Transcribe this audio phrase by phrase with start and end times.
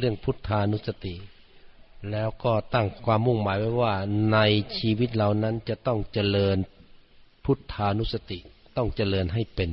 [0.00, 1.14] เรื่องพุทธานุสติ
[2.10, 3.94] แล้วก็ตั้งความมุ่งหมายไว้ว่า
[4.32, 4.38] ใน
[4.78, 6.56] ชีวิตเรานั้นจะต้องเจริญ
[7.44, 8.38] พุทธานุสติ
[8.76, 9.70] ต้องเจริญให้เป็น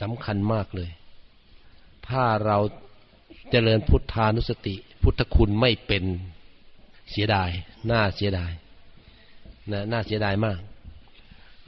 [0.00, 0.90] สำคัญมากเลย
[2.08, 2.58] ถ้าเรา
[3.50, 6.04] เจริญพุทธานุสติ พุทธคุณไม่เป็น
[7.10, 7.50] เสียดาย
[7.90, 8.52] น่าเสียดาย
[9.70, 10.58] นะน่าเสียดายมาก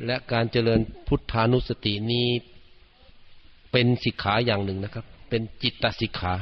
[0.07, 2.27] และการเจริญพุทธานุสตินี้
[3.73, 6.35] เป็นสิกขาอย่างหนึ่งนะครับ เป็นจิตตสิกขา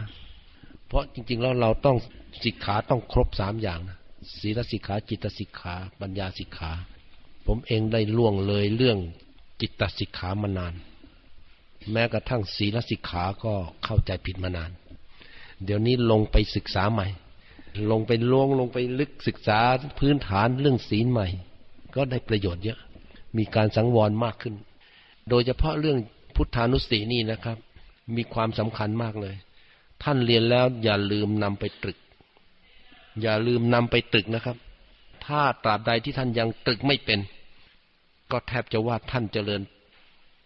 [0.91, 1.97] เพราะจริง ๆ แล้วเราต้อง
[2.45, 3.99] สิกขาต้องครบสามอย่างนะ
[4.41, 6.73] ศีลสิกขาจิตสิกขาปัญญาสิกขา
[7.47, 8.99] ผมเองได้ล่วงเลยเรื่อง
[9.61, 10.75] จิตสิกขามานาน
[11.93, 13.53] แม้กระทั่งศีลสิกขาก็
[13.85, 14.71] เข้าใจผิดมานาน
[15.65, 17.09] เดี๋ยวนี้ลงไปศึกษาใหม่
[17.91, 19.59] ลงไปล่วงลงไปลึกศึกษา
[19.99, 21.29] พื้นฐานเรื่องศีลใหม่
[21.95, 22.79] ก็ได้ประโยชน์เยอะ
[23.37, 24.55] มีการสังวรมากขึ้น
[25.29, 25.99] โดยเฉพาะเรื่อง
[26.35, 27.59] พุทธานุสตินี่นะครับ
[28.17, 29.37] มีความสำคัญมากเลย
[30.03, 31.99] ท่านเรียนแล้วอย่าลืมนำไปตรึก
[33.23, 34.57] อย่าลืมนำไปตรึกนะครับ
[35.27, 37.19] ถ้าตราบใดที่ท่านยังตรึกไม่เป็น
[38.31, 39.63] ก็แทบจะว่าท่านเจริญ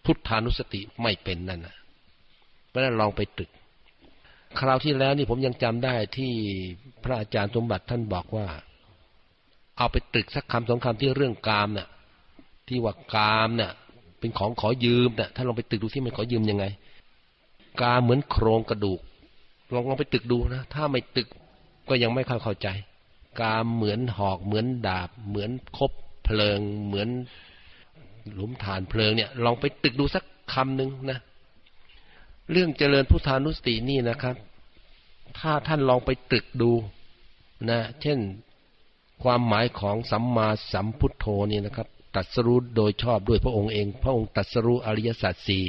[0.05, 1.77] พุทธานุสติไม่เป็นนั่นนะ
[2.69, 3.51] เพราะนั้นลองไปตรึก
[4.59, 6.33] คราวที่แล้วนี่ผมยังจำได้ที่
[7.05, 8.47] พระอาจารย์สมบัติท่านบอกว่า
[9.79, 11.89] เอาไปตรึกสักคำสองคำที่เรื่องกามเนี่ย
[12.69, 13.73] ที่ว่ากามเนี่ย
[14.19, 16.65] เป็นของขอยืมเนี่ยถ้าลองไปตรึกดูที่มันขอยืมยังไง
[17.81, 19.01] กามเหมือนโครงกระดูก
[19.75, 21.29] ลองลองไปตึกดูนะ ถ้าไม่ตึก
[21.89, 22.69] ก็ยังไม่เข้าเข้าใจ
[23.41, 25.93] กามเหมือนหอกเหมือนดาบ เหมือนคบ
[26.25, 27.09] เพลิง เหมือน
[28.33, 31.19] หลุมฐานเพลิงเนี่ย ลองไปตึกดูสักคำหนึ่งนะ
[32.51, 34.37] เรื่องเจริญพุทธานุสตินี่นะครับ
[35.39, 36.73] ถ้าท่านลองไปตึกดู
[37.71, 38.19] นะ เช่น
[39.23, 45.63] ความหมายของสัมมาสัมพุทโธนี่นะครับตัดสรู้โดยชอบด้วยพระองค์เอง พระองค์ตัดสรู้อริยสัจสี่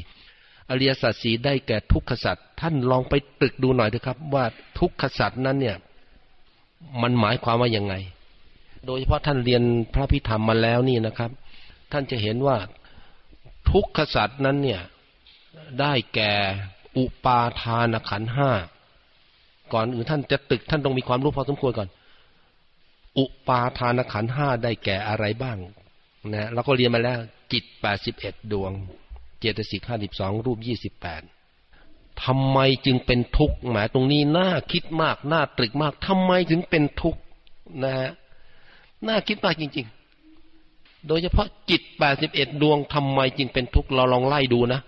[0.69, 4.45] อริยสัจสีได้แก่ทุกขสัจท่านลองไปตรึกดูหน่อยเถอะครับ ว่า
[4.79, 5.77] ทุกขสัจนั้นเนี่ย
[7.01, 7.95] มันหมายความว่ายังไง
[8.85, 11.31] โดยเฉพาะท่านเรียนพระพิธรรมมาแล้วนี่นะครับ
[11.91, 12.57] ท่านจะเห็นว่า
[13.71, 14.81] ทุกขสัจนั้นเนี่ย
[15.79, 16.33] ได้แก่
[16.97, 18.51] อุปาทานขันห้า
[19.73, 21.89] ก่อนอื่นท่านจะตึกท่านต้องมีความรู้พอสมควรก่อน
[23.17, 25.57] อุปาทานขันห้าได้แก่อะไรบ้าง
[26.33, 27.19] นะเราก็เรียนมาแล้ว
[27.51, 28.71] จิตแปดสิบเอ็ดดวง
[29.39, 31.21] เจตสิกห้าสิบสองรูปยี่สิบแปด
[32.23, 37.19] ทำไมจึงเป็นทุกข์หมายตรงนี้น่าคิดมากน่าตรึกมากทำไมถึงเป็นทุกข์
[37.83, 38.11] นะฮะ
[39.07, 44.81] น่าคิดมากจริง ๆ โดยเฉพาะจิตแปดสิบเอ็ดดวงทำไมจึงเป็นทุกข์เราลองไล่ดูนะ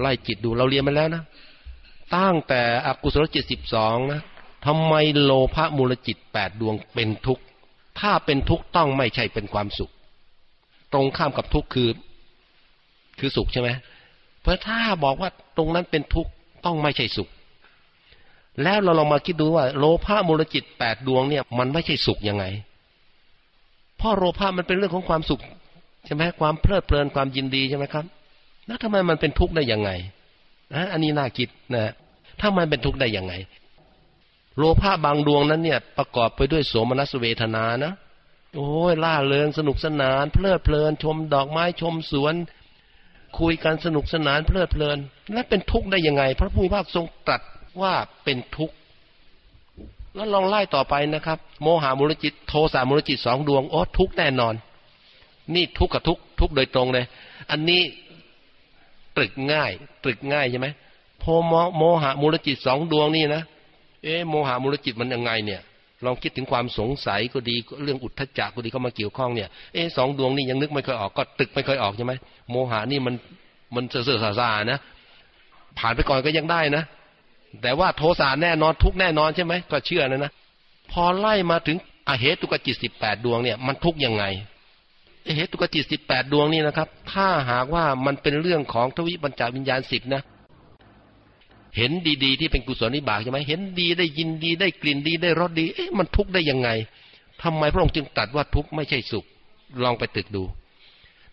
[0.00, 1.22] ไล่จิตดูเราเรียนมาแล้วนะ
[2.16, 4.20] ตั้งแต่อกุศลจิตสิบสองนะ
[4.66, 7.42] ทำไมโลภะมูลจิตแปดดวงเป็นทุกข์
[8.00, 9.92] ถ้าเป็นทุกข์ต้องไม่ใช่เป็นความสุข
[10.92, 11.88] ตรงข้ามกับทุกข์คือ
[13.18, 13.70] คือสุขใช่ไหม
[14.42, 16.30] เพราะถ้าบอกว่าตรงนั้นเป็นทุกข์
[16.64, 17.28] ต้องไม่ใช่สุข
[18.62, 22.44] แล้วเราลองมาคิดดูว่า โลภะมูลจิตแปดดวงเนี่ย มันไม่ใช่สุขยังไง
[23.96, 25.40] เพราะโลภะมันเป็นเรื่องของความสุข
[26.04, 28.04] ใช่ไหมความเพลิดเพลินความยินดีใช่ไหมครับ
[28.66, 29.90] แล้วทำไมมันเป็นทุกข์ได้ยังไง
[30.74, 31.92] นะอันนี้น่าคิดนะ
[32.40, 33.34] ถ้ามันเป็นทุกข์ได้ยังไง
[34.58, 37.92] โลภะบางดวงนั้นเนี่ย ประกอบไปด้วยโสมนัสเวทนานะ
[38.54, 42.34] โอ้ยล่าเริงสนุกสนาน เพลิดเพลินชมดอกไม้ชมสวน
[43.40, 44.98] คุยกันสนุกสนานเพลิดเพลิน
[45.32, 47.42] และเป็นทุกข์ได้ยังไง พระผู้มีพระทรงตรัส
[47.82, 47.94] ว่า
[48.24, 48.74] เป็นทุกข์
[50.14, 54.54] แล้วลองไล่ต่อไปนะครับ โมหามุลจิต โทสามุลจิตสองดวงโอ้ทุกข์แน่นอน
[55.54, 57.04] นี่ทุกข์กับทุกข์ทุกข์โดยตรงเลย
[57.50, 57.82] อันนี้
[59.16, 59.70] ตรึกง่าย
[60.04, 60.68] ตรึกง่ายใช่ไหม
[61.20, 61.24] โพ
[61.78, 63.42] โมหามุลจิตสองดวงนี่นะ
[64.02, 65.60] เอ๊โมหามุลจิตมันยังไงเนี่ย
[66.04, 72.12] ลองคิดถึงความสงสัยก็ดีเรื่องอุทธจักก็ดีเข้ามาเกี่ยวข้องเนี่ยเอ๊สองดวงนี่ยังนึกไม่ค่อยออกก็ตึกไม่ค่อยออกใช่ไหม
[72.50, 73.14] โมหานี่มัน
[73.74, 74.78] มันเสื่อๆซานะ
[75.78, 76.82] ผ่านไปก่อนก็ยังได้นะ
[77.62, 80.32] แต่ว่าโทสะแน่นอนทุกแน่นอนใช่ไหมก็เชื่อนะนะ
[80.92, 81.76] พอไล่มาถึง
[82.08, 84.24] อเหตุกจิตสิบแปดดวงเนี่ยมันทุกยังไง
[85.26, 90.22] อเหตุกจิตสิบแปดดวงนี่นะครับ ถ้าหากว่ามันเป็นเรื่องของทวิปัญจวิญญาณสิบนะ
[91.76, 91.92] เห็น
[92.24, 96.68] ดีๆที่เป็นกุศลนิบากใช่ไหมเห็นดีได้ยินดีได้กลิ่นดีได้รสดี เอ๊ะมันทุกข์ได้ยังไง
[97.42, 99.24] ทำไมพระองค์จึงตัดว่าทุกข์ไม่ใช่สุข
[99.82, 100.42] ลองไปตึกดู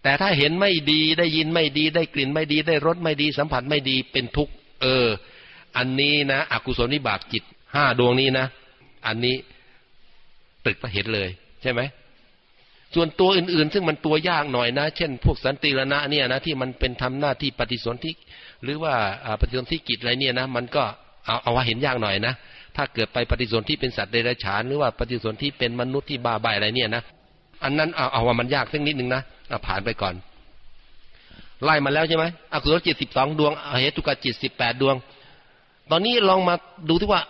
[0.04, 5.08] แต่ถ้าเห็นไม่ดีได้ยินไม่ดีได้กลิ่นไม่ดีได้รสไม่ดี สัมผัสไม่ดีเป็นทุกข์ เออ
[5.78, 7.44] อันนี้นะอกุศลนิบากจิต
[7.74, 8.46] ห้าดวงนี้นะ
[9.08, 9.36] อันนี้
[10.66, 11.30] ตึกก็เห็นเลย
[11.62, 11.82] ใช่ไหม
[12.96, 18.12] ส่วนตัวอื่นๆ ซึ่งมันตัวยากหน่อยนะ เช่น พวกสันติรณะเนี่ยนะที่มันเป็นทำหน้าที่ปฏิสนธิ
[18.64, 18.94] หรือว่า
[19.40, 20.84] ปฏิสนธิกิจอะไรเนี่ยนะมันก็
[21.26, 22.34] เอาเอาว่าเห็นยากหน่อยนะ
[22.76, 27.04] ถ้าเกิดไปปฏิสนธิเป็นสัตว์เดรัจฉานหรือว่าปฏิสนธิเป็นมนุษย์ที่บ้าใบอะไรเนี่ยนะ
[27.64, 29.22] อันนั้นเอาเอาว่ามันยากสักนิดนึงนะ
[29.68, 30.16] ผ่านไปก่อน
[31.64, 33.52] ไล่มาแล้วใช่ไหมอกุศลจิตสิบสองดวง
[33.82, 34.96] เหตุกจิตสิบแปดดวง
[35.92, 36.56] ตอนนี้ลองมา
[36.90, 37.22] ดูที่ว่า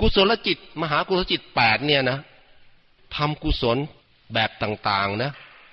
[0.00, 2.18] กุศลจิต มหากุศลจิตแปดเนี่ยนะ
[3.16, 3.76] ทำกุศล
[4.34, 5.30] แบบต่าง ๆ นะ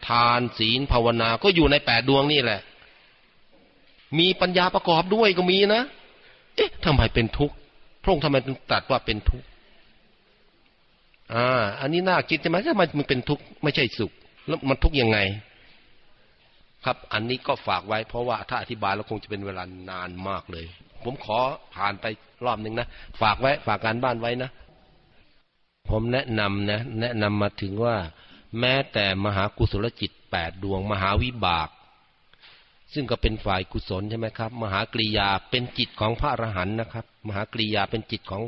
[0.08, 2.60] ทานศีลภาวนาก็อยู่ในแปดดวงนี่แหละ
[4.20, 5.84] มีปัญญาประกอบด้วยก็มีนะ
[6.56, 7.56] เอ๊ะทำไมเป็นทุกข์
[8.04, 9.48] พระองค์ทำไมถึงตัดว่าเป็นทุกข์
[11.34, 11.48] อ่า
[11.82, 14.12] อันนี้น่าคิดใช่ไหมทำไมมันเป็นทุกข์ไม่ใช่สุข
[14.48, 15.18] แล้วมันทุกข์ยังไง
[16.86, 20.66] ครับ อันนี้ก็ฝากไว้ เพราะว่าถ้าอธิบายแล้วคงจะเป็นเวลานานมากเลย
[21.04, 21.40] ผมขอ
[21.76, 22.06] ผ่านไป
[22.46, 22.88] รอบหนึ่งนะ
[23.22, 24.50] ฝากไว้ ฝากการบ้านไว้นะ
[25.90, 27.96] ผมแนะนำนะ แนะนำมาถึงว่า
[28.60, 31.70] แม้แต่มหากุศลจิตแปดดวง มหาวิบาก
[32.94, 38.42] ซึ่งก็เป็นฝ่ายกุศลใช่ไหมครับ มหากริยาเป็นจิตของพระอรหันต์นะครับ มหากริยาเป็นจิตของ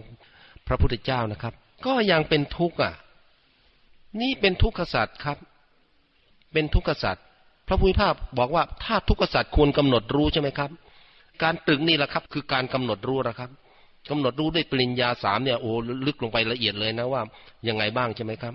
[0.68, 1.53] พระพุทธเจ้านะครับ
[1.86, 2.94] ก็ยังเป็นทุกข์อะ
[4.21, 5.38] นี่เป็นทุกขสัตว์ครับ
[6.53, 7.24] เป็นทุกขสัตว์
[7.68, 10.69] พระพุทธภาพบอกว่าถ้าทุกขสัตว์ควรกำหนดรู้ใช่ไหมครับ
[11.44, 13.50] การตึงนี่แหละครับ คือการกำหนดรู้นะครับ
[14.09, 15.71] กำหนดรู้ด้วยปริญญาสามเนี่ยโอ้
[16.07, 17.21] ลึกลงไปละเอียดเลยนะว่า
[17.68, 18.53] ยังไงบ้างใช่ไหมครับ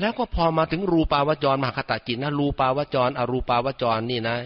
[0.00, 4.36] แล้วก็พอมาถึงรูปาวจรมหาคตาจิตนะรูปาวจร อรูปาวจรนี่นะ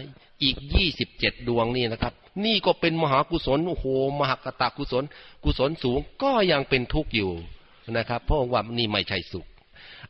[0.43, 2.13] อีกยี่สิบเจ็ดดวงนี่นะครับ
[2.45, 3.85] นี่ก็เป็นมหากุศลโอ้โห
[4.19, 5.03] มหากตากุศล
[5.43, 7.31] กุศลสูงก็ยังเป็นทุกข์อยู่
[7.97, 9.45] นะครับ เพราะว่านี่ไม่ใช่สุข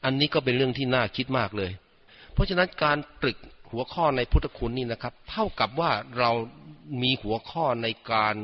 [0.04, 1.72] อันนี้ก็เป็นเรื่องที่น่าคิดมากเลย
[2.34, 3.38] เพราะฉะนั้นการตรึก
[3.72, 6.32] หัวข้อในพุทธคุณนี่นะครับ เท่ากับว่าเรา
[7.02, 8.36] มีหัวข้อในการ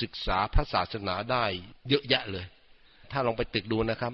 [0.00, 1.44] ศึกษาพระศาสนาได้
[1.88, 2.44] เยอะแยะเลย
[3.10, 4.12] ถ้าลองไปตึกดูนะครับ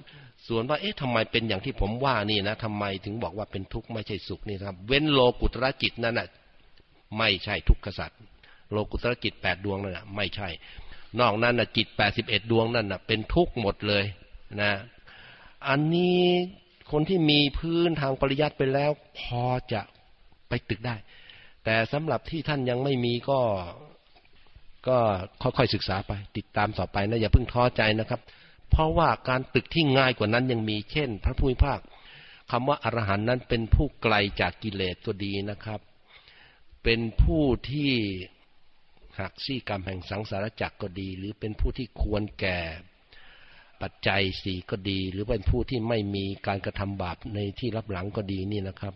[0.49, 6.27] ส่วนว่าเอ๊ะทำไมเป็นอย่างที่ผมว่านี่นะทำไมถึงบอกว่าเป็นทุกข์ไม่ใช่สุขนี่ครับ เว้นโลกุตระจิตนั่นน่ะ
[7.17, 8.19] ไม่ใช่ทุกขสัตว์
[8.71, 10.49] โลกุตระจิตแปดดวงนั่นน่ะไม่ใช่
[11.19, 14.05] นอกนั้นน่ะจิตแปดสิบเอ็ดดวงนั่นน่ะเป็นทุกข์หมดเลย
[14.61, 14.71] นะ
[15.67, 16.21] อันนี้
[16.91, 19.43] คนที่มีพื้นทางปริยัติไปแล้ว พอ
[19.73, 19.81] จะ
[20.49, 20.95] ไปตึกได้
[21.65, 23.39] แต่สำหรับที่ท่านยังไม่มีก็
[24.87, 24.97] ก็
[25.41, 28.21] ค่อยๆศึกษาไป ติดตามต่อไปนะอย่าเพิ่งท้อใจนะครับ
[28.69, 31.79] เพราะว่าการตึกที่ง่ายกว่านั้นยังมีเช่น พระผู้มีภาค
[32.51, 35.79] คำว่าอรหันต์นั้นเป็นผู้ไกลจากกิเลสก็ดีนะครับ
[36.83, 37.91] เป็นผู้ที่
[39.19, 42.59] หักซี่กรรมแห่งสังสารจักรก็ดี หรือเป็นผู้ที่ควรแก่
[43.81, 48.93] ปัจจัยสีก็ดี หรือเป็นผู้ที่ไม่มีการกระทำบาปในที่รับหลังก็ดีนี่นะครับ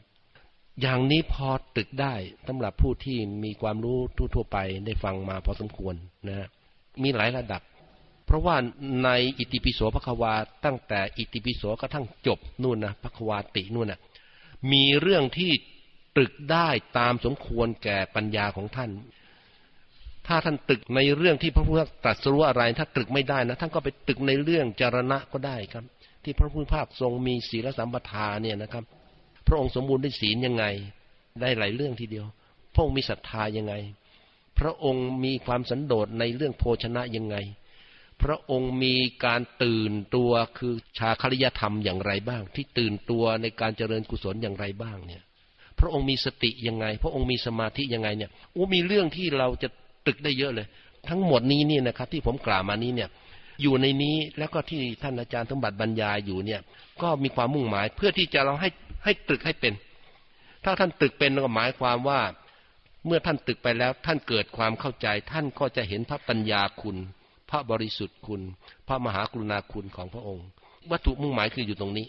[0.81, 2.13] อย่างนี้พอตึกได้
[2.47, 3.97] สำหรับผู้ที่มีความรู้
[4.35, 5.95] ทั่วไปได้ฟังมาพอสมควร
[6.29, 6.47] นะ
[7.03, 7.61] มีหลายระดับ
[8.33, 8.55] ราะว่า
[9.03, 9.09] ใน
[9.39, 10.33] อิติปิโสพระควา
[10.65, 13.99] ตั้งแต่อิติปิโสกระทั่งจบนู่นนะพระควาตินู่นนะ
[14.71, 15.51] มีเรื่องที่
[16.17, 18.91] ตึกได้ตามสมควรแก่ปัญญาของท่าน
[20.27, 25.83] ถ้าท่านตึกในเรื่องที่พระพุทธตรัสรู้อะไร ถ้าตึกไม่ได้นะท่านก็ไปตึกในเรื่องจารณะก็ได้ครับ
[26.23, 28.83] ที่พระพุทธภาคทรงมีศีลสัมปทาเนี่ยนะครับ
[29.47, 30.65] พระองค์สมบูรณ์ด้วยศีลยังไง
[31.41, 32.25] ได้หลายเรื่องทีเดียว
[32.73, 33.73] พระองค์มีศรัทธายังไง
[34.59, 37.35] พระองค์มีความสันโดษในเรื่องโภชนะยังไง
[38.23, 45.23] พระองค์มีการตื่นตัวคือชาคริยธรรมอย่างไรบ้าง ที่ตื่นตัวในการเจริญกุศลอย่างไรบ้างเนี่ย
[45.79, 49.69] พระองค์มีสติยังไง พระองค์มีสมาธิยังไงเนี่ยโอ้มีเรื่องที่เราจะ
[50.07, 50.67] ตึกได้เยอะเลย
[51.09, 53.09] ทั้งหมดนี้นี่นะครับ ที่ผมกล่าวมานี้เนี่ย
[53.61, 56.61] อยู่ในนี้แล้วก็ที่ท่านอาจารย์สมบัติบรรยายอยู่เนี่ย
[57.01, 58.69] ก็มีความมุ่งหมายเพื่อที่จะเราให้
[59.03, 59.73] ให้ตึกให้เป็น
[60.63, 62.21] ถ้าท่านตึกเป็นก็หมายความว่า
[63.05, 66.97] เมื่อท่านตึกไปแล้ว ท่านเกิดความเข้าใจ ท่านก็จะเห็นพระปัญญาคุณ
[67.53, 68.41] ระบริสุทธิ์คุณ
[68.87, 70.45] พระมหากรุณาคุณของพระองค์
[70.91, 72.07] วัตถุมุ่งหมายคืออยู่ตรงนี้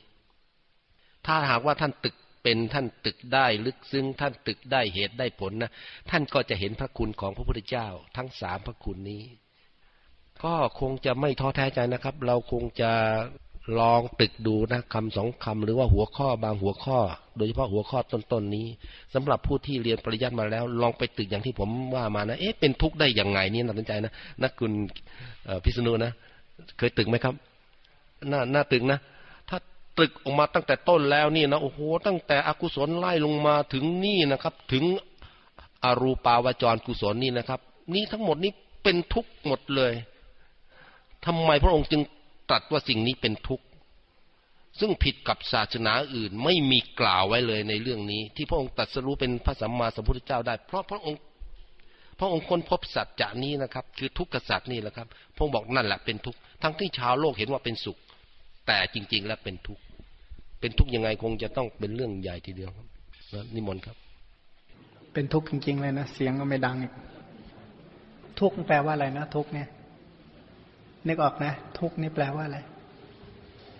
[1.26, 5.70] ถ้าหากว่าท่านตึกเป็นท่านตึกได้ลึกซึ้งท่านตึกได้เหตุได้ผลนะ
[6.10, 9.22] ท่านก็จะเห็นพระคุณของพระพุทธเจ้า ทั้งสามพระคุณนี้
[10.44, 12.92] ก็คงจะไม่ท้อแท้ใจนะครับ เราคงจะ
[13.78, 16.98] ลองตึกดูนะคำสองคำหรือว่าหัวข้อบางหัวข้อ
[17.36, 18.66] โดยเฉพาะหัวข้อต้นๆนนี้
[19.14, 24.72] สำหรับผู้ที่เรียนปริยัติมาแล้ว ลองไปตึกอย่างที่ผมว่ามานะเอ๊ะเป็นทุกข์ได้อย่างไงนี่น่าสนใจนะนักคุณ
[25.64, 26.12] พิษณุนะ
[26.78, 27.34] เคยตึกไหมครับ
[28.30, 28.98] น่าน่าตึกนะ
[29.48, 29.58] ถ้า
[29.98, 34.84] ตึกออกมาตั้งแต่ต้นแล้วนี่นะโอ้โหตั้งแต่อกุศลไล่ลงมาถึงนี่นะครับ ถึง
[35.84, 37.60] อรูปาวจรกุศลนี่นะครับ
[37.94, 38.52] นี่ทั้งหมดนี้
[38.82, 39.92] เป็นทุกข์หมดเลย
[41.26, 42.02] ทำไมพระองค์จึง
[42.48, 43.66] ตรัสว่าสิ่งนี้เป็นทุกข์
[44.80, 51.20] ซึ่งผิดกับศาสนาอื่นไม่มีกล่าวไว้เลยในเรื่องนี้ ที่พระองค์ตรัสรู้เป็นพระสัมมาสัมพุทธเจ้าได้ เพราะพระองค์
[52.18, 57.98] พระองค์ค้นพบสัจจะนี้นะครับ คือทุกขสัจนี่แหละครับพระองค์บอกนั่นแหละเป็นทุกข์ทั้งที่ชาวโลกเห็นว่าเป็นสุข
[58.66, 59.82] แต่จริง ๆ แล้วเป็นทุกข์
[60.60, 62.86] เป็นทุกข์ยังไงคงจะต้องเป็นเรื่องใหญ่ทีเดียวครับ
[63.54, 63.96] นิมนต์ครับ
[65.12, 66.92] เป็นทุกข์จริง ๆ เลยนะเสียงก็ไม่ดังอีก
[68.40, 69.68] ทุกข์แปลว่าอะไรนะทุกข์เนี่ย
[71.08, 72.58] นึกออกนะ ทุกนี่แปลว่าอะไร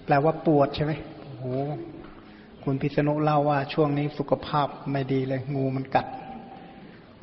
[0.05, 1.45] แปลว่าปวดใช่ไหมโอ้โห
[2.65, 6.07] คุณพิษณุเล่าว่าช่วงนี้สุขภาพไม่ดีเลย งูมันกัด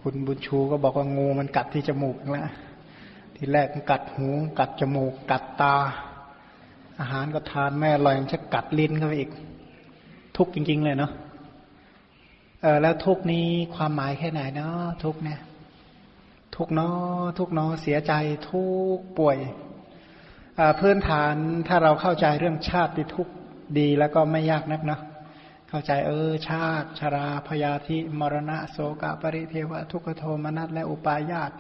[0.01, 2.45] คุณบุญชูก็บอกว่างูมันกัดที่จมูกแล้ว
[3.35, 4.27] ทีแรกมันกัดหู
[4.59, 5.75] กัดจมูก กัดตา
[6.99, 9.29] อาหารก็ทานไม่อร่อยจะกัดลิ้นเข้าไปอีก
[10.37, 11.11] ทุกจริง ๆ เลยเนาะ
[12.61, 15.39] เออแล้วทุกนี้ความหมายแค่ไหนเนาะทุกเนี่ย
[16.55, 18.13] ทุกเนาะทุกเนาะเสียใจ
[18.49, 18.63] ทุ
[18.97, 19.37] กป่วย
[20.79, 21.33] พื้นฐาน
[21.67, 23.33] ถ้าเราเข้าใจเรื่องชาติทุกข์
[23.79, 24.99] ดีแล้วก็ไม่ยากนักนะ
[25.69, 31.51] เข้าใจเออชาติ ชราพยาธิมรณะโสกปริเทวทุกขโทมนัสและอุปาญาต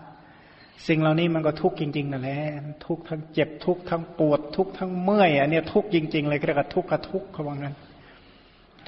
[0.87, 2.41] สิ่งเหล่านี้มันก็ทุกข์จริงๆนั่นแหละ
[2.85, 7.75] ทุกข์ทั้งเจ็บทุกข์ทั้งปวดทุกข์ทั้งเมื่อยอันนี้ทุกข์จริง ๆ เลยเรียกว่าทุกข์กับทุกข์เขาบอกนั้น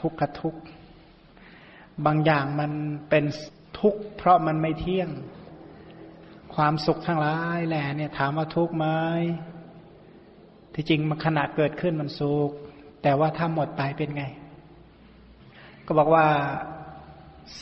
[0.02, 0.60] ทุกข์กับทุกข์
[2.06, 2.72] บางอย่างมัน
[3.10, 3.26] เป็น
[3.80, 5.10] ทุกข์เพราะมันไม่เที่ยง
[6.56, 8.86] ความสุขทั้งหลายแหละเนี่ยถามว่าทุกข์ไหม
[10.74, 12.52] ที่จริงมันขณะเกิดขึ้นมันสุข
[13.04, 14.26] แต่ว่าถ้าหมดไปเป็นไง
[15.86, 16.26] ก็บอกว่า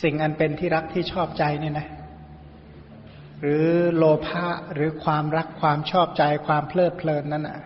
[0.02, 1.88] สิ่งอันเป็นที่รักที่ชอบใจเนี่ยนะ
[3.42, 7.60] หรือโลภะหรือความรักความชอบใจความเพลิดเพลินนั่นอะ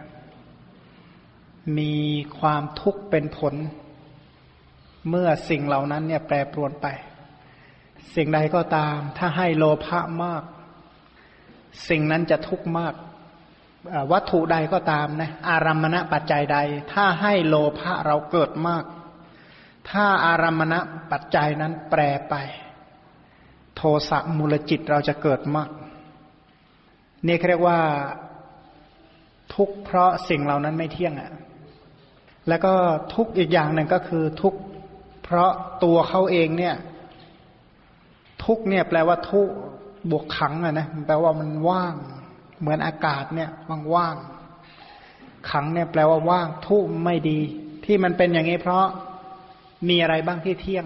[1.78, 1.96] มี
[2.40, 3.56] ความทุกข์เป็นผล
[5.10, 6.88] เมื่อสิ่งเหล่านั้นเนี่ยแปรปรวนไป
[8.16, 10.44] สิ่งใดก็ตาม ถ้าให้โลภะมาก
[11.90, 12.94] สิ่งนั้นจะทุกข์มาก
[14.12, 16.58] วัตถุใดก็ตามนะอารัมมณปัจจัยใด
[16.94, 18.84] ถ้าให้โลภะเราเกิดมาก
[19.90, 20.74] ถ้าอารัมมณ
[21.12, 22.36] ปัจจัยนั้นแปรไป
[23.76, 25.70] โทสะมูลจิตเราจะเกิดมาก
[27.28, 27.80] นี่เรียกว่า
[29.54, 31.32] ทุกเพราะสิ่งเหล่านั้นไม่เที่ยงอะ่ะ
[32.48, 32.74] แล้วก็
[33.14, 34.54] ทุกอีกอย่างหนึ่งก็คือทุก
[35.24, 35.52] เพราะ
[35.84, 36.76] ตัวเขาเองเนี่ย
[38.46, 39.48] ทุกเนี่ยแปลว่าทุก
[40.12, 41.96] บวกขังอะนะแปลว่ามันว่าง
[42.60, 43.50] เหมือนอากาศเนี่ย
[43.96, 47.40] ว่างๆขังเนี่ยแปลว่าว่างทุกไม่ดี
[47.86, 48.86] ที่มันเป็นอย่างนี้เพราะ
[49.90, 50.86] มีอะไรบ้างที่เที่ยง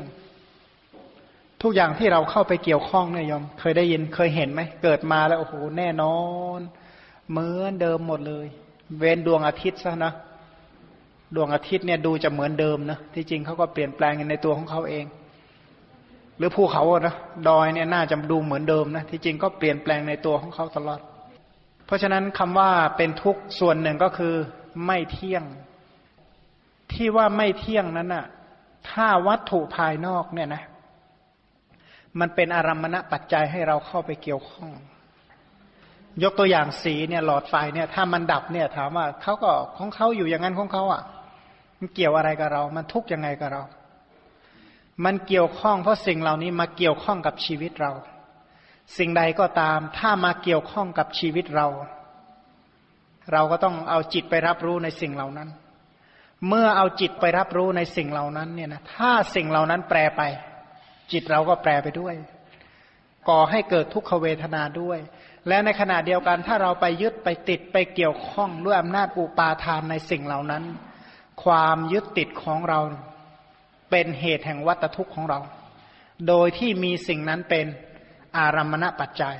[1.62, 6.18] ทุกอย่างที่เราเข้าไปเกี่ยวข้องเนี่ยยมเคยได้ยินเคยเห็นไหมเกิดมาแล้วโอ้โหแน่นอ
[6.58, 6.60] น
[7.30, 8.48] เหมือนเดิมหมดเลย
[8.98, 10.14] เว้นดวงอาทิตย์ซะนะ
[11.36, 15.06] ดวงอาทิตย์เนี่ยดูจะเหมือนเดิมนะที่จริงเขาก็เปลี่ยนแปลงในตัวของเขาเอง
[16.38, 17.16] หรือภูเขาอะนะ
[17.48, 21.00] ดอยเนี่ยน่าจะดูเหมือนเดิมนะที่จริงก็เปลี่ยนแปลงในตัวของเขาตลอด
[21.90, 24.34] เพราะฉะนั้นคำว่าเป็นทุกข์ส่วนหนึ่งก็คือ
[24.86, 25.44] ไม่เที่ยง
[26.94, 28.26] ที่ว่าไม่เที่ยงนั้นน่ะ
[28.90, 30.64] ถ้าวัตถุภายนอกเนี่ยนะ
[32.20, 34.72] มันเป็นอารัมมณปัจจัยให้เราเข้าไปเกี่ยวข้อง
[36.24, 41.02] ยกตัวอย่างสีเนี่ย หลอดไฟเนี่ย ถ้ามันดับเนี่ย ถามว่าเขาก็ของเขาอยู่อย่างนั้นของเขาอะ
[41.80, 43.64] มันเกี่ยวอะไรกับเรา มันทุกข์ยังไงกับเรา
[45.06, 47.94] มันเกี่ยวข้องเพราะสิ่งเหล่านี้มาเกี่ยวข้องกับชีวิตเรา
[48.98, 51.68] สิ่งใดก็ตาม ถ้ามาเกี่ยวข้องกับชีวิตเรา
[53.34, 55.50] เราก็ต้องเอาจิตไปรับรู้ในสิ่งเหล่านั้น
[56.48, 60.22] เมื่อเอาจิตไปรับรู้ในสิ่งเหล่านั้นเนี่ยนะถ้าสิ่งเหล่านั้นแปรไป
[61.12, 62.16] จิตเราก็แปรไปด้วย
[63.30, 65.00] ก่อให้เกิดทุกขเวทนาด้วย
[65.48, 70.64] และในขณะเดียวกันถ้าเราไปยึดไปติดไปเกี่ยวข้องด้วยอำนาจอุปาทานในสิ่งเหล่านั้น
[71.44, 72.80] ความยึดติดของเรา
[73.92, 75.40] เป็นเหตุแห่งวัตทุกข์ของเรา
[76.28, 77.66] โดยที่มีสิ่งนั้นเป็น
[78.38, 79.38] อารัมมณปัจจัย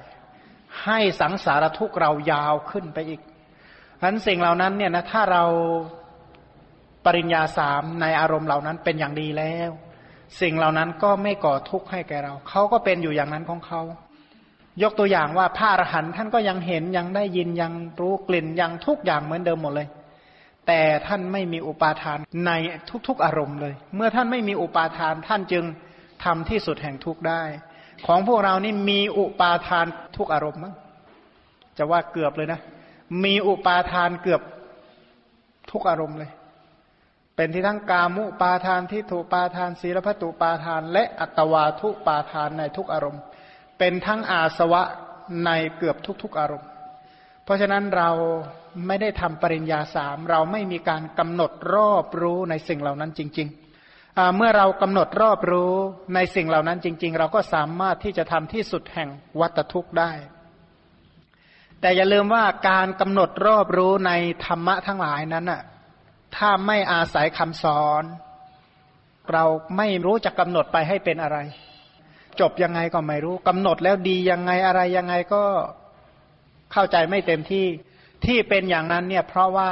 [0.84, 3.22] ให้สังสารทุกเรายาวขึ้นไปอีก
[4.02, 5.44] ฉะนั้นสิ่งเหล่านั้นเนี่ยนะถ้าเรา
[7.06, 9.72] ปริญญาสามในอารมณ์เหล่านั้นเป็นอย่างดีแล้ว
[10.42, 13.82] สิ่งเหล่านั้นก็ไม่ก่อทุกข์ให้แก่เรา เขาก็เป็นอยู่อย่างนั้นของเขา
[14.84, 19.88] ยกตัวอย่างว่าพระอรหันต์ท่านก็ยังเห็นยังได้ยินยังรู้กลิ่นยังทุกอย่างเหมือนเดิมหมดเลย
[20.68, 22.52] แต่ท่านไม่มีอุปาทานใน
[23.08, 25.64] ทุกๆอารมณ์เลย เมื่อท่านไม่มีอุปาทานท่านจึง
[26.24, 27.42] ทำที่สุดแห่งทุกข์ได้
[28.06, 29.86] ของพวกเรานี่มีอุปาทาน
[30.18, 30.74] ทุกอารมณ์มั้ง
[31.78, 32.60] จะว่าเกือบเลยนะ
[33.24, 34.42] มีอุปาทานเกือบ
[35.72, 36.32] ทุกอารมณ์เลย
[37.36, 43.22] เป็นที่ทั้งกามุปาทานที่ถูปาทานศีลพัตุปาทาน และอัตวาทุปาทานในทุกอารมณ์
[43.78, 44.84] เป็นทั้งอาสวะ
[45.46, 46.70] ในเกือบทุก ๆอารมณ์
[47.44, 48.10] เพราะฉะนั้นเรา
[48.88, 53.69] ไม่ได้ทำปริญญาสามเราไม่มีการกำหนดรอบรู้ในสิ่งเหล่านั้นจริง ๆ
[54.36, 55.74] เมื่อเรากำหนดรอบรู้
[56.16, 59.10] ในสิ่งเหล่านั้นจริง ๆ เราก็สามารถที่จะทำที่สุดแห่ง
[59.40, 60.12] วัตทุกข์ได้
[61.82, 64.12] แต่อย่าลืมว่าการกำหนดรอบรู้ใน
[64.46, 65.62] ธรรมะทั้งหลายนั้นน่ะ
[66.36, 68.04] ถ้าไม่อาศัยคำสอน
[69.34, 69.46] เรา
[69.78, 71.38] ไม่รู้จะกำหนดไปให้เป็นอะไร
[72.40, 75.44] จบยังไงก็ไม่รู้กำหนดแล้วดียังไงอะไรยังไงก็
[76.74, 77.66] เข้าใจไม่เต็มที่
[78.26, 79.72] ที่เป็นอย่างนั้นเนี่ยเพราะว่า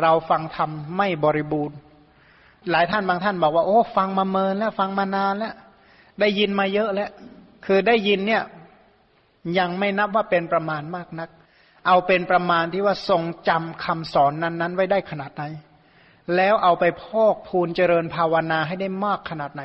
[0.00, 1.76] เราฟังธรรมไม่บริบูรณ์
[2.70, 5.54] หลายท่านบางท่านบอกว่าโอ้ฟังมาเมินแล้วฟังมานานแล้ว
[6.20, 7.10] ได้ยินมาเยอะแล้ว
[7.66, 8.42] คือได้ยินเนี่ย
[9.58, 11.28] ยังไม่นับว่าเป็นประมาณมากนัก
[11.86, 15.44] เอาเป็นประมาณที่ว่าทรงจำคำสอนนั้น ๆ ไว้ได้ขนาดไหน
[16.36, 19.62] แล้วเอาไปพอกพูนเจริญภาวนาให้ได้มากขนาดไหน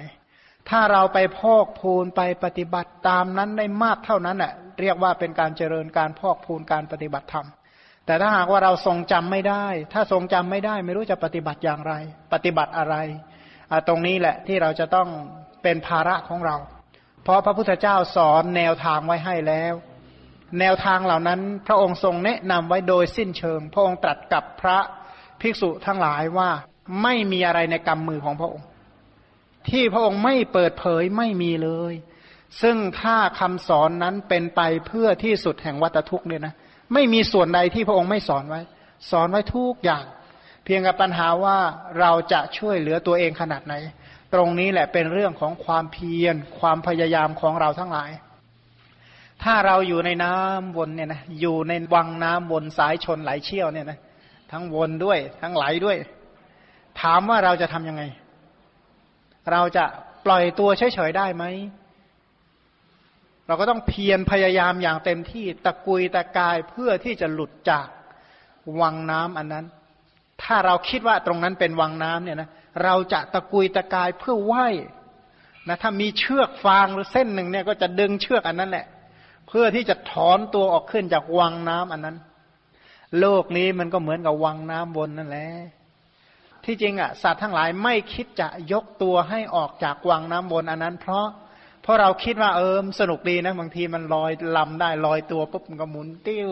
[0.69, 7.47] ถ้าเราไปพอกพูนไปปฏิบัติตามนั้นได้มากเท่านั้นแหละเรียกว่าเป็นการเจริญการพอกพูนการปฏิบัติธรรม
[8.09, 11.93] แต่ถ้าหากว่าเราทรงจำไม่ได้ ถ้าทรงจำไม่ได้ ไม่รู้จะปฏิบัติอย่างไร
[12.33, 12.95] ปฏิบัติอะไร
[13.87, 15.07] ตรงนี้แหละที่เราจะต้อง
[15.63, 16.55] เป็นภาระของเรา
[17.23, 19.73] เพราะพระพุทธเจ้าสอนแนวทางไว้ให้แล้ว
[20.59, 24.77] แนวทางเหล่านั้นพระองค์ทรงแนะนำไว้โดยสิ้นเชิง พระองค์ตรัสกับพระ
[25.41, 26.49] ภิกษุทั้งหลายว่า
[27.03, 28.67] ไม่มีอะไรในกำมือของพระองค์
[29.69, 31.93] ที่พระองค์ไม่เปิดเผยไม่มีเลย
[32.61, 36.55] ซึ่งถ้าคำสอนนั้นเป็นไปเพื่อที่สุดแห่งวัตทุกข์เนี่ยนะ
[36.93, 38.61] ไม่มีส่วนใดที่พระองค์ไม่สอนไว้
[39.11, 40.05] สอนไว้ทุกอย่าง
[40.65, 41.57] เพียงกับปัญหาว่า
[41.99, 43.73] เราจะช่วยเหลือตัวเองขนาดไหน
[44.33, 48.11] ตรงนี้แหละเป็นเรื่องของความเพียร ความพยายามของเราทั้งหลาย
[49.43, 53.99] ถ้าเราอยู่ในน้ำวนเนี่ยนะอยู่ในวังน้ำวนสายชนไหลเชี่ยวเนี่ยนะ
[54.51, 55.97] ทั้งวนด้วย ทั้งไหลด้วย
[57.01, 58.03] ถามว่าเราจะทํำยังไง
[59.51, 59.85] เราจะ
[60.25, 61.43] ปล่อยตัวเฉยๆได้ไหม
[63.49, 67.87] เราก็ต้องเพียรพยายามอย่างเต็มที่ตะกุยตะกายเพื่อที่จะหลุดจาก
[68.81, 69.65] วังน้ำอันนั้น
[70.43, 72.49] ถ้าเราคิดว่าตรงนั้นเป็นวังน้ำเนี่ยนะ
[72.83, 74.53] เราจะตะกุยตะกายเพื่อไหว
[75.67, 78.85] นะถ้ามีเชือกฟางหรือเส้นหนึ่งเนี่ยก็จะดึงเชือกอันนั้นแหละ
[79.47, 82.17] เพื่อที่จะถอนตัวออกขึ้นจากวังน้ำอันนั้น
[83.19, 85.49] โลกนี้มันก็เหมือนกับวังน้ำบนนั่นแหละ
[86.65, 91.27] ที่จริงอะสัตว์ทั้งหลายไม่คิดจะยกตัวให้ออกจากวังน้ำบนอันนั้น เพราะ
[91.89, 96.49] ราะเราคิดว่าเออสนุกดีนะบางทีมันลอยลำได้ลอยตัวปุ๊บมันก็หมุนติ้ว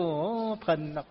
[0.60, 1.06] เพลินแบบ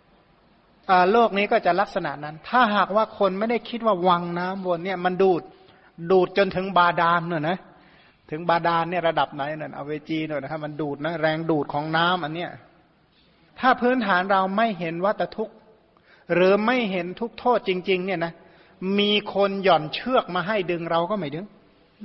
[1.11, 5.41] โลกนี้ก็จะลักษณะนั้น ถ้าหากว่าคนไม่ได้คิดว่าวังน้ำบนเนี่ยมันดูด
[6.11, 7.57] ดูดจนถึงบาดาลเนี่ยนะ
[8.31, 12.51] ถึงบาดาลเนี่ยระดับไหนเนี่ยเอาเวจีหน่อยนะครับมันดูดนะแรงดูดของน้ำอันเนี้ย
[13.59, 15.55] ถ้าพื้นฐานเราไม่เห็นวัตทุกข์
[16.33, 18.33] หรือไม่เห็นทุกโทษจริง ๆ เนี่ยนะ
[18.99, 21.45] มีคนหย่อนเชือกมาให้ดึงเราก็ไม่ดึง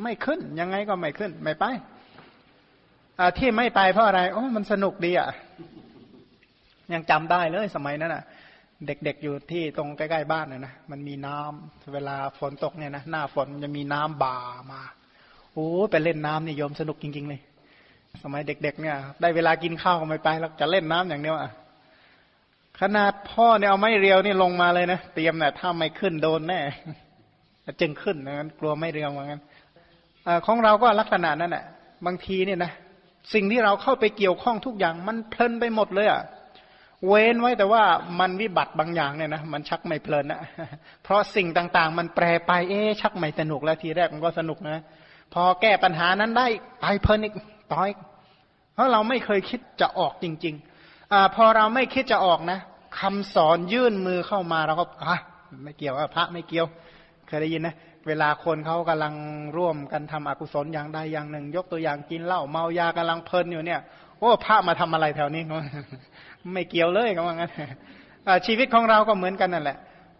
[0.03, 1.65] ไม่ขึ้นยังไงก็ไม่ขึ้น ไม่ไป
[3.39, 5.29] ที่ไม่ไปเพราะอะไรโอ้มันสนุกดีอะ
[6.93, 8.25] ยังจำได้เลยสมัยนั้นอะ
[8.87, 14.37] เด็กๆอยู่ที่ตรงใกล้ๆบ้านน่ะนะมันมีน้ำเวลาฝนตกเนี่ยนะหน้าฝนมันจะมีน้ำบ่า
[14.73, 14.83] มา
[15.53, 17.41] โอ้ไปเล่นน้ำนี่ยมสนุกจริง ๆ เลย
[18.23, 21.51] สมัยเด็ก ๆ เนี่ย ได้เวลากินข้าวก็ไม่ไปแล้วจะเล่นน้ำอย่างเดียวอะ
[22.81, 26.61] ขนาดพ่อเนี่ยเอาไม้เรียวนี่ลงมาเลยนะเตรียมนี่ยถ้าไม่ขึ้นโดนแน่
[27.81, 29.41] จึงขึ้นนะงั้นกลัวไม่เรียวเหมือนกัน
[30.47, 31.65] ของเราก็ลักษณะนั้นแหละ
[32.07, 32.73] บางทีเนี่ยนะ
[33.33, 36.23] สิ่งที่เราเข้าไปเกี่ยวข้องทุกอย่างมันเพลินไปหมดเลยอะ่ะ
[37.07, 37.83] เว้นไว้แต่ว่า
[38.21, 40.41] มันวิบัติบางอย่างเนี่ยนะมันชักไม่เพลินนะ
[41.03, 44.83] เพราะสิ่งต่างๆ มันแปรไปเอ๊ชักไม่สนุกแล้วทีแรกมันก็สนุกนะ
[45.35, 46.47] พอแก้ปัญหานั้นได้
[46.81, 47.35] ไปเพลินอีก
[47.73, 47.91] ต่อย
[48.75, 52.59] เพราะเราไม่เคยคิดจะออกจริงๆอพอเราไม่คิดจะออกนะ
[53.01, 55.17] คำสอนยื่นมือเข้ามาเราก็อะ
[55.65, 56.67] ไม่เกี่ยวพระไม่เกี่ยว
[57.27, 57.75] เคยได้ยินนะ
[58.09, 59.15] เวลาคนเขากำลัง
[59.57, 63.81] ร่วมกันทำอกุศลอย่างใดอย่างหนึ่ง ยกตัวอย่างกินเหล้าเมายากำลังเพลินอยู่เนี่ย
[64.19, 65.43] โอ้พระมาทำอะไรแถวนี้
[66.53, 67.53] ไม่เกี่ยวเลยก็ว่างั้น
[68.47, 69.79] ชีวิตของเราก็เหมือนกันนั่นแหละ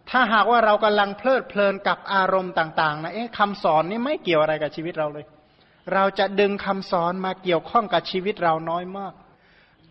[0.09, 5.25] ถ้าหากว่าเรากำลังเพลิดเพลินกับอารมณ์ต่างๆนะเอ๊ะคำสอนนี่ไม่เกี่ยวอะไรกับชีวิตเราเลย
[5.93, 9.13] เราจะดึงคำสอนมาเกี่ยวข้องกับชีวิตเราน้อยมาก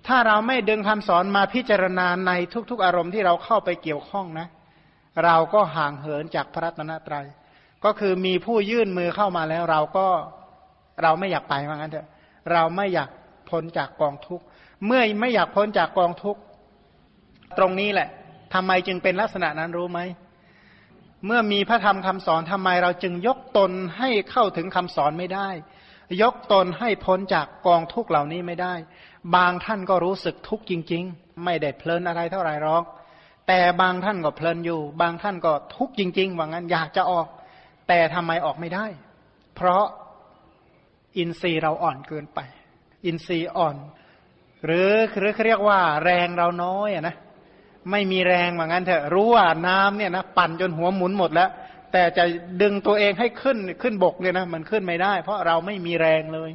[0.07, 2.33] ถ้าเราไม่ดึงคำสอนมาพิจารณาใน
[2.70, 4.46] ทุก ๆ อารมณ์ที่เราเข้าไปเกี่ยวข้องนะ
[5.24, 7.26] เราก็ห่างเหินจากพระรัตนตรยัย
[7.84, 10.06] ก็คือมีผู้ยื่นมือเข้ามาแล้วเราก็
[11.02, 12.08] เราไม่อยากไปว่างั้นเถอะ
[12.52, 13.08] เราไม่อยาก
[13.50, 14.44] พ้นจากกองทุกข์
[14.86, 16.40] เมื่อไม่อยากพ้นจากกองทุกข์
[17.58, 18.08] ตรงนี้แหละ
[18.54, 20.00] ทำไมจึงเป็นลักษณะนั้นรู้ไหม
[21.26, 25.48] เมื่อมีพระธรรมคำสอนทำไมเราจึงยกตนให้เข้าถึงคำสอนไม่ได้
[26.22, 28.74] ยกตนให้พ้นจากกองทุกข์เหล่านี้ไม่ได้
[29.34, 32.84] บางท่านก็รู้สึกทุกข์จริง ๆ ไม่ได้เพลินอะไรเท่าไหร่หรอก
[33.48, 37.26] แต่บางท่านก็เพลินอยู่ บางท่านก็ทุกข์จริง ๆ ว่างั้นอยากจะออก
[37.92, 38.87] แต่ทำไมออกไม่ได้
[39.57, 39.85] เพราะ
[41.18, 42.40] อินทรีย์เราอ่อนเกินไป
[43.07, 43.76] อินทรีย์อ่อน
[44.64, 47.16] หรือหรือเรียกว่า แรงเราน้อยอะนะ
[47.90, 51.50] ไม่มีแรงเหมือนกันเถอะรู้ว่าน้ำเนี่ยนะปั่นจนหัวหมุนหมดแล้ว
[51.92, 52.24] แต่จะ
[52.62, 56.50] ดึงตัวเองให้ขึ้นขึ้นบกเนี่ยนะมันขึ้นไม่ได้ เพราะเราไม่มีแรงเลย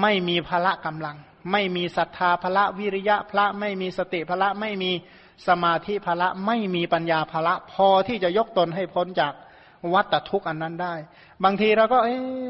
[0.00, 1.16] ไม่มีพละกำลัง
[1.52, 4.90] ไม่มีศรัทธาพละวิริยะพระไม่มีสติพละไม่มี
[5.48, 9.34] สมาธิพละ ไม่มีปัญญาพละ พอที่จะยกตนให้พ้นจาก
[9.94, 10.94] วัฏทุกข์อันนั้นได้
[11.44, 12.08] บางทีเราก็ เอ
[12.44, 12.46] อ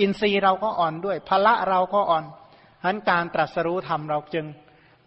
[0.00, 2.24] อินทรีย์เราก็อ่อนด้วยพละเราก็อ่อน
[2.80, 4.46] ฉะนั้นการตรัสรู้ธรรมเราจึง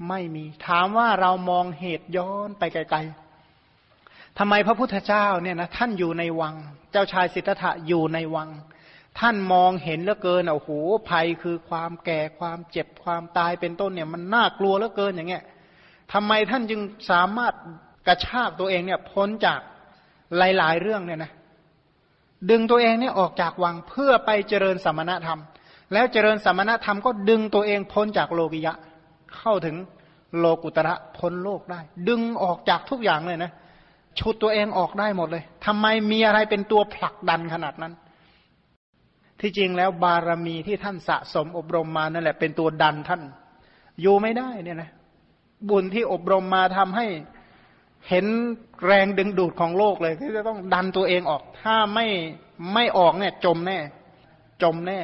[0.10, 6.56] ไม่มี ถามว่าเรามองเหตุย้อนไปไกลๆทำไมพระพุทธเจ้าเนี่ยนะท่านอยู่ในวัง
[6.92, 8.50] เจ้าชายสิทธัตถะอยู่ในวัง
[9.20, 10.70] ท่านมองเห็นเหลือเกินโอ้โห
[11.10, 15.44] ภัยคือความแก่ความเจ็บความตายเป็นต้นเนี่ย มันน่ากลัวเหลือเกินอย่างเงี้ย
[16.14, 17.54] ทำไมท่านจึงสามารถ
[18.08, 19.60] กระชากตัวเองเนี่ยพ้นจาก
[20.38, 21.32] หลายๆ เรื่องเนี่ยนะ
[22.50, 25.40] ดึงตัวเองเนี่ยออกจากวังเพื่อไปเจริญสมณธรรม
[25.94, 28.74] แล้วเจริญสมณธรรมก็ดึงตัวเองพ้นจากโลกิยะ
[29.38, 29.76] เข้าถึง
[30.38, 33.52] โลกุตระพ้นโลกได้ ดึงออกจากทุกอย่างเลยนะ
[34.20, 37.94] ชุดตัวเองออกได้หมดเลยทำไมมีอะไรเป็นตัวผลักดันขนาดนั้น
[39.42, 43.22] ที่จริงแล้วบารมีที่ท่านสะสมอบรมมานั่นแหละเป็นตัวดันท่าน
[44.02, 44.92] อยู่ไม่ได้เนี่ยนะ
[45.70, 47.06] บุญที่อบรมมาทำให้
[48.10, 48.26] เห็น
[48.86, 52.08] แรงดึงดูดของโลกเลย ที่จะต้องดันตัวเองออก ถ้าไม่
[52.74, 53.80] ไม่ออกเนี่ยจมแน่
[54.64, 55.00] จมแน่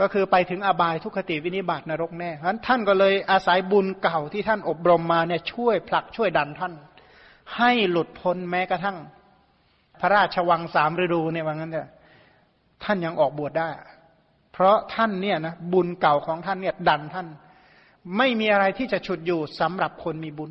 [0.00, 6.72] ก็คือไปถึงอบายทุกขติวินิบาตนรกแน่เพราะฉะนั้นท่านก็เลยอาศัยบุญเก่าที่ท่านอบรมมาเนี่ยช่วยผลักช่วยดันท่าน
[7.56, 8.96] ให้หลุดพ้นแม้กระทั่ง
[10.00, 11.88] พระราชวังสามฤดูเนี่ยว่างั้นเนี่ย
[12.84, 13.70] ท่านยังออกบวชได้
[14.52, 17.26] เพราะท่านเนี่ยนะบุญเก่าของท่านเนี่ยดันท่าน
[18.16, 20.50] ไม่มีอะไรที่จะฉุดอยู่สำหรับคนมีบุญ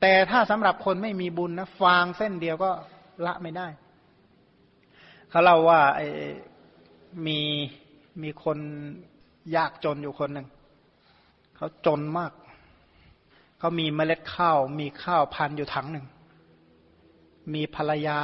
[0.00, 2.70] แต่ถ้าสำหรับคนไม่มีบุญนะฟางเส้นเดียวก็
[3.26, 3.66] ละไม่ได้
[5.30, 6.02] เขาเล่าว่าอ
[7.26, 7.38] มี
[8.22, 8.58] มีคน
[9.56, 10.46] ยากจนอยู่คนหนึ่ง
[11.56, 12.32] เขาจนมาก
[13.58, 16.06] เขามีเมล็ดข้าว มีข้าวพันอยู่ถังหนึ่ง
[17.54, 18.20] มีภรรยา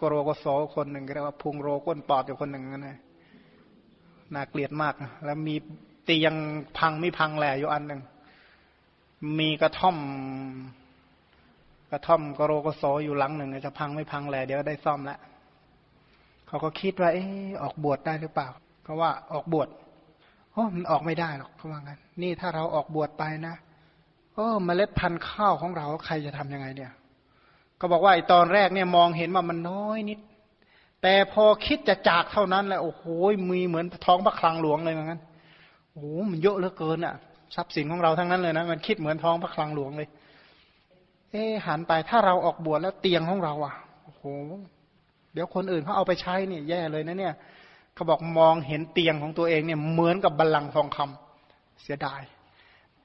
[0.00, 2.98] กโรกโสคนหนึ่งเรียกว่าพุงโรก้นปอดอยู่คนหนึ่งนั่นเอง
[4.34, 5.54] น่าเกลียดมาก แล้วมี
[6.08, 6.36] ตียัง
[6.78, 8.00] พังไม่พังแหล่อยู่อันหนึ่ง
[9.38, 9.96] มีกระท่อม
[11.90, 15.18] กระท่อมกโรกโสอยู่หลังหนึ่งจะพังไม่พังแหล่เดี๋ยวได้ซ่อมแล้ว
[16.46, 18.48] เขาก็คิดว่าเออออกบวชได้หรือเปล่า
[18.84, 19.68] เขาว่าออกบวช
[20.52, 23.54] โอ้มันออกไม่ได้หรอกเขาว่างั้น นี่ถ้าเราออกบวชไปนะ
[24.34, 26.92] โอ้เมล็ดพันธุ์ข้าวของเราใครจะทํำยังไงเนี่ย
[27.80, 30.18] ก็บอกว่าไอตอนแรกเนี่ยมองเห็นว่ามันน้อยนิด
[31.02, 33.02] แต่พอคิดจะจากเท่านั้นแหละโอ้โห
[33.52, 35.20] มีเหมือนท้องพระคลังหลวงเลยเหมือนกัน
[35.92, 37.14] โอ้มันเยอะเหลือเกินอะ
[37.54, 40.08] ทรัพย์สินของเราทั้งนั้นเลยนะ มันคิดเหมือนท้องพระคลังหลวงเลย
[41.30, 44.22] เอ๊หันไปถ้าเราออกบวชแล้วเตียงของเราอะโอ้โห
[45.32, 47.34] เดี๋ยวคนอื่นเขาเอาไปใช้นี่แย่เลยนะเนี่ย
[47.94, 52.20] เขาบอกมองเห็นเตียงของตัวเองเนี่ยเหมือนกับบัลลังก์ทองคำเสียดาย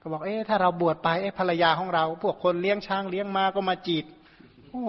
[0.01, 4.05] ก็บอกเอ๊ถ้าเราบวชไปเอ๊ภรรยาของเรา พวกคนเลี้ยงช้างเลี้ยงมาก็มาจีบ
[4.69, 4.83] โอ้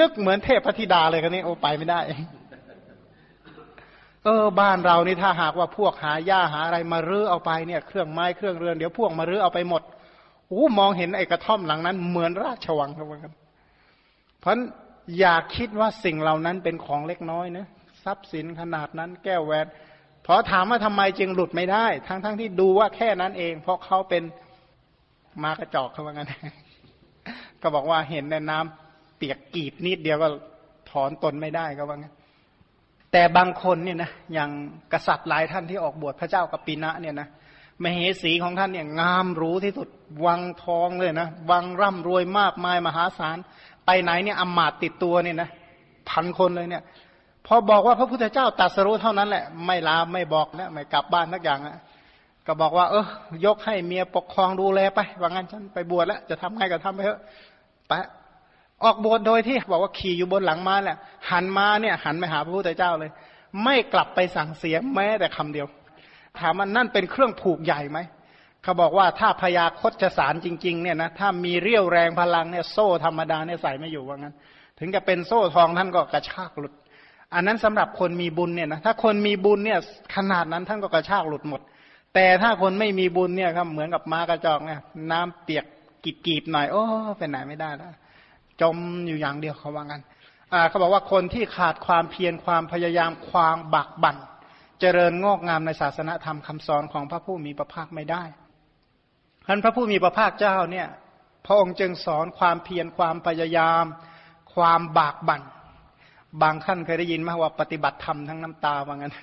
[0.00, 2.00] นึกเหมือนเทพธิดาเลยกันนี่โอ้ไปไม่ได้
[4.24, 9.82] เออบ้านเรานี่ถ้าหากว่าพวกหาหญ้าหาอะไรมารื้อเอาไปเนี่ยเครื่องไม้เครื่องเรือนเดี๋ยวพวกมารื้อเอาไปหมด
[10.48, 13.34] โอ้มองเห็นไอ้กระท่อมหลังนั้นเหมือนราชวังครับกัน
[14.40, 14.58] เพราะ
[15.18, 17.66] อย่าคิดว่าสิ่งเหล่านั้นเป็นของเล็กน้อยนะ
[18.04, 19.66] ทรัพย์สินขนาดนั้นแก้วแหวน
[20.26, 24.22] พราะถามว่าทำไมจึงหลุดไม่ได้ ทั้งๆทที่ดูว่าแค่นั้นเอง เพราะเขาเป็น
[25.42, 26.28] มากระจอกเขาว่างั้น
[27.62, 30.28] ก็บอกว่าเห็นในน้ำเปียกกีบนิดเดียวก็
[30.90, 32.14] ถอนตนไม่ได้ก็ว่างั้น
[33.16, 34.50] แต่บางคนเนี่ยนะอย่าง
[34.92, 37.28] กษัตริย์หลายท่านที่ออกบวชพระเจ้ากัปปินะเนี่ยนะ
[37.82, 39.88] มเหสีของท่านเนี่ยงามรู้ที่สุด
[40.26, 43.36] วังทองเลยนะวังร่ำรวยมากมายมหาศาล
[43.86, 45.48] ไปไหนเนี่ยอมาตติดตัวเนี่ยนะ
[46.10, 46.82] พันคนเลยเนี่ย
[47.46, 51.76] พอบอกว่าพระพุทธเจ้าตรัสรู้เท่านั้นแหละ ไม่ลาไม่บอกนะไม่กลับบ้านทักอย่างอะ
[52.46, 53.06] ก็บอกว่า เออ
[53.44, 57.20] ยกให้เมียปกครองดูแลไปว่างั้นฉันไปบวชแล้วจะทำไงก็ทำไปเถอะ
[57.88, 57.92] ไป
[58.82, 60.98] ออกบวชโดยที่บอกว่าขี่อยู่บนหลังม้าแหละ
[61.30, 63.10] หันมาเนี่ย หันไปหาพระพุทธเจ้าเลย
[63.64, 65.66] ไม่กลับไปสั่งเสียงแม้แต่คำเดียว
[66.38, 67.98] ถามมันนั่นเป็นเครื่องผูกใหญ่ไหม
[68.62, 74.34] เขาบอกว่าถ้าพยาคตจะสารจริง ๆ เนี่ยนะถ้ามีเรี่ยวแรงพลังเนี่ยโซ่ธรรมดาเนี่ยใส่ไม่อยู่ว่างั้น
[74.78, 76.72] ถึงจะเป็นโซ่ทองท่านก็กระชากหลุด
[77.34, 79.78] อันนั้นสำหรับคนมีบุญเนี่ยนะถ้าคนมีบุญเนี่ย
[80.16, 81.60] ขนาดนั้นท่านก็กระชากหลุดหมด
[82.14, 84.80] แต่ถ้าคนไม่มีบุญเนี่ยครับเหมือนกับม้ากระจอกเนี่ย
[85.12, 85.64] น้ำเปียก
[86.26, 86.82] กีบๆหน่อยโอ้
[87.18, 87.92] เป็นไหนไม่ได้แล้ว
[88.62, 90.02] จมอยู่อย่างเดียวเขาว่างั้น
[90.68, 94.16] เขาบอกว่าคนที่ขาดความเพียรความพยายามความบักบั่น
[94.80, 98.22] เจริญงอกงามในศาสนธรรมคำสอนของพระผู้มีพระภาคไม่ได้
[99.46, 100.88] ท่านพระผู้มีพระภาคเจ้าเนี่ย
[101.46, 103.84] พระองค์จึงสอนความเพียรความพยายาม
[104.54, 105.42] ความบากบั่น
[106.42, 109.14] บางขั้นเคยได้ยินไหมว่าปฏิบัติธรรมทั้งน้ำตาว่างั้น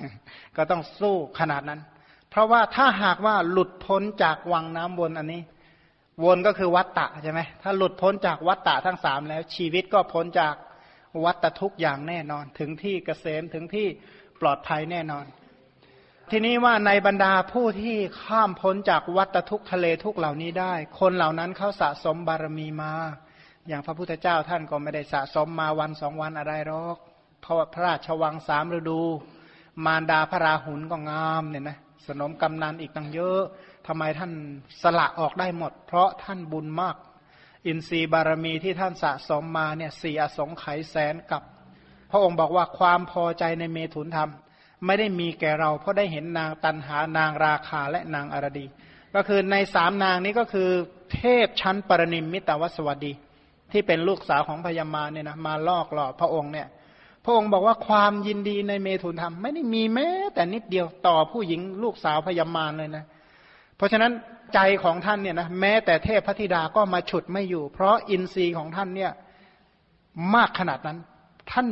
[0.57, 1.81] ก็ต้องสู้ขนาดนั้น
[2.29, 5.41] เพราะว่าถ้าหากว่าหลุดพ้นจากวังน้ำวนอันนี้
[6.23, 10.55] วนก็คือวัตตะใช่ไหมถ้าหลุดพ้นจากวัตตะทั้งสามแล้ว ชีวิตก็พ้นจาก
[11.25, 13.87] วัตทุกอย่างแน่นอน ถึงที่เกษมถึงที่
[14.41, 15.25] ปลอดภัยแน่นอน
[16.31, 22.93] ทีนี้ว่าในบรรดาผู้ที่ข้ามพ้นจากวัตทุกทะเลทุกเหล่านี้ได้ คนเหล่านั้นเขาสะสมบารมีมา
[23.67, 26.97] อย่างพระพุทธเจ้าท่านก็ไม่ได้สะสมมาวันสองวันอะไรหรอก
[27.41, 29.01] เพราะพระราชวังสามฤดู
[29.85, 33.41] มารดาพระราหุลก็งามเนี่ยนะสนมกำนันอีกตั้งเยอะ
[33.87, 34.31] ทำไมท่าน
[34.81, 36.95] สละออกได้หมด เพราะท่านบุญมาก
[37.65, 41.41] อินทรีย์บารมีที่ท่านสะสมมาเนี่ยสี่อสงไขยแสนกับ
[42.11, 44.29] พระองค์บอกว่าความพอใจในเมถุนธรรม
[44.85, 48.65] ไม่ได้มีแก่เรา เพราะได้เห็นนางตันหานางราคาและนางอารดี
[49.15, 50.69] ก็คือในสามนางนี้ก็คือ
[51.13, 53.13] เทพชั้นปรนิมมิตวสวัสดี
[53.71, 56.67] ที่เป็นลูกสาวของพญามาเนี่ยนะมาลอกหล่อพระองค์เนี่ย
[57.25, 63.05] พระองค์บอกว่าความยินดีในเมถุนธรรมไม่ได้มีแม้แต่นิดเดียวต่อผู้หญิงลูกสาวพญามารเลยนะ
[63.81, 64.13] เพราะฉะนั้น
[64.53, 69.11] ใจของท่านเนี่ยนะแม้แต่เทพพธิดาก็มาฉุดไม่อยู่ เพราะอินทรีย์ของท่านเนี่ย
[70.35, 70.97] มากขนาดนั้น
[71.51, 71.67] ท่าน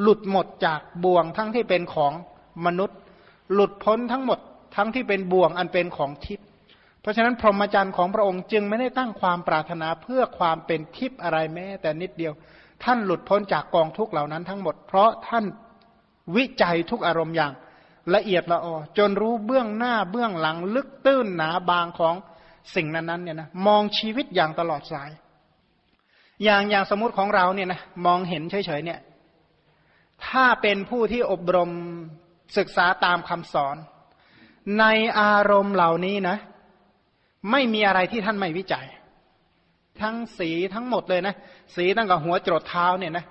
[0.00, 2.12] หลุดหมดจากบ่วงทั้งที่เป็นของ
[2.66, 2.98] มนุษย์
[3.54, 4.38] หลุดพ้นทั้งหมด
[4.76, 6.46] ทั้งที่เป็นบ่วงอันเป็นของทิพย์
[7.00, 12.32] เพราะฉะนั้นพรหมจรรย์ของพระองค์จึงไม่ได้ตั้งความปรารถนาเพื่อความเป็นทิพย์อะไรแม้ แต่นิดเดียว
[12.84, 15.44] ท่านหลุดพ้นจากกองทุกเหล่านั้นทั้งหมด เพราะท่าน
[16.36, 17.52] วิจัยทุกอารมณ์อย่าง
[18.14, 22.14] ละเอียดละออจนรู้เบื้องหน้าเบื้องหลังลึกตื้นหนาบางของ
[22.74, 25.10] สิ่งนั้นๆเนี่ยนะมองชีวิตอย่างตลอดสาย
[26.44, 29.00] อย่างอย่างสมมติของเราเนี่ยนะมองเห็นเฉยๆเนี่ย
[30.26, 31.70] ถ้าเป็นผู้ที่อบรม
[32.56, 33.76] ศึกษาตามคำสอน
[34.78, 34.84] ใน
[35.20, 36.36] อารมณ์เหล่านี้นะ
[37.50, 38.86] ไม่มีอะไรที่ท่านไม่วิจัย
[40.00, 41.34] ทั้งสีทั้งหมดเลยนะ
[41.74, 43.24] สีตั้งแต่หัวจรดเท้าเนี่ยนะ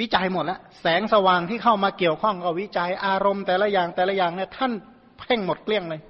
[0.00, 4.72] วิจัยหมดแล้วแสงสว่างที่เข้ามาเกี่ยวข้องก็วิจัยอารมณ์แต่ละอย่างแต่ละอย่างเนี่ยท่าน
[5.18, 6.00] เพ่งหมดเกลี้ยงเลย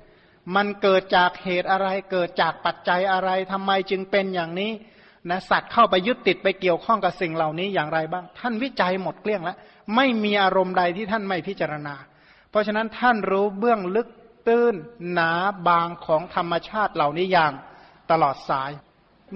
[0.56, 4.70] มันเกิดจากเหตุอะไร เกิดจากปัจจัยอะไรทำไมจึงเป็นอย่างนี้
[5.30, 9.56] นะสัตว์เข้าไปยึดติดไปเกี่ยวข้องกับสิ่งเหล่านี้อย่างไรบ้าง ท่านวิจัยหมดเกลี้ยงแล้ว
[9.96, 11.94] ไม่มีอารมณ์ใดที่ท่านไม่พิจารณา
[12.50, 14.08] เพราะฉะนั้นท่านรู้เบื้องลึก
[14.48, 14.74] ตื้น
[15.12, 15.32] หนา
[15.68, 17.52] บางของธรรมชาติเหล่านี้อย่าง
[18.10, 18.70] ตลอดสาย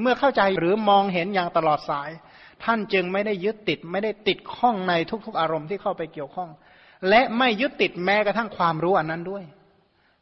[0.00, 2.11] เมื่อเข้าใจหรือมองเห็นอย่างตลอดสาย
[2.64, 4.92] ท่านจึงไม่ได้ยึดติดไม่ได้ติดข้องใน
[5.27, 6.50] ทุก ๆ อารมณ์ที่เข้าไปเกี่ยวข้อง
[7.09, 9.44] และไม่ยึดติดแม้กระทั่งความรู้อันนั้นด้วย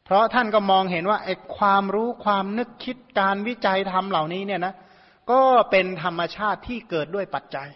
[0.05, 4.73] เพราะท่านก็มองเห็นว่าไอ้ความรู้ความนึกคิดการวิจัยทำเหล่านี้เนี่ยนะ
[5.31, 7.69] ก็เป็นธรรมชาติที่เกิดด้วยปัจจัย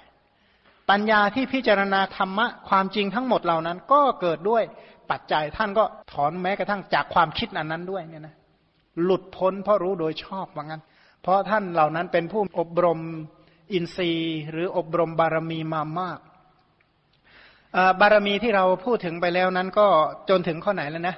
[0.89, 4.63] ปัญญาที่พิจารณาธรรมะความจริงทั้งหมดเหล่านั้น ก็เกิดด้วย
[5.11, 8.35] ปัจจัยท่านก็ถอนแม้กระทั่งจากความคิดอันนั้นด้วยเนี่ยนะ
[9.03, 10.81] หลุดพ้นเพราะรู้โดยชอบว่างั้น
[11.21, 12.99] เพราะท่านเหล่านั้นเป็นผู้อบรม
[13.71, 16.19] อินทรีย์หรืออบรมบารมีมามาก
[17.99, 19.87] บารมีที่เราพูดถึงไปแล้วนั้นก็
[20.29, 21.15] จนถึงข้อไหนแล้วนะ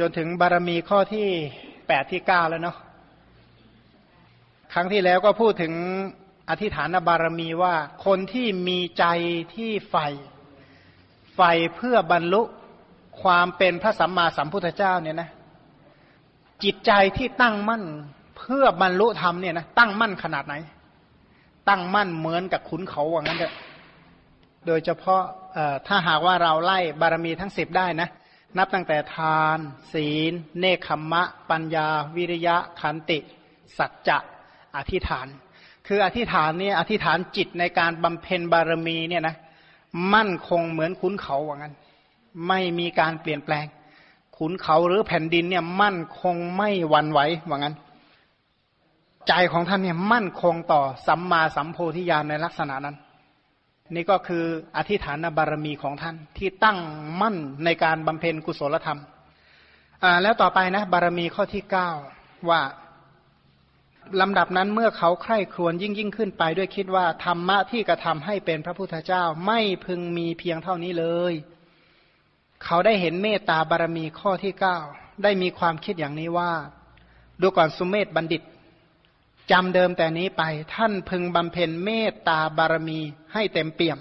[0.00, 1.26] จนถึงบารมีข้อที่
[1.86, 2.76] แปดที่เก้าแล้วเนาะ
[4.74, 5.72] ครั้งที่แล้วก็พูดถึง
[6.48, 7.74] อธิฐานบารมีว่า
[8.06, 9.04] คนที่มีใจ
[9.54, 10.08] ที่ใฝ่
[11.34, 12.42] ใฝ่เพื่อบรรลุ
[13.22, 15.30] ความเป็นพระสัมมาสัมพุทธเจ้าเนี่ยนะ
[16.62, 17.84] จิตใจที่ตั้งมั่น
[18.38, 20.54] เพื่อบรรลุธรรมเนี่ยนะตั้งมั่นขนาดไหน
[21.68, 23.54] ตั้งมั่นเหมือนกับขุนเขาว่างั้นเถอะ
[24.66, 25.22] โดยเฉพาะ
[25.86, 28.08] ถ้าหากว่าเราไล่บารมีทั้งสิบได้นะ
[28.58, 29.58] นับตั้งแต่ทาน
[29.92, 33.18] ศีล เนคขมะ ปัญญา วิริยะ ขันติ
[33.78, 34.18] สัจจะ
[34.76, 35.26] อธิษฐาน
[35.86, 39.36] คืออธิษฐานเนี่ยอธิษฐานจิตในการบำเพ็ญบารมีเนี่ยนะ
[40.14, 41.74] มั่นคงเหมือนขุนเขาว่างั้น
[42.48, 43.66] ไม่มีการเปลี่ยนแปลง
[44.36, 47.74] ขุนเขาหรือแผ่นดินเนี่ยมั่นคงไม่หวั่นไหวว่างั้น
[49.28, 52.96] ใจของท่านเนี่ยมั่นคงต่อสัมมาสัมโพธิญาณในลักษณะนั้น
[53.94, 54.44] นี่ก็คือ
[54.76, 56.78] อธิฐานบารมีของท่านที่ตั้ง
[57.20, 59.00] มั่นในการบำเพ็ญกุศลธรรม
[60.02, 61.90] อ่าแล้วต่อไปนะบารมีข้อที่เก้า
[62.50, 62.60] ว่า
[64.20, 71.34] ลำดับนั้นเมื่อเขาใคร่ครวญยิ่งยิ่งขึ้นไปด้วยคิดว่าธรรมะที่กระทำให้เป็นพระพุทธเจ้าไม่พึงมีเพียงเท่านี้เลย
[72.64, 74.78] เขาได้เห็นเมตตาบารมีข้อที่เก้า
[75.22, 76.52] ได้มีความคิดอย่างนี้ว่า
[77.40, 78.42] ดูก่อนสุเมธบัณฑิต
[79.50, 80.42] จำเดิมแต่นี้ไป
[80.74, 83.00] ท่านพึงบำเพ็ญเมตตาบารมี
[83.32, 83.98] ให้เต็มเปี่ยม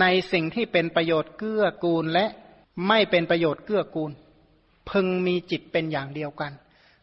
[0.00, 2.26] ในสิ่งที่เป็นประโยชน์เกื้อกูลและ
[2.88, 4.10] ไม่เป็นประโยชน์เกื้อกูล
[4.90, 6.52] พึงมีจิตเป็นอย่างเดียวกัน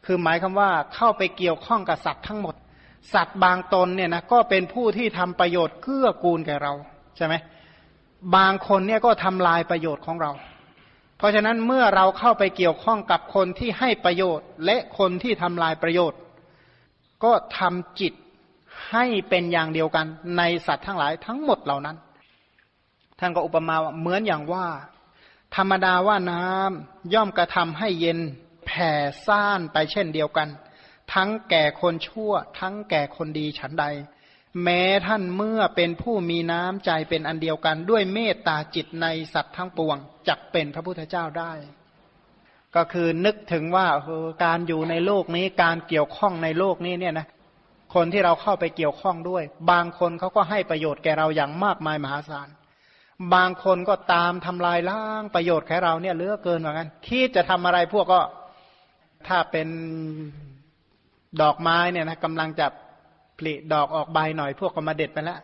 [0.05, 2.55] คือหมายคำว่าเข้าไปเกี่ยวข้องกับสัตว์ทั้งหมด
[3.13, 6.73] สัตว์บางตนเนี่ยนะก็เป็นผู้ที่ทำประโยชน์เกื้อกูลแก่เรา
[7.17, 7.33] ใช่ไหม
[8.35, 10.31] บางคนเนี่ยก็ทำลายประโยชน์ของเรา
[11.17, 16.19] เพราะฉะนั้นเมื่อเราเข้าไปเกี่ยวข้องกับคนที่ให้ประโยชน์ และคนที่ทำลายประโยชน์
[17.23, 18.13] ก็ทำจิต
[18.91, 20.05] ให้เป็นอย่างเดียวกัน
[20.37, 21.97] ในสัตว์ทั้งหลายทั้งหมดเหล่านั้น
[23.19, 24.67] ท่านก็อุปมาเหมือนอย่างว่า
[25.55, 28.19] ธรรมดาว่าน้ำย่อมกระทำให้เย็น
[28.65, 28.91] แผ่
[29.25, 30.47] ซ่านไปเช่นเดียวกัน
[31.13, 33.85] ทั้งแก่คนชั่ว ทั้งแก่คนดีฉันใด
[34.63, 41.53] แม้ท่านเมื่อเป็นผู้มีน้ำใจเป็นอันเดียวกัน ด้วยเมตตาจิตในสัตว์ทั้งปวงจักเป็นพระพุทธเจ้าได้
[42.77, 43.87] ก็คือนึกถึงว่า
[44.45, 47.27] การอยู่ในโลกนี้การเกี่ยวข้องในโลกนี้เนี่ยนะ
[47.95, 52.47] คนที่เราเข้าไปเกี่ยวข้องด้วย บางคนเขาก็ให้ประโยชน์แก่เราอย่างมากมายมหาศาล
[53.33, 58.21] บางคนก็ตามทำลายล้างประโยชน์แก่เราเนี่ยเลือกเกินเหมือนกันคิดจะทำอะไรพวกก็
[59.27, 59.67] ถ้าเป็น
[61.41, 62.67] ดอกไม้เนี่ยนะกำลังจะ
[63.37, 65.39] ผลิดอกออกใบหน่อย พวกก็มาเด็ดไปแล้ว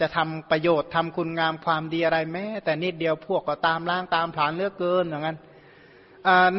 [0.00, 5.38] จะทำประโยชน์ทำคุณงามความดีอะไรแม้ แต่นิดเดียวพวกก็ตามล้างตามผลานเลือกเกินอย่างนั้น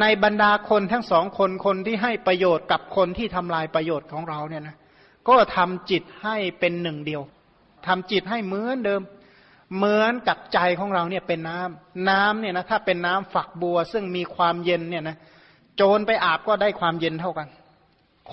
[0.02, 4.76] ในบรรดาคนทั้งสองคนคนที่ให้ประโยชน์กับคนที่ทำลายประโยชน์ของเราเนี่ยนะ
[5.30, 7.22] ก็ทำจิตให้เป็นหนึ่งเดียว
[7.88, 9.02] ทำจิตให้เหมือนเดิม
[9.76, 15.18] เหมือนกับใจของเราเนี่ยเป็นน้ำน้ำเนี่ยนะถ้าเป็นน้ำฝักบัว ซึ่งมีความเย็นเนี่ยนะ
[15.76, 17.48] โจรไปอาบก็ได้ความเย็นเท่ากัน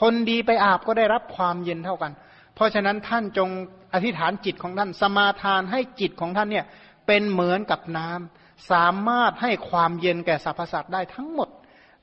[0.01, 2.13] คนดีไปอาบก็ได้รับความเย็นเท่ากัน
[2.55, 3.49] เพราะฉะนั้นท่านจง
[3.95, 6.67] อธิษฐานจิตของท่านสมาทานให้จิตของท่านเนี่ย
[7.07, 8.40] เป็นเหมือนกับน้ำ
[8.71, 11.49] สามารถให้ความเย็นแก่สรรพสัตว์ได้ทั้งหมด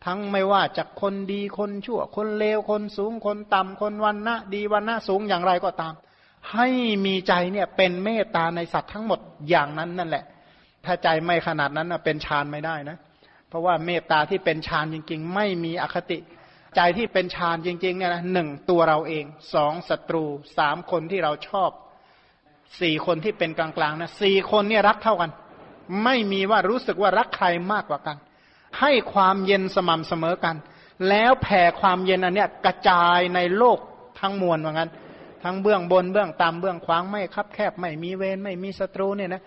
[0.06, 5.93] ทั้งไม่ว่าจากคนดีคนชั่ว คนเลวคนสูงคนต่ำคนวันนะดีวันนะสูงอย่างไรก็ตาม
[6.54, 6.67] ให้
[7.06, 10.24] มีใจเนี่ยเป็นเมตตาในสัตว์ทั้งหมดอย่างนั้นนั่นแหละ
[10.86, 12.98] ถ้าใจไม่ขนาดนั้นเป็นฌานไม่ได้นะ
[13.50, 16.20] เพราะว่าเมตตาที่เป็นฌานจริง ๆ ไม่มีอคติ
[16.76, 20.26] ใจที่เป็นฌานจริงๆเนี่ยนะหนึ่งตัวเราเองสองศัตรู
[20.58, 21.70] สามคนที่เราชอบ
[22.82, 25.32] สี่คนที่เป็นกลางๆนะสี่คนเนี่ยรักเท่ากัน
[26.04, 28.17] ไม่มีว่ารู้สึกว่ารักใครมากกว่ากัน
[28.80, 30.56] ให้ความเย็นสม่ำเสมอกัน
[31.10, 33.80] แล้วแผ่ความเย็นอันเนี้ยกระจายในโลก
[34.19, 34.91] ทั้งมวลว่างั้น
[35.43, 39.41] ทั้งเบื้องบนเบื้องต่ำเบื้องขวางไม่คับแคบ ไม่มีเวรไม่มีศัตรูเนี่ยนะ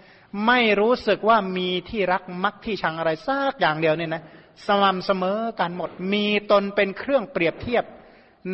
[0.47, 4.23] ไม่รู้สึกว่ามีที่รักมักที่ชังอะไรซากอย่างเดียวเนี่ยนะ
[4.67, 7.85] สม่ำเสมอกันหมดมีตนเป็นเครื่องเปรียบเทียบ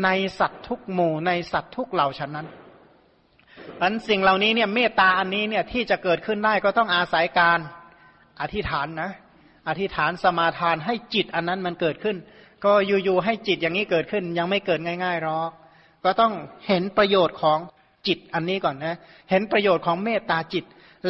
[0.04, 2.46] ในสัตว์ทุกหมู่ในสัตว์ทุกเหล่าฉะนั้น
[3.82, 7.58] อันสิ่งเหล่านี้เนี่ยเมตตาอันนี้เนี่ยที่จะเกิดขึ้นได้ก็ต้องอาศัยการ
[8.40, 9.10] อธิษฐานนะ
[9.68, 12.16] อธิษฐานสมาทานให้จิตอันนั้นมันเกิดขึ้น
[12.64, 15.50] ก็อยู่ๆให้จิตอย่างนี้เกิดขึ้น ยังไม่เกิดง่ายๆหรอก
[16.04, 16.32] ก็ต้อง
[16.66, 17.58] เห็นประโยชน์ของ
[18.06, 18.96] จิตอันนี้ก่อนนะ
[19.30, 20.64] เห็นประโยชน์ของเมตตาจิต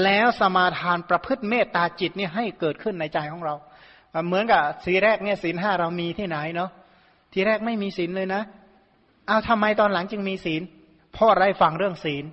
[0.04, 3.54] แล้วสมาทานประพฤติเมตตาจิตนี่ให้เกิดขึ้นในใจของเรา
[4.26, 6.70] เหมือนกับสีแรกเนี่ยศีลห้าเรามีที่ไหนเนาะ
[7.32, 8.42] ทีแรกไม่มีศีลเลยนะ
[9.26, 10.62] เอาทำไมตอนหลังจึงมีศีล
[11.16, 12.24] พราะอไรฟังเรื่องศีล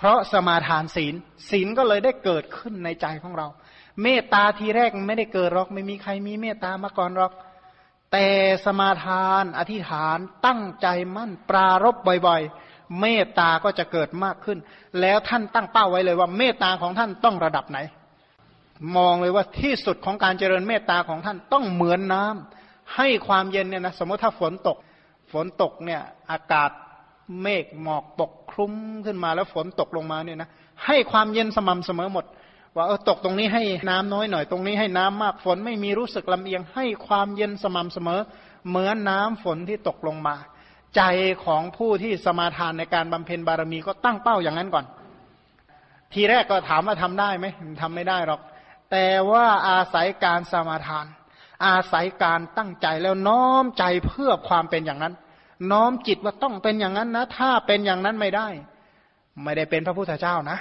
[0.00, 1.14] เพราะสมาทานศีล
[1.50, 3.46] ศีลก็เลยได้เกิดขึ้นในใจของเรา
[4.02, 7.32] เมตตาทีแรกไม่ได้เกิดหรอก ไม่มีใครมีเมตตามาก่อนหรอก
[8.12, 8.26] แต่
[8.64, 10.86] สมาทานอธิษฐานตั้งใจ
[11.16, 14.58] มั่นปรารบบ่อยๆ เมตตาก็จะเกิดมากขึ้น
[15.00, 17.78] แล้วท่านตั้งเป้าไว้เลยว่าเมตตาของท่านต้องระดับไหน
[18.96, 24.76] มองเลยว่าที่สุดของการเจริญเมตตาของท่านต้องเหมือนน้ำให้ความเย็นเนี่ยนะสมมติถ้าฝนตก
[25.32, 26.70] ฝนตกเนี่ยอากาศ
[27.42, 28.74] เมฆหมอกปกคลุ้ม
[29.06, 30.48] ขึ้นมาแล้วฝนตกลงมาเนี่ยนะ
[30.86, 32.24] ให้ความเย็นสม่ำเสมอหมด
[32.76, 38.20] ว่าเออตกตรงนี้ให้น้ำน้อยหน่อยตรงนี้ให้น้ำมากฝนไม่มีรู้สึกลำเอียง ให้ความเย็นสม่ำเสมอ
[38.68, 40.36] เหมือนน้ำฝนที่ตกลงมา
[40.96, 41.02] ใจ
[41.44, 44.84] ของผู้ที่สมาทานในการบำเพ็ญบารมีก็ตั้งเป้าอย่างนั้นก่อน
[46.12, 47.46] ทีแรกก็ถามว่าทำได้ไหม
[47.80, 48.40] ทำไม่ได้หรอก
[48.90, 51.06] แต่ว่าอาศัยการสมาทาน
[51.66, 55.14] อาศัยการตั้งใจแล้วน้อมใจเพื่อความเป็นอย่างนั้น
[55.70, 58.48] น้อมจิตว่าต้องเป็นอย่างนั้นนะ ถ้าเป็นอย่างนั้นไม่ได้
[59.44, 60.58] ไม่ได้เป็นพระพุทธเจ้านะ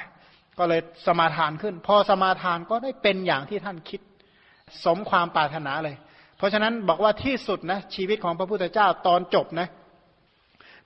[0.58, 4.02] ก็เลยสมาทานขึ้น พอสมาทานก็ได้เป็นอย่างที่ท่านคิด
[4.86, 5.96] สมความปรารถนาเลย
[6.38, 9.68] เพราะฉะนั้นบอกว่าที่สุดนะ ชีวิตของพระพุทธเจ้าตอนจบนะ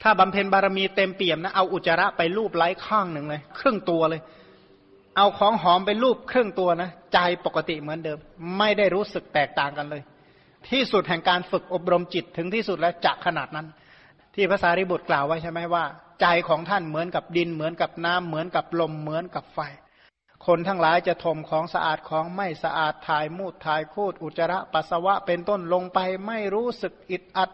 [0.02, 4.21] ถ้าบำเพ็ญบารมีเต็มเปี่ยมนะเอาอุจจาระไปรูปไล้ข้างหนึ่งเลย ครึ่งตัวเลย
[5.17, 8.17] เอาของหอมไปรูปครึ่งตัวนะใจปกติเหมือนเดิม
[8.58, 10.02] ไม่ได้รู้สึกแตกต่างกันเลย
[10.69, 13.67] ที่สุดแห่งการฝึกอบรมจิตถึงที่สุดแล้วจักขนาดนั้น
[14.36, 15.86] ที่ภาษาริบุตรกล่าวไว้ใช่ไหมว่า
[16.22, 19.60] ใจของท่านเหมือนกับดิน เหมือนกับน้ำเหมือนกับลมเหมือนกับไฟ
[20.46, 27.52] คนทั้งหลายจะทมของสะอาดของไม่สะอาดถ่ายมูดถ่ายคูดอุจจาระปัสสาวะเป็นต้นลงไปไม่รู้สึกอิดอัด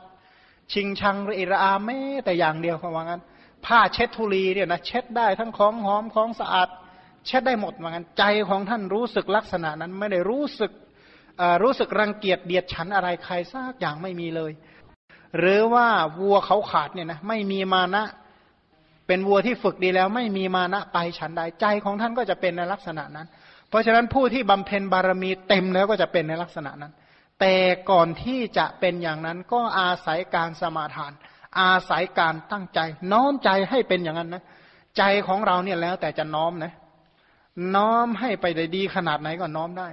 [0.74, 3.22] ชิงชังหรืออิระอาแม้แต่อย่างเดียวเขาว่างั้น
[3.66, 6.70] ผ้าเช็ดทุลีเนี่ยนะเช็ดได้ทั้งของหอมของสะอาด
[7.26, 10.72] เช็ดได้หมดว่างั้นใจของท่านรู้สึกลักษณะนั้นไม่ได้รู้สึก
[11.64, 14.52] รู้สึกรังเกียจเดียดฉันอะไรใครซากอย่างไม่มีเลย
[15.38, 15.88] หรือว่า
[16.20, 18.04] วัวเขาขาดเนี่ยนะไม่มีมานะ
[19.08, 23.28] เป็นวัวที่ฝึกดีแล้ว ไม่มีมานะไปฉันใดใจของท่านก็จะเป็นในลักษณะนั้น
[23.70, 26.94] เพราะฉะนั้นผู้ที่บำเพ็ญบารมีเต็มแล้วก็จะเป็นในลักษณะนั้น
[27.40, 27.56] แต่
[27.92, 31.12] ก่อนที่จะเป็นอย่างนั้นก็อาศัยการสมาทาน
[31.60, 32.80] อาศัยการตั้งใจ
[33.12, 34.44] น้อมใจให้เป็นอย่างนั้นนะ
[34.98, 36.74] ใจของเราเนี่ยแล้วแต่จะน้อมนะ
[37.76, 39.90] น้อมให้ไปได้ดีขนาดไหนก็น้อมได้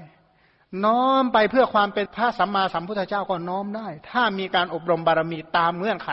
[0.85, 6.11] น้อมไปเพื่อความเป็นพระสัมมาสัมพุทธเจ้าก็น้อมได้ ถ้ามีการอบรมบารมีตามเงื่อนไข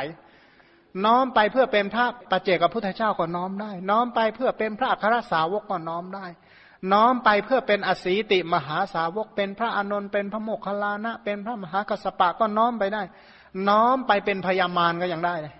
[1.05, 6.25] น้อมไปเพื่อเป็นพระปัจเจกพุทธเจ้าก็น้อมได้ น้อมไปเพื่อเป็นพระอัครสาวกก็น้อมได้
[6.93, 13.03] น้อมไปเพื่อเป็นอสีติมหาสาวก เป็นพระอานนท์เป็นพระโมคคัลลานะ เป็นพระมหากัสสปะก็น้อมไปได้
[13.69, 15.53] น้อมไปเป็นพยามารก็ยังได้เลย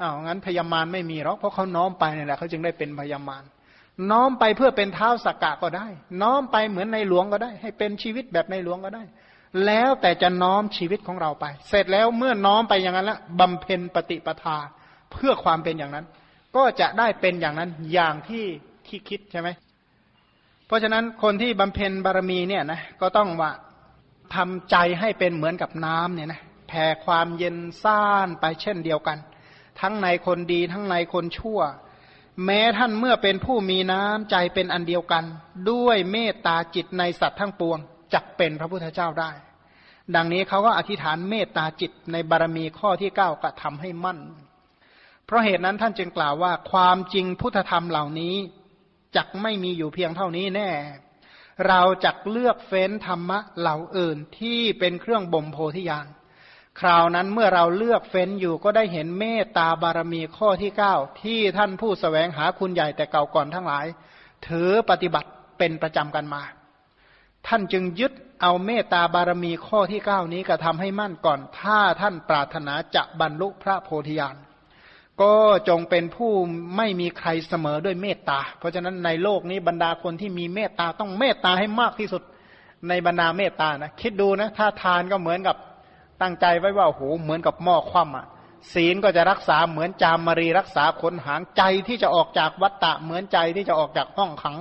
[0.00, 3.42] อ้าวงั้นพยามารไม่มีหรอกเพราะเขาน้อมไปนี่แหละเขาจึงได้เป็นพยามาร
[4.10, 5.86] น้อมไปเพื่อเป็นเท้าสักกะก็ได้
[6.22, 9.02] น้อมไปเหมือนในหลวงก็ได้ ให้เป็นชีวิตแบบในหลวงก็ได้
[9.66, 14.56] แล้วแต่จะน้อมชีวิตของเราไป เสร็จแล้วเมื่อน้อมไปอย่างนั้นแล้วบำเพ็ญปฏิปทา
[15.12, 16.06] เพื่อความเป็นอย่างนั้น
[16.56, 18.44] ก็จะได้เป็นอย่างนั้นอย่างที่
[18.86, 19.48] ที่คิดใช่ไหม
[20.66, 23.50] เพราะฉะนั้นคนที่บำเพ็ญบารมีเนี่ยนะก็ต้องว่า
[24.34, 29.18] ทำใจให้เป็นเหมือนกับน้ำเนี่ยนะแผ่ความเย็นซ่านไปเช่นเดียวกัน
[29.80, 31.60] ทั้งในคนดีทั้งในคนชั่ว
[32.44, 35.24] แม้ท่านเมื่อเป็นผู้มีน้ำใจเป็นอันเดียวกัน
[35.70, 37.78] ด้วยเมตตาจิตในสัตว์ทั้งปวง
[38.14, 39.30] จักเป็นพระพุทธเจ้าได้
[40.14, 44.18] ดังนี้เขาก็อธิษฐานเมตตาจิตในบารมีข้อที่เก้ากระทำให้มั่น
[45.26, 48.34] เพราะเหตุนั้นท่านจึงกล่าวว่าความจริงพุทธธรรมเหล่านี้
[49.16, 50.70] จักไม่มีอยู่เพียงเท่านี้แน่
[51.68, 56.06] เราจักเลือกเฟ้นธรรมะเหล่าอื่นที่เป็นเครื่องบ่มโพธิญาณ
[56.80, 63.86] คราวนั้นเมื่อเราเลือกเฟ้นอยู่ก็ได้เห็นเมตตาบารมีข้อที่เก้าที่ท่านผู้สแสวงหาคุณใหญ่แต่เก่าก่อนทั้งหลาย
[64.46, 66.42] ถือปฏิบัติเป็นประจำกันมา
[67.46, 68.12] ท่านจึงยึด
[68.42, 74.36] เอาเมตตาบารมีข้อที่เก้านี้กระทำให้มั่นก่อน ถ้าท่านปรารถนาจะบรรลุพระโพธิญาณ
[75.22, 75.34] ก็
[75.68, 76.32] จงเป็นผู้
[76.76, 82.22] ไม่มีใครเสมอด้วยเมตตา เพราะฉะนั้นในโลกนี้บรรดาคนที่มีเมตตาต้องเมตตาให้มากที่สุด
[82.88, 85.56] ในบรรดาเมตตานะคิดดูนะถ้าทานก็เหมือนกับ
[86.24, 88.26] ตั้งใจไว้ว่าโหเหมือนกับหม้อคว่ำอะ
[88.72, 94.56] ศีลก็จะรักษาเหมือนจามมารีรักษาขนหางใจที่จะออกจากวัฏฏะเหมือนใจที่จะออกจากห้องขัง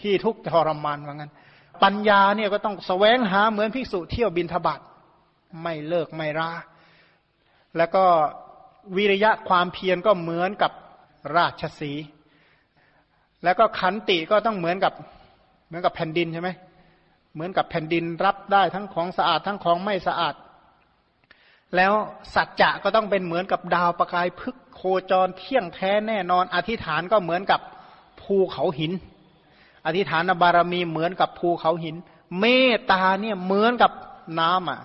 [0.00, 1.32] ที่ทุกทรมานว่างั้น
[1.82, 4.80] ปัญญาเนี่ยก็ต้องสแสวงหาเหมือนภิกษุเที่ยวบินทบาท
[5.62, 6.50] ไม่เลิกไม่รา
[7.76, 8.04] แล้วก็
[8.96, 10.72] วิริยะความเพียรก็เหมือนกับ
[11.36, 11.92] ราชสี
[13.44, 14.92] แล้วก็ขันติก็ต้องเหมือนกับ
[15.66, 16.50] เหมือนกับแผ่นดินใช่ไหม
[17.34, 20.34] เหมือนกับแผ่นดินรับได้ทั้งของสะอาดทั้งของไม่สะอาด
[21.76, 21.92] แล้ว
[22.34, 27.60] สัจจะก็ต้องเป็นเหมือนกับดาวประกายพึกโคจรเที่ยงแท้แน่นอน อธิษฐานก็เหมือนกับ
[28.22, 28.92] ภูเขาหิน
[29.86, 31.96] อธิษฐานบารมีเหมือนกับภูเขาหิน
[32.40, 33.92] เมตตาเนี่ยเหมือนกับ
[34.40, 34.80] น้ำอะ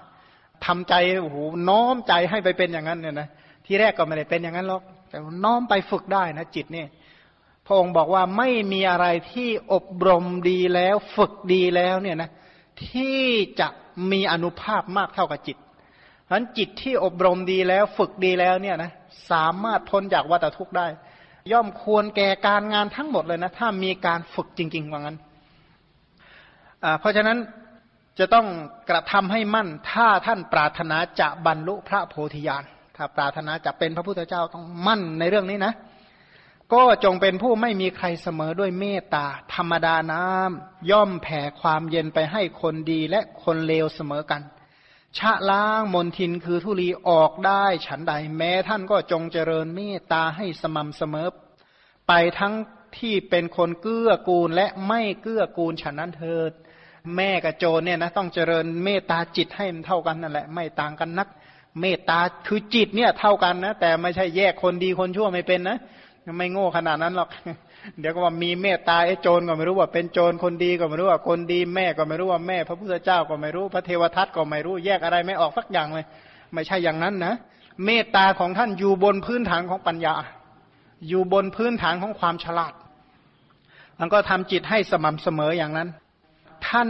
[0.65, 1.37] ทำใจโอ้โห
[1.69, 3.27] น้อมใจให้ไปเป็นอย่างนั้นเนี่ยนะ
[3.65, 6.87] ที่แรกก็ไม่ได้เป็นอย่างนั้นหรอกแต่น้อมไปฝึกได้นะจิตเนี่ย
[7.65, 12.29] พระองค์บอกว่าไม่มีอะไรที่อบรมดีแล้ว ฝึกดีแล้วเนี่ยนะ
[12.87, 13.21] ที่
[13.59, 13.67] จะ
[14.11, 15.57] มีอนุภาพมากเท่ากับจิต
[16.31, 18.91] ฉะนั้นจิตที่อบรมดีแล้วฝึกดีแล้วเนี่ยนะ
[19.31, 20.87] สามารถพ้นจากวัฏทุกข์ได้
[21.51, 25.17] ย่อมควรแก่การงานทั้งหมดเลยนะ ถ้ามีการฝึกจริงๆว่างั้น
[26.99, 27.37] เพราะฉะนั้น
[28.19, 28.47] จะต้อง
[28.89, 32.63] กระทำให้มั่น ถ้าท่านปรารถนาจะบรรลุพระโพธิญาณ
[32.95, 35.73] ถ้าปรารถนาจะเป็นพระพุทธเจ้าต้องมั่นในเรื่องนี้นะ
[36.73, 39.25] ก็จงเป็นผู้ไม่มีใครเสมอด้วยเมตตา
[39.55, 44.41] ธรรมดาน้ำย่อมแผ่ความเย็นไปให้คนดีและคนเลวเสมอกัน
[45.17, 51.27] ชะล้างมนทินคือทุลีออกได้ฉันใดแม้ท่านก็จงเจริญเมตตาให้สม่ำเสมอ
[52.07, 52.53] ไปทั้ง
[52.97, 56.51] ที่เป็นคนเกื้อกูลและไม่เกื้อกูลฉันนั้นเถิด
[57.15, 61.27] แม่กับโจรเนี่ยนะต้องเจริญเมตตาจิตให้มันเท่ากันนั่นแหละ ไม่ต่างกันนัก
[61.81, 65.77] เมตตาคือจิตเนี่ยเท่ากันนะ แต่ไม่ใช่แยกคนดีคนชั่วไม่เป็นนะ
[66.37, 67.29] ไม่โง่ขนาดนั้นหรอก
[67.99, 76.05] เดี๋ยวก็ว่ามีเมตตาไอ้โจรก็ไม่รู้ว่าเป็นโจรคนดีก็ไม่รู้ว่าคนดีแม่ก็ไม่รู้ว่าแม่ พระพุทธเจ้าก็ไม่รู้ พระเทวทัตก็ไม่รู้แยกอะไรไม่ออกสักอย่างเลย
[76.53, 77.33] ไม่ใช่อย่างนั้นนะ
[77.85, 80.13] เมตตาของท่านอยู่บนพื้นฐานของปัญญา
[81.07, 82.73] อยู่บนพื้นฐานของความฉลาด
[83.99, 85.89] มันก็ทำจิตให้สม่ำเสมออย่างนั้น
[86.67, 86.89] ท่าน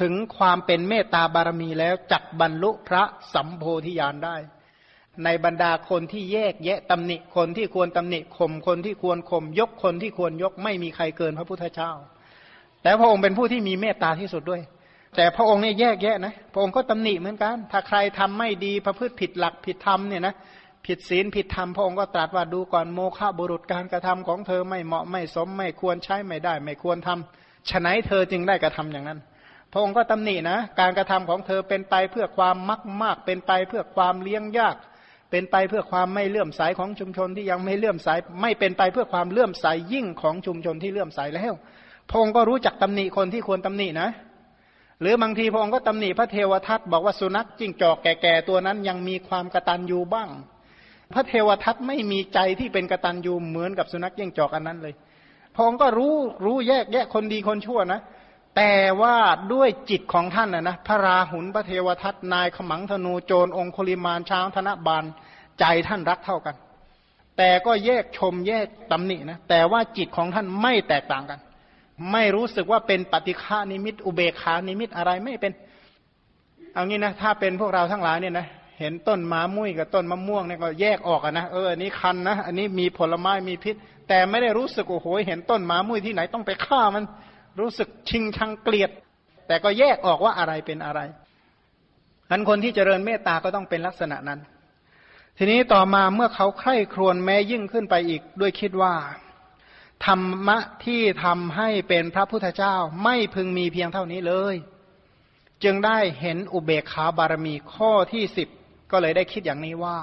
[0.00, 3.02] ถึงความเป็นเมตตาบารมีแล้วจักบรรลุพระ
[3.34, 4.36] สัมโพธิญาณได้
[5.24, 11.90] ในบรรดาคนที่แยกแยะตำหนิคนที่ควรตำหนิข่มคนที่ควรข่มยกคนที่ควรยกไม่มีใครเกินพระพุทธเจ้า
[12.82, 14.62] แต่พระองค์เป็นผู้ที่มีเมตตาที่สุดด้วย
[15.16, 20.34] แต่พระองค์เนี่ยแยกแยะนะพระองค์ก็ตำหนิเหมือนกัน ถ้าใครทำไม่ดีประพฤติผิดหลักผิดธรรมเนี่ยนะ
[20.86, 29.18] ผิดศีลผิดธรรมพระองค์ก็ตรัสว่าดูก่อนโมฆะบุรุษการกระทำของเธอไม่เหมาะไม่สมไม่ควรใช้ไม่ได้ ไม่ควรทำฉนั้นเธอจึงได้กระทำอย่างนั้น
[29.72, 34.76] พระองค์ก็ตำหนินะ การกระทำของเธอเป็นไปเพื่อความมักมากเป็นไปเพื่อความเลี้ยงยาก
[35.32, 38.08] เป็นไปเพื่อความไม่เลื่อมใสของชุมชนที่ยังไม่เลื่อมใส
[38.42, 41.52] ไม่เป็นไปเพื่อความเลื่อมใสยิ่งของชุมชนที่เลื่อมใสแล้ว
[42.10, 44.08] พระองค์ก็รู้จักตำหนิคนที่ควรตำหนินะ
[45.00, 50.28] หรือบางทีพระองค์ก็ตำหนิพระเทวทัตบอกว่าสุนัขจิ้งจอกแก่ๆตัวนั้นยังมีความกระตันยูบ้าง
[51.14, 54.94] พระเทวทัตไม่มีใจที่เป็นกระตันยูเหมือนกับสุนัขจิ้งจอกอันนั้นเลย
[55.54, 56.14] พระองค์ก็รู้
[56.44, 58.00] รู้แยกแยะคนดีคนชั่วนะ
[58.56, 59.16] แต่ว่า
[59.52, 65.04] ด้วยจิตของท่านนะนะพระราหุลพระเทวทัตนายขมังธนูโจรองคุลิมานช้างธนบาล
[65.58, 66.56] ใจท่านรักเท่ากัน
[67.38, 71.40] แต่ก็แยกชมแยกตำหนินะแต่ว่าจิตของท่านไม่แตกต่างกัน
[72.12, 75.52] ไม่รู้สึกว่าเป็นปฏิฆานิมิต อุเบกานิมิตอะไรไม่เป็น
[76.74, 78.46] เอางี้นะถ้าเป็นพวกเราทั้งหลายเนี่ยนะ
[78.80, 83.74] เห็นต้นมามุ้ยกับต้นมะม่วงเนี่ยก็แยกออกนะเอออันนี้คันนะอันนี้มีผลไม้มีพิษ
[84.08, 87.04] แต่ไม่ได้รู้สึกโอ้โหเห็นต้นมามุ้ยที่ไหนต้องไปฆ่ามัน
[87.60, 88.90] รู้สึกชิงชังเกลียด
[89.46, 91.00] แต่ก็แยกออกว่าอะไรเป็นอะไร
[92.30, 94.40] อันคนที่เจริญเมตตาก็ต้องเป็นลักษณะนั้น
[95.38, 98.94] ทีนี้ต่อมาเมื่อเขาใคร่ครวญแม้ยิ่งขึ้นไปอีกด้วยคิดว่า
[100.06, 102.74] ธรรมะที่ทำให้เป็นพระพุทธเจ้า
[103.04, 104.54] ไม่พึงมีเพียงเท่านี้เลย
[105.64, 108.48] จึงได้เห็นอุเบกขาบารมีข้อที่สิบ
[108.90, 109.98] ก็เลยได้คิดอย่างนี้ว่า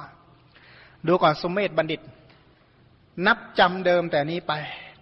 [1.08, 2.02] ดูก่อนสมเมธบัณฑิต
[3.26, 4.54] นับจำเดิมแต่นี้ไป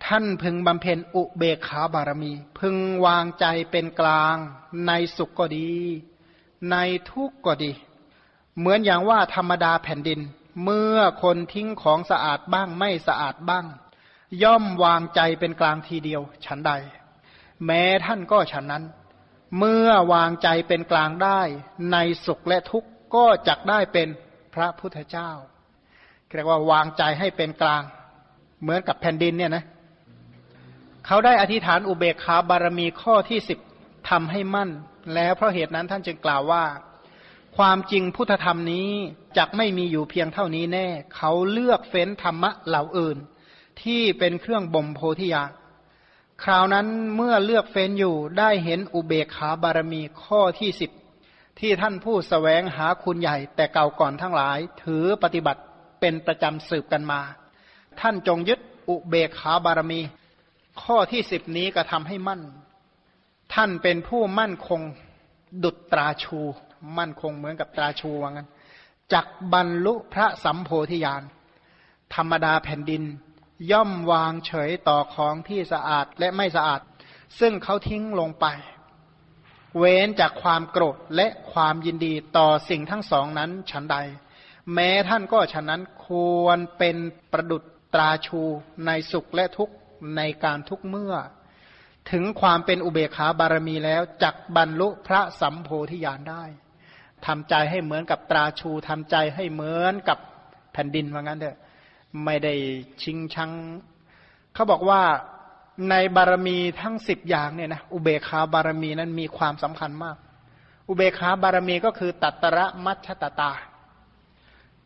[0.08, 4.36] ท่านพึงบำเพ็ญอุเบกขาบารมี พึงวางใจเป็นกลาง
[4.88, 5.72] ในสุขก็ดี
[6.72, 6.76] ใน
[7.12, 7.72] ทุกข์ก็ดี
[8.58, 10.20] เหมือนอย่างว่าธรรมดาแผ่นดิน
[10.64, 13.66] เมื่อคนทิ้งของสะอาดบ้างไม่สะอาดบ้าง
[14.44, 16.72] ย่อมวางใจเป็นกลางทีเดียว ฉันใด
[17.66, 18.84] แม้ท่านก็ฉันนั้น
[19.58, 21.42] เมื่อวางใจเป็นกลางได้
[21.92, 24.08] ในสุขและทุกข์ก็จักได้เป็น
[24.54, 25.30] พระพุทธเจ้า
[26.36, 27.84] เรียกว่าวางใจให้เป็นกลาง
[28.62, 33.60] เหมือนกับแผ่นดินเนี่ยนะเขาได้อธิษฐานอุเบกขาบารมีข้อที่สิบ
[34.10, 34.70] ทำให้มั่น
[35.14, 36.66] แล้วเพราะเหตุนั้นท่านจึงกล่าวว่า
[37.58, 38.90] ความจริงพุทธธรรมนี้
[39.38, 43.18] จักไม่มีอยู่เพียงเท่านี้แน่ เขาเลือกเฟ้นธรรมะเหล่าอื่น
[43.82, 45.52] ที่เป็นเครื่องบ่มโพธิญาณ
[46.44, 50.92] คราวนั้นเมื่อเลือกเฟ้นอยู่ได้เห็นอุเบกขาบารมีข้อที่สิบ
[51.60, 55.62] ที่ท่านผู้สแสวงหาคุณใหญ่แต่เก่าก่อนทั้งหลาย ถือปฏิบัติ
[56.00, 57.22] เป็นประจำสืบกันมา
[58.00, 60.02] ท่านจงยึดอุเบกขาบารมี
[60.84, 62.42] ข้อที่สิบนี้ก็ทำให้มั่น
[63.54, 64.82] ท่านเป็นผู้มั่นคง
[65.64, 66.40] ดุจตราชู
[66.98, 68.50] มั่นคงเหมือนกับตราชูว่างั้น
[69.14, 71.24] จักบรรลุพระสัมโพธิญาณ
[72.16, 73.04] ธรรมดาแผ่นดิน
[73.72, 76.82] ย่อมวางเฉยต่อของที่สะอาดและไม่สะอาด
[77.40, 78.46] ซึ่งเขาทิ้งลงไป
[79.78, 83.98] เว้นจากความโกรธและความยินดีต่อสิ่งทั้งสองนั้นฉันใด
[84.74, 86.08] แม้ท่านก็ฉะนั้นค
[86.42, 86.98] วรเป็น
[87.32, 87.64] ประดุษ
[87.94, 88.42] ตราชู
[88.86, 89.74] ในสุขและทุกข์
[90.18, 91.16] ในการทุกเมื่อ
[92.12, 96.44] ถึงความเป็นอุเบกขาบารมีแล้วจักบรรลุพระสัมโพธิญาณได้
[97.26, 100.18] ทำใจให้เหมือนกับตราชูทำใจให้เหมือนกับ
[100.74, 101.58] แผ่นดินว่างั้นเถอะ
[102.26, 102.54] ไม่ได้
[103.04, 103.52] ชิงชัง
[104.54, 105.02] เขาบอกว่า
[105.90, 110.18] ในบารมีทั้งสิบอย่างเนี่ยนะอุเบคาบารมีนั้นมีความสำคัญมาก
[110.90, 113.52] อุเบคาบารมีก็คือตัตระมัชตตา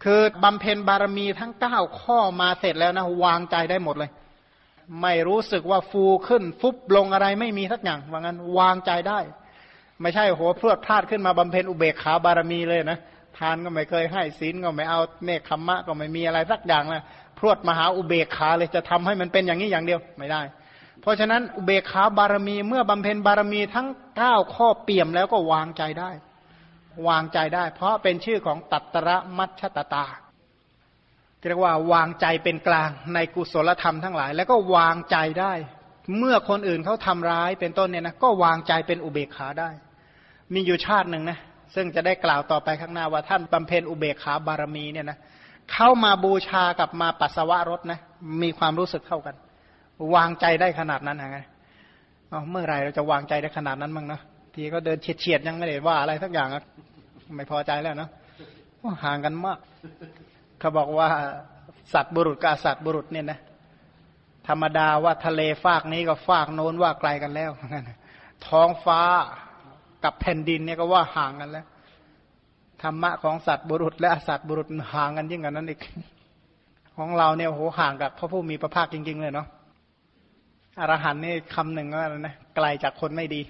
[0.04, 4.12] คือบำเพ็ญบารมีทั้งเก้าข้อมาเสร็จแล้วนะวางใจได้หมดเลย
[5.02, 9.20] ไม่รู้สึกว่าฟูขึ้น ฟุบลงอะไรไม่มีสักอย่างว่างั้นวางใจได้
[10.02, 13.00] ไม่ใช่โหพรวดพลาดขึ้นมาบำเพ็ญอุเบกขาบารมีเลยนะ
[13.38, 17.04] ทานก็ไม่เคยให้ศีลก็ไม่เอาเนคขมมะก็ไม่มีอะไรสักอย่างเลย
[17.38, 20.42] พรวดมหาอุเบกขาเลยจะทำให้มันเป็นอย่างนี้อย่างเดียวไม่ได้
[21.02, 23.88] เพราะฉะนั้นอุเบกขาบารมีเมื่อบำเพ็ญบารมีทั้ง
[24.18, 26.12] เก้าข้อเปี่ยมแล้วก็วางใจได้
[27.08, 30.06] วางใจได้ เพราะเป็นชื่อของตัตระมัชตตา
[31.48, 35.54] เรียกว่าวางใจเป็นกลางในกุศลธรรมทั้งหลาย แล้วก็วางใจได้
[36.18, 39.70] เมื่อคนอื่นเขาทำร้ายเป็นต้นเนี่ยนะก็วางใจเป็นอุเบกขาได้
[40.54, 41.40] มีอยู่ชาติหนึ่งนะ
[41.76, 45.18] ซึ่งจะได้กล่าวต่อไปข้างหน้าว่าท่านบำเพ็ญอุเบกขาบารมีเนี่ยนะ
[45.74, 48.00] เข้ามาบูชากับมาปัสสาวะรถนะ
[48.42, 49.36] มีความรู้สึกเท่ากัน
[50.16, 51.40] วางใจได้ขนาดนั้นไง
[52.30, 54.20] เอเมื่อไรเราจะวางใจได้ขนาดนั้นมั้งนะ
[54.54, 56.48] ทีก็เดินเฉียดเฉียดยังไม่ได้ว่าอะไรสักอย่าง
[57.36, 58.10] ไม่พอใจแล้วเนาะ
[59.04, 59.60] ห่างกันมาก
[60.62, 61.10] เขาบอกว่า
[61.94, 63.40] สัตว์บุรุษกับสัตว์บุรุษเนี่ยนะ
[64.48, 67.52] ธรรมดาว่าทะเลฟากนี้กับฟากโน้นว่าไกลกันแล้ว
[68.48, 69.02] ท้องฟ้า
[70.04, 71.66] กับแผ่นดินเนี่ยก็ว่าห่างกันแล้ว
[72.82, 75.80] ธรรมะของสัตว์บุรุษ และสัตว์บุรุษห่างกันยิ่งกว่านั้นอีก
[76.98, 79.48] ของเราเนี่ยโหห่างกับพระผู้มีพระภาคจริง ๆ เลยเนาะ
[80.80, 83.42] อรหันนี่คำหนึ่งว่านะไกลจากคนไม่ดี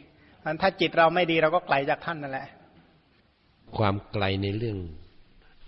[0.44, 2.46] มันถ้าจิตเราไม่ดีเราก็ไกลจากท่านนั่นแหละ
[3.78, 4.78] ความไกลในเรื่อง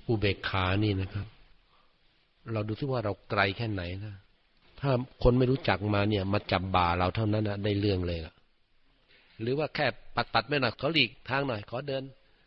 [0.08, 1.26] อุเบกขานี่นะครับ
[2.52, 4.16] เราดูซิว่าเราไกลแค่ไหนนะ
[4.80, 4.92] ถ้า
[5.24, 8.34] คนไม่รู้จักมาเนี่ย มาจับบ่าเราเท่านั้นนะได้เรื่องเลยล่ะ
[9.42, 9.86] หรือว่าแค่
[10.16, 12.04] ปัดปัดไม่หน่อยขอหลีกทางหน่อย ขอเดิน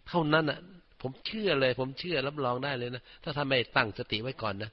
[0.08, 0.58] เท่านั้นอะ
[1.02, 4.70] ผมเชื่อเลย ผมเชื่อรับรองได้เลยนะถ้าทำไม่ตั้งสติไว้ก่อนนะ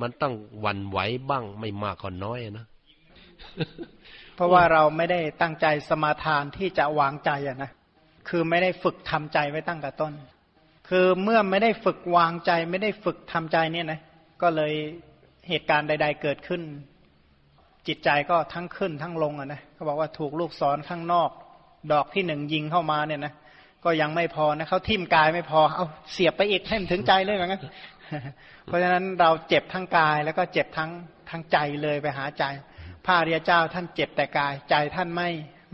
[0.00, 0.98] มันต้องวันไหว
[1.30, 2.66] บ้างไม่มากก็น้อยนะ
[4.34, 7.70] เพราะว่าเราไม่ได้ตั้งใจสมาทานที่จะวางใจอะนะ
[8.28, 10.12] คือไม่ได้ฝึกทำใจไว้ตั้งแต่ต้น
[10.88, 14.00] คือเมื่อไม่ได้ฝึกวางใจ ไม่ได้ฝึกทำใจเนี่ยนะ
[14.42, 14.72] ก็เลย
[15.48, 16.62] เหตุการณ์ใด ๆ เกิดขึ้น
[17.86, 21.30] จิตใจก็ทั้งขึ้นทั้งลงอะนะเขาบอกว่าถูกลูกศรข้างนอก
[21.92, 23.32] ดอกที่หนึ่งยิงเข้ามาเนี่ยนะ
[23.84, 27.60] ก็ยังไม่พอนะเขาทิ่มกายไม่พอเอาเสียบไปอีกให้มันถึงใจเลยเหมือนกัน
[28.64, 30.90] เพราะฉะนั้นเราเจ็บทั้งกายแล้วก็เจ็บทั้ง
[31.30, 32.44] ทั้งใจเลยไปหาใจ
[33.04, 35.28] พระอริยเจ้าท่านเจ็บแต่กาย ใจท่านไม่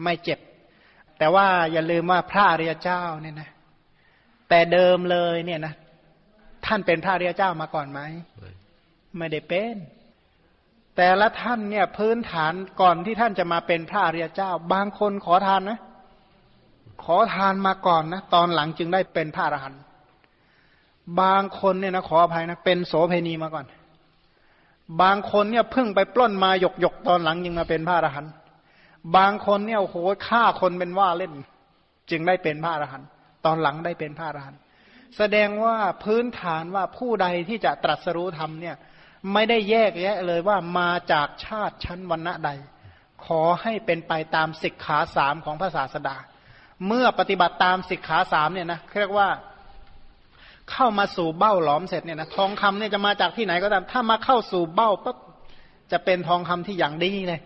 [0.05, 0.39] ไม่เจ็บ
[1.19, 3.51] แต่ว่าอย่าลืมว่าพระอริยเจ้าเนี่ยนะ
[4.49, 5.75] แต่เดิมเลยเนี่ยนะ
[6.73, 8.01] ท่านเป็นพระอริยเจ้ามาก่อนไหม
[9.19, 9.77] ไม่ได้เป็น
[10.97, 15.79] แต่ละท่านเนี่ยพื้นฐานก่อนที่ท่านจะมาเป็นพระอริยเจ้า บางคนขอทานนะ
[17.05, 19.81] ขอทานมาก่อนนะตอนหลังจึงได้เป็นพระอรหันต์
[21.21, 23.67] บางคนเนี่ยนะขออภัยนะเป็นโสเพณีมาก่อน
[25.03, 28.33] บางคนเนี่ยเพิ่งไปปล้นมาหยกหยกตอนหลังยังมาเป็นพระอรหันต์
[29.17, 29.97] บางคนเนี่ยโอ้โห
[30.29, 31.33] ฆ่าคนเป็นว่าเล่น
[32.11, 33.09] จึงได้เป็นพระอรหันต์
[33.45, 34.61] ตอนหลังได้เป็นพระอรหันต์
[35.17, 38.77] แสดงว่าพื้นฐานว่าผู้ใดที่จะตรัสรู้ธรรมเนี่ย
[39.33, 42.51] ไม่ได้แยกแยะเลยว่ามาจากชาติชั้นวรรณะใด
[43.25, 46.17] ขอให้เป็นไปตามสิกขาสามของพระศาสดา
[46.87, 49.29] เมื่อปฏิบัติตามสิกขาสามเนี่ยนะเรียกว่า
[50.71, 55.17] เข้ามาสู่เบ้าหลอมเสร็จเนี่ยนะทองคำเนี่ยจะมาจากที่ไหนก็ตาม ถ้ามาเข้าสู่เบ้าปั๊บ
[55.93, 57.41] จะเป็นทองคำที่อย่างดีเลย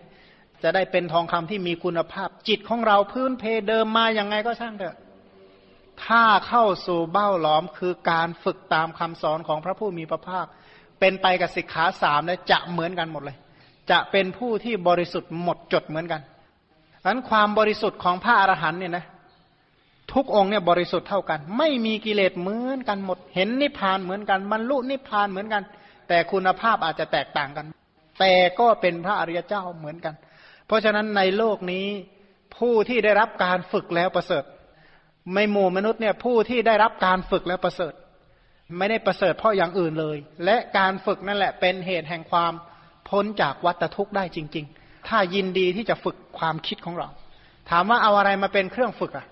[0.63, 4.95] จะได้เป็นทองคำที่มีคุณภาพ จิตของเราพื้นเพเดิมมาอย่างไงก็ช่างเถอะ
[6.05, 10.45] ถ้าเข้าสู่เบ้าหลอมคือการฝึกตามคำสอนของพระผู้มีพระภาค
[10.99, 13.37] เป็นไปกับสิกขาสามและจะเหมือนกันหมดเลย
[13.91, 16.21] จะเป็นผู้ที่บริสุทธิ์หมดจดเหมือนกัน
[17.01, 19.05] ดังนั้นความบริสุทธิ์ของพระอรหันต์เนี่ยนะ
[20.13, 25.63] ทุกองค์เนี่ยบริสุทธิ์เท่ากัน ไม่มีกิเลสเหมือนกันหมด เห็นนิพพานเหมือนกันบรรลุนิพพานเหมือนกัน
[26.07, 27.65] แต่คุณภาพอาจจะแตกต่างกัน
[28.19, 30.15] แต่ก็เป็นพระอริยเจ้าเหมือนกัน
[30.67, 31.85] เพราะฉะนั้นในโลกนี้
[32.57, 34.43] ผู้ที่ได้รับการฝึกแล้วประเสริฐ
[35.33, 37.93] ไม่หมู่มนุษย์เนี่ยผู้ที่ได้รับการฝึกแล้วประเสริฐ
[38.77, 42.53] ไม่ได้ประเสริฐเพราะอย่างอื่นเลย และการฝึกนั่นแหละเป็นเหตุแห่งความ
[43.09, 47.07] พ้นจากวัฏทุกข์ได้จริง ๆ ถ้ายินดีที่จะฝึกความคิดของเรา
[47.69, 49.25] ถามว่าเอาอะไรมาเป็นเครื่องฝึกอะ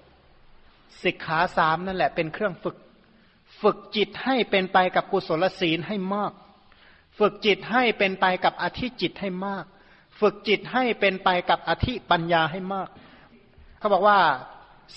[1.03, 2.75] สิกขาสามนั่นแหละเป็นเครื่องฝึก
[3.61, 6.31] ฝึกจิตให้เป็นไปกับกุศลศีลให้มาก
[7.19, 9.65] ฝึกจิตให้เป็นไปกับอธิจิตให้มาก
[10.19, 12.89] ฝึกจิตให้เป็นไปกับอธิปัญญาให้มาก
[13.79, 14.19] เขาบอกว่า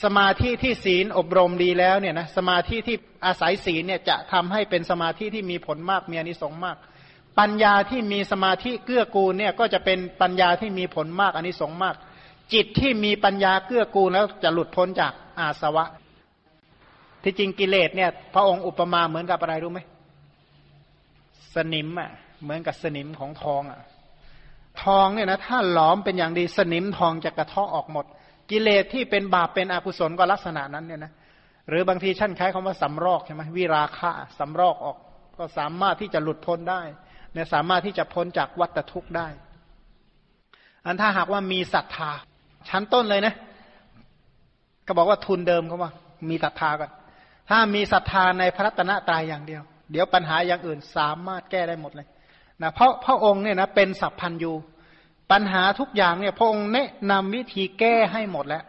[0.03, 6.77] สมาธิที่ศีลอบรมดีแล้วเนี่ยนะสมาธิที่อาศัยศีลเนี่ยจะทำให้เป็นสมาธิที่มีผลมากมีอนิสงส์มาก
[7.39, 11.97] ปัญญาที่มีสมาธิเกื้อกูลเนี่ยก็จะเป็นปัญญาที่มีผลมากอนิสงส์มาก
[12.53, 15.85] จิตที่มีปัญญาเกื้อกูลแล้วจะหลุดพ้นจากอาสวะ
[17.23, 19.81] ที่จริงกิเลสเนี่ย พระองค์อุปมาเหมือนกับอะไรรู้ไหม
[21.55, 22.11] สนิมอะ
[22.43, 23.81] เหมือนกับสนิมของทองอะ
[24.83, 28.07] ทองเนี่ยนะถ้าหลอมเป็นอย่างดีสนิมทองจะกระเทาะออกหมด
[28.51, 31.13] กิเลสที่เป็นบาปเป็นอกุศลก็ลักษณะนั้นเนี่ยนะ
[31.69, 34.97] หรือบางทีท่านใช้คำว่าสำรอกใช่ไหมวิราคะสำรอกออก
[35.39, 36.81] ก็สามารถที่จะหลุดพ้นได้
[37.33, 39.29] เนี่ยสามารถที่จะพ้นจากวัฏทุกข์ได้
[40.85, 42.11] อันถ้าหากว่ามีศรัทธา
[42.69, 43.35] ชั้นต้นเลยนะ
[44.87, 45.91] ก็บอกว่าทุนเดิมเขาว่า
[46.31, 46.91] มีศรัทธาก่อน
[47.51, 52.07] ถ้ามีศรัทธาในพระตนะตายอย่างเดียว เดี๋ยวปัญหาอย่างอื่นสามารถแก้ได้หมดเลย
[52.63, 54.53] นะเพราะพระองค์เนี่ยนะเป็นสัพพันยู
[55.33, 58.65] ปัญหาทุกอย่างเนี่ยพระองค์แนะนำวิธีแก้ให้หมดแล้ว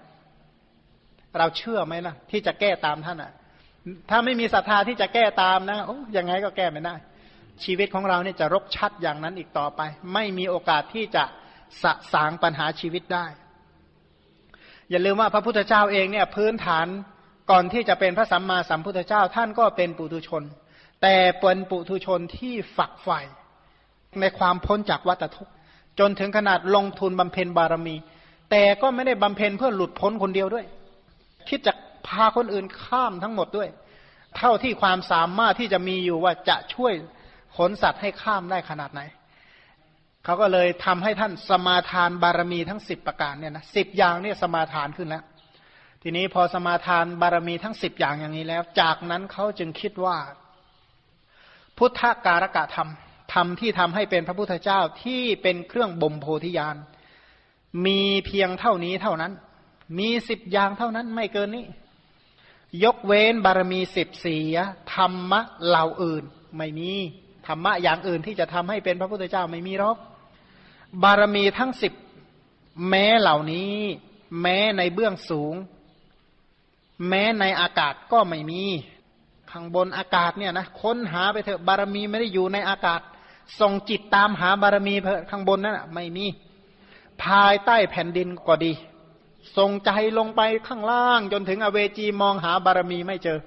[1.37, 3.31] เราเชื่อไหมล่ะ ที่จะแก้ตามท่านอะ
[4.09, 6.95] ถ้าไม่มีศรัทธาที่จะแก้ตามนะโอ้ยังไงก็แก้ไม่ได้
[7.63, 9.81] ชีวิตของเราเนี่ยจะรกชัดอย่างนั้นอีกต่อไป
[10.13, 11.23] ไม่มีโอกาสที่จะ
[11.83, 13.25] สะสางปัญหาชีวิตได้
[14.89, 16.87] อย่าลืมว่าพระพุทธเจ้าเองเนี่ย พื้นฐาน
[17.51, 20.43] ก่อนที่จะเป็นพระสัมมาสัมพุทธเจ้าท่านก็เป็นปุถุชน
[21.01, 23.19] แต่เป็นปุถุชนที่ฝักใฝ่
[24.19, 25.53] ในความพ้นจากวัฏทุกข์
[25.99, 27.95] จนถึงขนาดลงทุนบำเพ็ญบารมี
[28.51, 30.65] แต่ก็ไม่ได้บำเพ็ญเพื่อหลุดพ้นคนเดียวด้วย
[31.49, 31.73] คิดจะ
[32.07, 33.69] พาคนอื่นข้ามทั้งหมดด้วย
[34.37, 36.93] เท่าที่ความสามารถที่จะมีอยู่ว่าจะช่วย
[37.57, 39.01] ขนสัตว์ให้ข้ามได้ขนาดไหน
[40.23, 45.23] เขาก็เลยทำให้ท่านสมาทานบารมีทั้งสิบประการเนี่ยนะสิบอย่างเนี่ยสมาทานขึ้นแล้ว
[46.01, 50.17] ทีนี้พอสมาทานบารมีทั้งสิบอย่างอย่างนี้แล้ว จากนั้นเขาจึงคิดว่า
[51.77, 52.89] พุทธการกะธรรม
[53.33, 56.75] ธรรมที่ทำให้เป็นพระพุทธเจ้าที่เป็นเครื่องบ่มโพธิญาณ
[57.85, 59.33] มีเพียงเท่านี้เท่านั้น
[59.99, 61.65] มีสิบอย่างเท่านั้นไม่เกินนี้
[62.83, 64.43] ยกเว้นบารมีสิบสี่
[64.95, 66.23] ธรรมะเหล่าอื่น
[66.57, 66.91] ไม่มี
[67.47, 69.97] ธรรมะอย่างอื่นที่จะทำให้เป็นพระพุทธเจ้าไม่มีหรอก
[71.03, 71.93] บารมีทั้งสิบ
[72.89, 73.73] แม้เหล่านี้
[74.41, 75.55] แม้ในเบื้องสูง
[77.07, 78.63] แม้ในอากาศก็ไม่มี
[79.51, 83.01] ข้างบนอากาศเนี่ยนะค้นหาไปเถอะบารมีไม่ได้อยู่ในอากาศ
[83.59, 84.95] ส่งจิตตามหาบารมี
[85.29, 86.25] ข้างบนนั่นไม่มี
[87.23, 88.73] ภายใต้แผ่นดินก็ดี
[89.57, 93.39] ส่งใจลงไปข้างล่าง จนถึงอเวจีมองหาบารมีไม่เจอ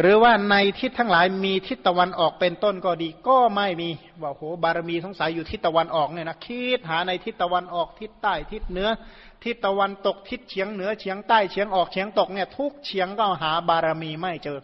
[0.00, 3.90] หรือว่าในทิศทั้งหลายมีทิศตะวันออกเป็นต้นก็ดี ก็ไม่มี
[4.22, 8.88] บอกโหบารมีสงสัยอยู่ทิศตะวันออกเนี่ยนะคิดหาในทิศตะวันออกทิศใต้ทิศเหนือ
[9.44, 14.58] ทิศตะวันตกทิศเฉียงเหนือเฉียงใต้เฉียงออกเฉียงตกเนี่ย ทุกเฉียงก็หาบารมีไม่เจอ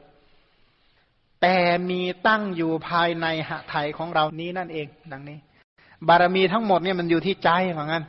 [1.42, 1.56] แต่
[1.90, 5.38] มีตั้งอยู่ภายในหะไทยของเรานี้นั่นเอง ดังนี้
[6.08, 8.04] บารมีทั้งหมดเนี่ยมันอยู่ที่ใจเหมือนกัน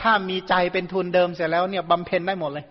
[0.00, 2.66] ถ้ามีใจเป็นทุนเดิมเสร็จแล้วเนี่ยบำเพ็ญได้หมดเลย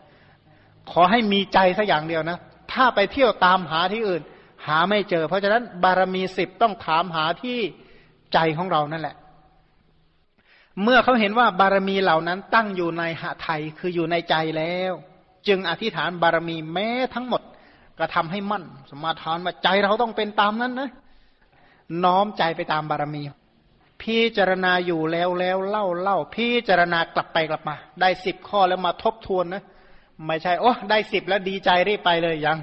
[0.92, 2.38] ขอให้มีใจสักอย่างเดียวนะ
[2.72, 4.22] ถ้าไปเที่ยวตามหาที่อื่น
[4.68, 7.60] หาไม่เจอ เพราะฉะนั้นบารมีสิบต้องถามหาที่
[8.34, 9.16] ใจของเรานั่นแหละ
[10.84, 14.94] เมื่อเขาเห็นว่าบารมีเหล่านั้นตั้งอยู่ในหะไทยคืออยู่ในใจแล้ว
[15.48, 17.42] จึงอธิษฐานบารมีแม้ทั้งหมด
[18.00, 20.90] กระทาให้มั่น สมาทานว่าใจเราต้องเป็นตามนั้นนะ
[22.04, 23.22] น้อมใจไปตามบารมี
[24.02, 29.64] พิจารณาอยู่แล้วแล้วเล่าเล่าพิจารณากลับไปกลับมา ได้สิบข้อแล้วมาทบทวนนะ
[30.26, 32.58] ไม่ใช่ โอ้ได้สิบแล้วดีใจรีบไปเลยยัง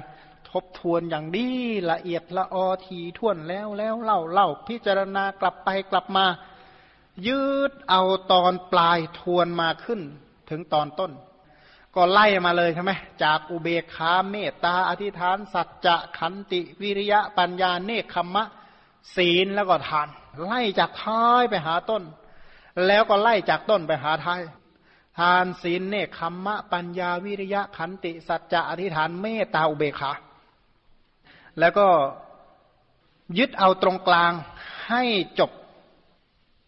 [0.51, 1.47] ทบทวนอย่างดี
[1.91, 6.25] ละเอียดละออทีท่วนแล้วแล้วเล่าเล่าพิจารณากลับไปกลับมา
[7.27, 10.01] ยืดเอาตอนปลายทวนมาขึ้น
[10.49, 11.11] ถึงตอนต้น
[11.95, 12.91] ก็ไล่มาเลยใช่ไหม
[13.23, 18.43] จากอุเบกขาเมตตาอธิษฐาน สัจจะขันติวิริยะปัญญาเนคขมะ
[19.15, 20.07] ศีลแล้วก็ทาน
[20.43, 22.03] ไล่จากท้ายไปหาต้น
[22.87, 24.41] แล้วก็ไล่จากต้นไปหาท้าย
[25.19, 30.11] ทานศีลเนคขมะ ปัญญาวิริยะขันติ สัจจะอธิษฐานเมตตาอุเบกขา
[31.59, 31.87] แล้วก็
[33.37, 34.31] ยึดเอาตรงกลาง
[34.87, 35.03] ให้
[35.39, 35.51] จบ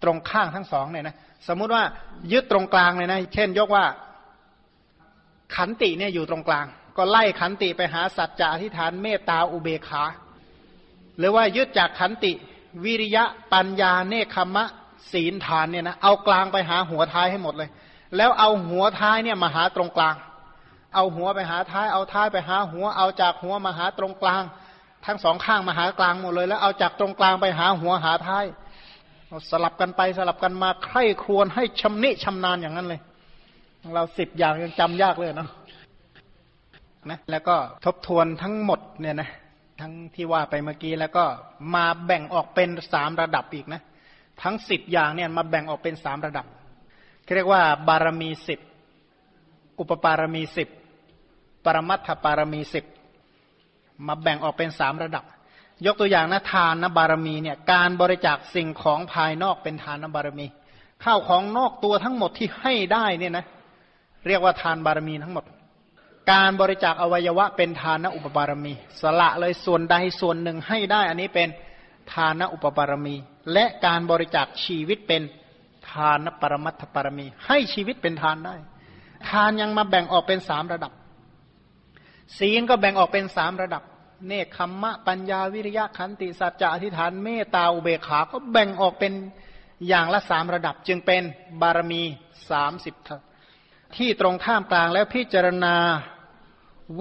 [0.04, 1.16] ตรงข้างทั้งสองเนี่ยนะ
[1.48, 1.84] สมมุติว่า
[2.32, 3.86] ยึดตรงกลางเลยนะ เช่น ยกว่า
[5.56, 6.66] ขันติเนี่ยอยู่ตรงกลาง
[6.98, 10.04] ก็ไล่ขันติไปหาสัจจะอธิษฐานเมตตาอุเบกขา
[11.18, 12.32] หรือว่ายึดจากขันติ
[12.84, 13.24] วิริยะ
[13.54, 14.66] ปัญญาเนคขมะ
[15.12, 17.70] ศีลทานเนี่ยนะเอากลางไปหาหัวท้ายให้หมดเลย
[18.18, 20.16] แล้วเอาหัวท้ายเนี่ยมาหาตรงกลาง
[20.96, 24.44] เอาหัวไปหาท้ายเอาท้ายไปหาหัวเอาจากหัวมาหาตรงกลาง
[25.06, 28.46] ทั้งสองข้างมาหากลางหมดเลย แล้วเอาจากตรงกลางไปหาหัวหาท้าย
[29.50, 33.02] สลับกันไปสลับกันมาใคร่ครวญให้ชำนิชำนาญอย่างนั้นเลย
[33.94, 35.50] เราสิบอย่างยังจำยากเลยเนาะ
[37.10, 37.56] นะแล้วก็
[37.86, 39.30] ทบทวนทั้งหมดเนี่ยนะ
[39.82, 41.26] ทั้งที่ว่าไปเมื่อกี้แล้วก็
[41.76, 43.82] มาแบ่งออกเป็นสามระดับอีกนะ
[44.42, 46.46] ทั้งสิบอย่างเนี่ยมาแบ่งออกเป็นสามระดับ
[47.36, 48.60] เรียกว่า บารมีสิบ
[49.80, 50.70] อุปปารมีสิบ
[51.66, 52.86] ปรมัตถปารมีสิบ
[54.08, 55.24] มาแบ่งออกเป็นสามระดับ
[55.86, 60.46] ยกตัวอย่างนะทานนบารมีเนี่ยการบริจาคสิ่งของภายนอกเป็นทานนบารมี
[61.04, 63.46] ข้าวของนอกตัวทั้งหมดที่ให้ได้เนี่ยนะ
[64.28, 65.46] เรียกว่าทานบารมีทั้งหมด
[66.32, 71.50] การบริจาคอวัยวะเป็นทานอุปบารมี สละเลยส่วนใดส่วนหนึ่งให้ได้ อันนี้เป็น
[72.14, 73.16] ทานอุปบารมี
[73.54, 75.22] และการบริจาคชีวิตเป็น
[75.92, 78.56] ทานปรมัตถปรมี ให้ชีวิตเป็นทานได้
[79.30, 80.92] ทานยังมาแบ่งออกเป็นสามระดับ
[82.38, 83.84] ศีลก็แบ่งออกเป็นสามระดับ
[84.28, 89.14] เนคขมมะปัญญาวิริยะขันติสัจจะอธิษฐานเมตตาอุเบกขาก็แบ่งออกเป็น
[89.88, 91.24] อย่างละสามระดับ จึงเป็น
[91.62, 92.04] บารมี
[92.50, 92.96] สามสิบ
[93.96, 95.76] ที่ตรงข้ามกลางแล้วพิจารณา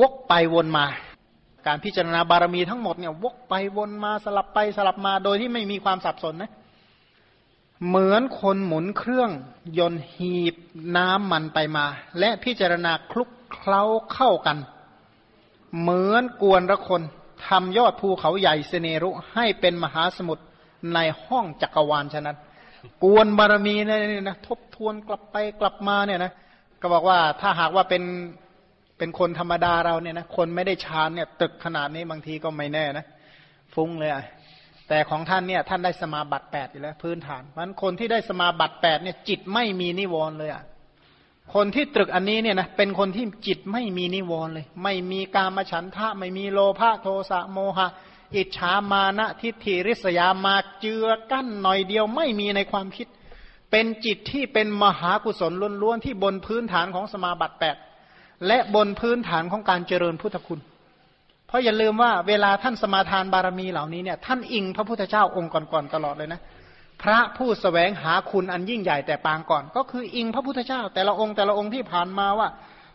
[0.01, 0.87] วกไปวนมา
[1.67, 6.53] การพิจารณาบารมีทั้งหมดเนี่ยวกไปวนมาสลับไปสลับมาโดยที่ไม่มีความสับสนนะ
[7.87, 9.31] เหมือนคนหมุนเครื่อง
[9.79, 10.55] ยนต์หีบ
[10.97, 11.87] น้ำมันไปมา
[12.19, 13.83] และพิจารณาคลุกเคล้า
[14.13, 14.59] เข้ากัน
[15.81, 17.03] เหมือนกวนละคน
[17.47, 20.43] ทำยอดภูเขาใหญ่เสเนรุให้เป็นมหาสมุทร
[20.95, 22.37] ในห้องจักรวาลฉะนั้น
[23.05, 26.33] กวนบารมีเนี่ยนะทบทวนกลับไปกลับมาเนี่ยนะ
[26.87, 28.05] ก็บอกว่าถ้าหากว่าเป็น
[28.99, 33.05] เป็นคนธรรมดาเราเนี่ยนะคนไม่ได้ฌานเนี่ย ตึกขนาดนี้บางทีก็ไม่แน่นะ
[33.75, 34.25] ฟุ้งเลยอะ
[34.89, 40.63] แต่ของท่านเนี่ยท่านได้สมาบัติแปดอยู่แล้วพื้นฐานมันคนที่ได้สมาบัติแปดเนี่ยจิตไม่มีนิวรณ์เลยอะ
[41.55, 47.89] คนที่ตรึกอันนี้เนี่ยนะเป็นคนที่จิตไม่มีนิวรณ์เลย ไม่มีกามฉันทะ ไม่มีโลภะโทสะโมหะ
[48.35, 53.09] อิจฉามานะทิฏฐิริษยามาเจือกั้นหน่อยเดียวไม่มีในความคิด
[53.77, 55.53] เป็นจิตที่เป็นมหากุศล
[55.83, 57.77] ล้วนๆที่บนพื้นฐานของสมาบัติแปด
[58.47, 60.61] และบนพื้นฐานของการเจริญพุทธคุณ
[61.47, 66.41] เพราะอย่าลืมว่าเวลาท่านสมาทานบารมีเหล่านี้เนี่ยท่านอิงพระพุทธเจ้าองค์ก่อนๆตลอดเลยนะ
[67.03, 72.49] พระผู้สแสวงหาคุณอันยิ่งใหญ่แต่ปางก่อน ก็คืออิงพระพุทธเจ้า แต่ละองค์แต่ละองค์ที่ผ่านมาว่า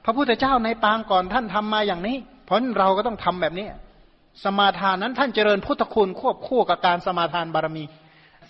[0.05, 3.67] พระพุทธเจ้าในปางก่อนท่านทำมาอย่างนี้ เพราะเราก็ต้องทำแบบนี้
[4.43, 7.83] สมาทานนั้นท่านเจริญพุทธคุณควบคู่กับการสมาทานบารมี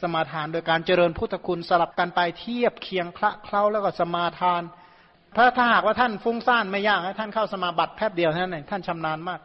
[0.01, 4.61] สมาทาน โดยการเจริญพุทธคุณสลับกันไปเทียบเคียงคละเคล้าแล้วก็สมาทาน
[5.35, 9.39] ถ้าถ้าหากว่าท่านฟุ้งซ่านไม่ยากท่านเข้าสมาบัติแป๊บเดียวเท่านั้นเองท่านชำนาญมาก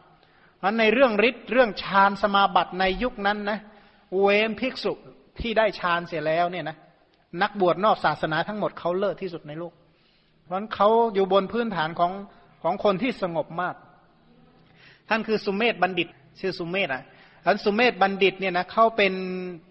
[0.64, 3.58] ราะในเรื่องฤทธิ์เรื่องฌานสมาบัติในยุคนั้นนะ
[4.20, 4.92] เว้นภิกษุ
[5.40, 6.76] ที่ได้ฌานเสียแล้วเนี่ยนะ
[7.42, 9.72] นักบวชนอกศาสนาทั้งหมดเขาเลิศที่สุดในโลก
[10.44, 12.12] เพราะเขาอยู่บนพื้นฐานของ
[12.62, 13.74] ของคนที่สงบมาก
[15.08, 16.08] ท่านคือสุมเมธบัณฑิต
[16.40, 17.02] ชื่อสุเมธอะ
[17.46, 19.12] อันสุเมธบัณฑิตเนี่ยนะเขาเป็น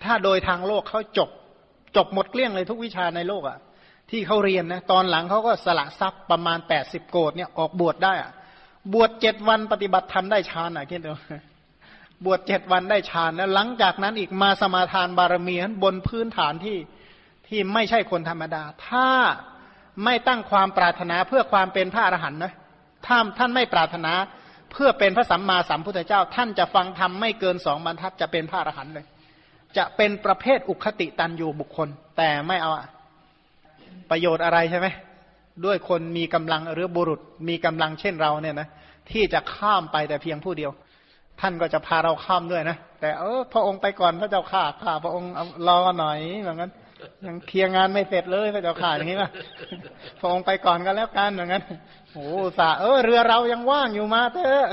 [0.03, 1.29] ถ้าโดยทางโลกเขาจบ
[1.95, 3.57] จบหมดเกลี้ยงเลยทุกวิชาในโลกอะ
[4.09, 8.31] ที่เขาเรียนนะตอนหลังเขาก็สละทรัพย์ประมาณแปดสิบโกดเนี่ยออกบวชได้อะ
[8.93, 11.13] บวชเจ็ดวันปฏิบัติทำได้ฌานอะคิดดู
[12.25, 16.77] บวชเจ็ดวันได้ฌานแล้วหลังจากนั้นอีกมาสมาทานบารมีนั้นบนพื้นฐานที่
[17.47, 19.09] ที่ไม่ใช่คนธรรมดา ถ้า
[20.03, 22.53] ไม่ตั้งความปรารถนาเพื่อความเป็นพระอรหันต์นะ
[23.05, 24.13] ถ้าท่านไม่ปรารถนา
[24.73, 29.05] เพื่อเป็นพระสัมมาสัมพุทธเจ้า ท่านจะฟังธรรมไม่เกินสองบรรทัดจะเป็นพระอรหันต์เลย
[29.77, 32.71] จะเป็นประเภทอุคติตันยูบุคคล แต่ไม่เอา
[34.09, 34.87] ประโยชน์อะไรใช่ไหม
[35.65, 38.67] ด้วยคนมีกำลังหรือบุรุษมีกำลังเช่นเราเนี่ยนะ
[39.11, 40.71] ที่จะข้ามไปแต่เพียงผู้เดียว
[41.41, 45.29] ท่านก็จะพาเราข้ามด้วยนะแต่เออพระองค์ไปก่อนพระเจ้าข้าข้าพระองค์
[45.67, 46.71] รอหน่อยเหมือนกัน
[47.27, 49.29] ยังเคลียร์งานไม่เสร็จเลยพระเจ้าข่าอย่างนี้ป่ะ
[50.19, 51.63] พระองค์ไปก่อนกันแล้วกันอย่างนั้น
[52.13, 52.25] โอ้
[52.57, 54.65] สาเออเรือเรายังว่างอยู่มาเถอะ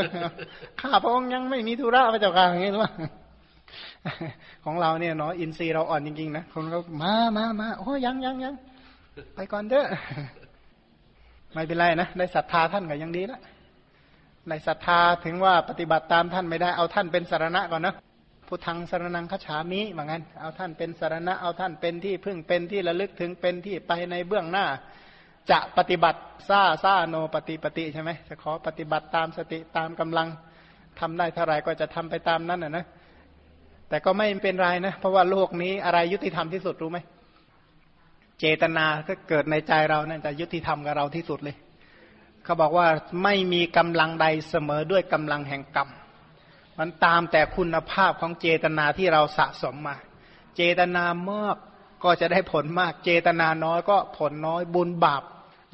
[0.81, 2.93] ข้าพระองค์ยังไม่มีธุระพระเจ้าข่าอย่างนี้หรือเปล่า
[4.65, 8.55] ของเราเนี่ยเนาะอินทรีย์เราอ่อนจริงๆนะคนก็มามามาโอ้ยังยังยัง
[9.35, 9.87] ไปก่อนเถอะ
[11.53, 13.41] ไม่เป็นไรนะได้ศรัทธาท่านก็ยังดีละ
[14.49, 17.95] ในศรัทธาถึงว่าปฏิบัติตามท่านไม่ได้เอาท่านเป็นสารณะก่อนนะ
[18.49, 24.67] พุทธังสารนังคฉามิเหมือนกันเอาท่านเป็นสารณะเอาท่านเป็นที่พึ่งเป็นที่ระลึกถึงเป็นที่ไปในเบื้องหน้า
[25.51, 30.29] จะปฏิบัติซาซาโนปฏิปฏิใช่ไหมจะขอปฏิบัติตามสติตามกำลัง
[31.01, 32.87] ทำได้เท่าไหร่ก็จะทำไปตามนั้นนะนะ
[33.89, 36.99] แต่ก็ไม่เป็นไรนะ เพราะว่าโลกนี้อะไรยุติธรรมที่สุดรู้ไหม
[38.39, 41.57] เจตนาถ้าเกิดในใจเรานั่นจะยุติธรรมกับเราที่สุดเลย
[42.45, 42.87] เขาบอกว่า
[43.25, 45.89] ไม่มีกำลังใดเสมอด้วยกำลังแห่งกรรม
[46.79, 49.97] มันตามแต่คุณภาพของเจตนาที่เราสะสมมา
[50.57, 51.57] เจตนามาก
[52.05, 55.23] ก็จะได้ผลมาก เจตนาน้อยก็ผลน้อยบุญบาป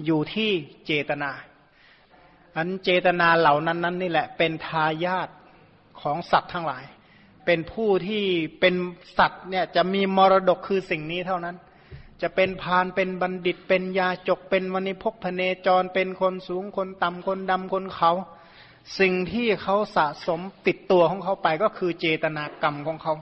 [0.05, 0.51] อยู่ที่
[0.87, 1.31] เจตนา
[2.57, 5.29] อันเจตนาเหล่านั้นนั้นนี่แหละเป็นทายาท
[6.01, 6.85] ของสัตว์ทั้งหลาย
[7.47, 8.24] เป็นผู้ที่
[8.61, 8.74] เป็น
[9.18, 11.57] สัตว์เนี่ยจะมีมรดกคือสิ่งนี้เท่านั้น
[12.22, 18.12] จะเป็นพานเป็นบัณฑิต เป็นยาจกเป็นวณิพกพเนจรเป็นคนสูงคนต่ำคนดำคนเขา
[19.01, 23.14] สิ่งที่เขาสะสมติดตัวของเขาไปก็คือเจตนากรรมของเขา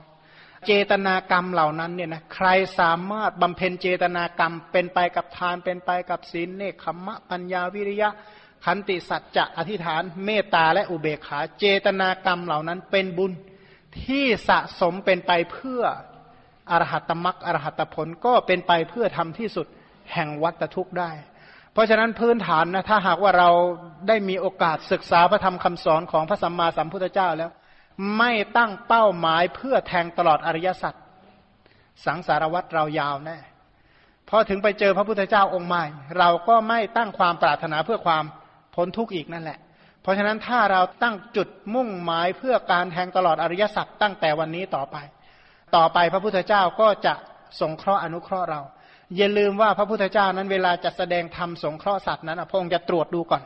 [0.66, 2.48] เจตนากรรมเหล่านั้นเนี่ยนะใคร
[2.78, 8.10] สามารถบำเพ็ญเจตนากรรม เป็นไปกับทานเป็นไปกับศีลเนคขมะปัญญาวิริยะ
[8.64, 13.32] ขันติสัจจะอธิษฐานเมตตาและอุเบกขาเจตนากรรมเหล่านั้นเป็นบุญ
[14.02, 15.82] ที่สะสมเป็นไปเพื่อ
[16.70, 19.66] อรหัตมรักอรหัตผลก็เป็นไปเพื่อทำที่สุด
[20.12, 21.10] แห่งวัตทุกข์ได้
[21.72, 23.50] เพราะฉะนั้นพื้นฐานนะถ้าหากว่าเรา
[24.08, 27.50] ได้มีโอกาสศึกษาพระธรรมคำสอนของพระสัมมาสัมพุทธเจ้าแล้ว
[28.18, 30.94] ไม่ตั้งเป้าหมายเพื่อแทงตลอดอริยสัจ
[32.04, 33.38] สังสารวัตรเรายาวแน่
[34.28, 35.84] พอถึงไปเจอพระพุทธเจ้าองค์ใหม่
[36.18, 38.24] เราก็ไม่ตั้งความปรารถนาเพื่อความ
[38.74, 39.58] พ้นทุกข์อีกนั่นแหละ
[40.02, 44.96] เพราะฉะนั้นถ้าเราตั้งจุดมุ่งหมายเพื่อการแทงตลอดอริยสัจตั้งแต่วันนี้ต่อไป
[45.76, 47.14] ต่อไปพระพุทธเจ้าก็จะ
[47.60, 48.60] สงเคราะห์อนุเคราะห์เรา
[49.16, 53.42] อย่าลืมว่าพระพุทธเจ้านั้นเวลาจะแสดงธรรมสงเคราะห์สัตว์นั้นพระองค์จะตรวจดูก่อน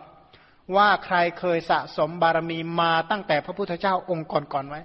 [0.77, 4.81] ว่าใครเคยสะสมบารมีมาตั้งแต่พระพุทธเจ้าองค์ก่อนๆไว้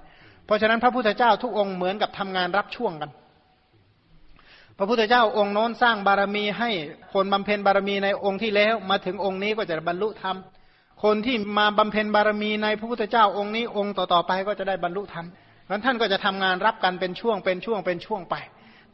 [0.46, 3.10] เพราะฉะนั้นพระพุทธเจ้าทุกองค์เหมือนกับทำงานรับช่วงกัน
[4.78, 6.70] พระพุทธเจ้าองค์โน้นสร้างบารมีให้
[7.14, 10.38] คนบำเพ็ญบารมีในองค์ที่แล้ว มาถึงองค์นี้ก็จะบรรลุธรรม
[11.04, 15.26] คนที่มาบำเพ็ญบารมีในพระพุทธเจ้าองค์นี้องค์ต่อๆไปก็จะได้บรรลุธรรม
[15.64, 18.36] เพราะท่านก็จะทำงานรับกันเป็นช่วงเป็นช่วงเป็นช่วงไป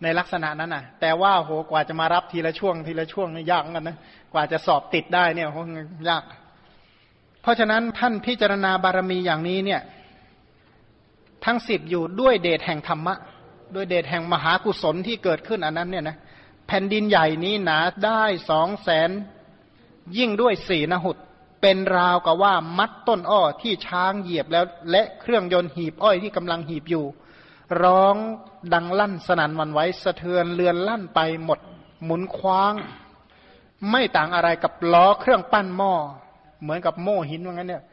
[0.04, 3.98] ในลักษณะนั้นน่ะ แต่ว่าโหกว่าจะมารับทีละช่วงทีละช่วงนี่ยากกันนะ
[4.34, 5.58] กว่าจะสอบติดได้เนี่ยโห
[6.10, 6.24] ยาก
[7.42, 9.82] เพราะฉะนั้นท่านพิจารณาบารมีอย่างนี้เนี่ย
[11.46, 13.16] ทั้งสิบอยู่ด้วยเดชแห่งธรรมะ
[13.76, 16.18] ด้วยเดชแห่งมหากุศลที่เกิดขึ้นอันนั้นเนี่ยนะ
[16.68, 19.10] แผ่นดินใหญ่นี้หนาได้สองแสน
[20.18, 21.18] ยิ่งด้วยสี่นหุด
[21.62, 27.06] เป็นราวกับว่ามัดต้นอ้อที่ช้างเหยียบแล้ว และเครื่องยนต์หีบอ้อยที่กำลังหีบอยู่
[27.84, 28.16] ร้อง
[28.74, 31.60] ดังลั่นสนั่นวันไหวสะเทือนเลือนลั่นไปหมด
[32.04, 32.74] หมุนคว้าง
[33.92, 35.94] ไม่ต่างอะไรกับล้อเครื่องปั้นหม้อ
[36.62, 37.84] เหมือนกับโม่หินว่างั้นเนี่ย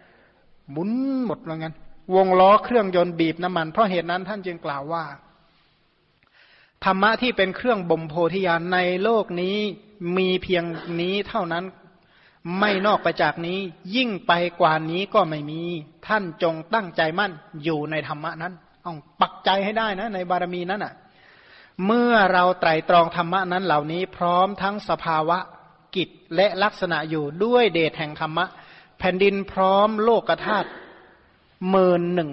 [0.71, 0.91] หมุน
[1.27, 1.75] หมดว่างั้น
[2.15, 5.05] วงล้อเครื่องยนต์บีบน้ำมัน เพราะเหตุนั้นท่านจึงกล่าวว่า
[6.85, 9.57] ธรรมะที่เป็นเครื่องบ่มโพธิญาณในโลกนี้
[10.17, 10.65] มีเพียง
[11.01, 11.65] นี้เท่านั้น
[12.59, 13.59] ไม่นอกไปจากนี้
[13.97, 15.61] ยิ่งไปกว่านี้ก็ไม่มี
[16.07, 17.33] ท่านจงตั้งใจมั่น
[17.65, 18.53] อยู่ในธรรมะนั้น
[18.85, 20.93] ต้องปักใจให้ได้นะ ในบารมีนั้นอะ
[21.87, 25.39] เมื่อเราไตรตรองธรรมะนั้นเหล่านี้พร้อมทั้งสภาวะ
[25.97, 28.47] กิจและลักษณะอยู่ด้วยเดชแห่งธรรมะ
[28.99, 30.69] แผ่นดินพร้อมโลกธาตุ
[31.71, 32.31] หมื่นหนึ่ง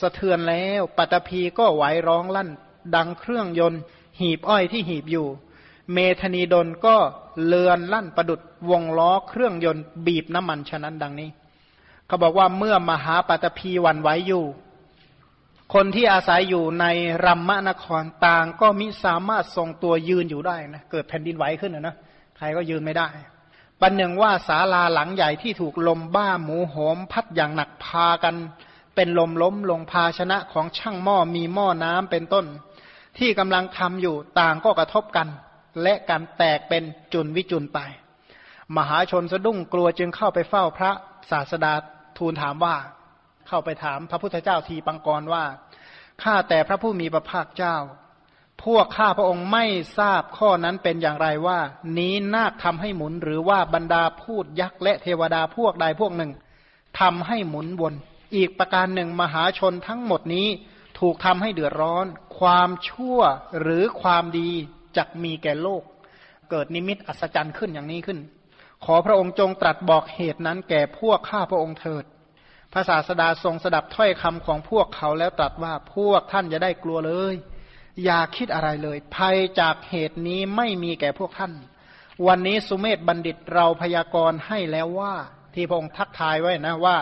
[0.00, 2.50] สะเทือนแล้วปัตภีก็ไหวร้องลั่น
[2.94, 3.80] ดังเครื่องยนต์
[4.20, 5.26] หีบอ้อยที่หีบอยู่
[5.92, 6.96] เมธนีดลก็
[7.46, 8.40] เลือนลั่นประดุด
[8.70, 11.30] วงล้อเครื่องยนต์บีบน้ำมันฉะนั้นดังนี้
[12.06, 14.44] เขาบอกว่าเมื่อมหาปัตภีวันไหวอยู่
[15.74, 16.86] คนที่อาศัยอยู่ใน
[17.24, 21.96] รัมมะนครต่างก็มิสามารถทรงตัวยืนอยู่ได้นะเกิดแผ่นดินไหวขึ้นนะนะ
[22.42, 23.08] ใครก็ยืนไม่ได้
[23.80, 28.34] ปันหนึ่งว่าศาลาหลังใหญ่ที่ถูกลมบ้าหมูโหม พัดอย่างหนักพากัน
[28.94, 32.46] เป็นลมล้มลงภาชนะของช่างหม้อมีหม้อน้ำเป็นต้น
[33.18, 35.28] ที่กำลังทำอยู่ต่างก็กระทบกัน
[35.82, 36.82] และการแตกเป็น
[37.12, 37.78] จุนวิจุนไป
[38.76, 40.90] มหาชนสะดุ้งกลัวจึงเข้าไปเฝ้าพระ
[41.30, 41.72] ศาสดา
[42.18, 42.76] ทูลถามว่า
[43.48, 45.44] เข้าไปถามพระพุทธเจ้าทีปังกรว่า
[46.22, 47.76] ข้าแต่พระผู้มีพระภาคเจ้า
[48.64, 49.64] พวกข้าพระองค์ไม่
[49.98, 51.60] ทราบข้อนั้นเป็นอย่างไรว่า
[51.98, 56.30] นี้นาคทำให้หมุน หรือว่าบรรดาพูดยักษ์และเทวดาพวกใดพวกหนึ่ง
[57.00, 57.94] ทำให้หมุนวน
[58.36, 60.48] อีกประการหนึ่งมหาชนทั้งหมดนี้
[60.98, 62.06] ถูกทำให้เดือดร้อน
[62.38, 63.18] ความชั่ว
[63.60, 64.50] หรือความดี
[64.96, 65.82] จักมีแก่โลก
[66.50, 68.18] เกิดนิมิตอัศจรรย์ขึ้นอย่างนี้ขึ้น
[68.84, 72.04] ขอพระองค์จงตรัสบอกเหตุนั้นแก่พวกข้าพระองค์เถิด
[72.72, 77.34] พระศาสดาทรงสดับถ้อยคำของพวกเขาแล้วตรัสว่าพวกท่านจะได้กลัวเลย
[78.04, 81.52] อย่าคิดอะไรเลย ภัยจากเหตุนี้ไม่มีแก่พวกท่าน
[82.26, 85.14] วันนี้สุเมธบัณฑิตเราพยากรณ์ให้แล้วว่า
[85.54, 86.96] ที่พระองค์ทักทายไว้นะว่า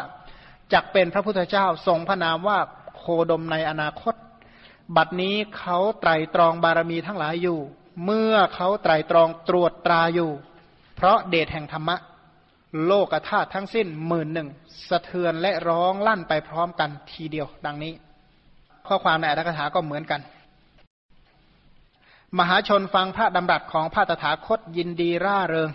[0.72, 2.58] จักเป็นพระพุทธเจ้าทรงพระนามว่า
[2.96, 4.14] โคดมในอนาคต
[4.96, 7.58] บัดนี้เขาไตรตรองบารมีทั้งหลายอยู่
[8.04, 10.30] เมื่อเขาไตรตรองตรวจตราอยู่
[10.96, 11.96] เพราะเดชแห่งธรรมะ
[12.86, 14.48] โลกธาตุทั้งสิ้นหมื่นหนึ่ง
[14.88, 17.92] สะเทือนและร้องลั่นไปพร้อมกันทีเดียว ดังนี้
[18.86, 20.20] ข้อความในอัตถกถาก็เหมือนกัน
[22.36, 25.70] มหาชนฟังพระดำรัสของพระตถาคตยินดีร่าเริง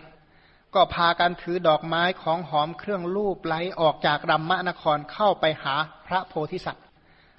[0.76, 5.76] ก็พากันถือดอกไม้ของหอมเครื่องลูบไล้ออกจากรัมมะนครเข้าไปหา
[6.08, 6.86] พระโพธิสัตว์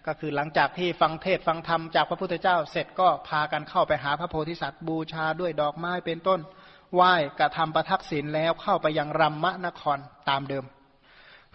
[0.06, 6.40] ก็คือหลังจากที่ฟังเทศฟังธรรมจากพระพุทธเจ้าเสร็จก็พากันเข้าไปหาพระโพธิสัตว์ บูชาด้วยดอกไม้เป็นต้น
[6.94, 9.98] ไหว้กระทำประทักษิณแล้วเข้าไปยังรัมมะนคร
[10.28, 10.64] ตามเดิม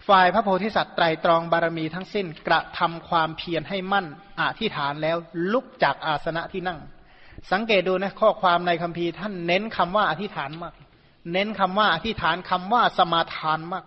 [0.08, 4.06] ฝ่ายพระโพธิสัตว์ไตรตรองบารมีทั้งสิ้นกระทำความเพียรให้มั่น
[4.40, 5.16] อธิษฐานแล้ว
[5.52, 6.80] ลุกจากอาสนะที่นั่ง
[7.52, 10.74] สังเกตดูนะข้อความในคัมภีร์ท่านเน้นคำว่าอธิษฐานมาก
[11.32, 13.84] เน้นคำว่าอธิษฐานคำว่าสมาทานมาก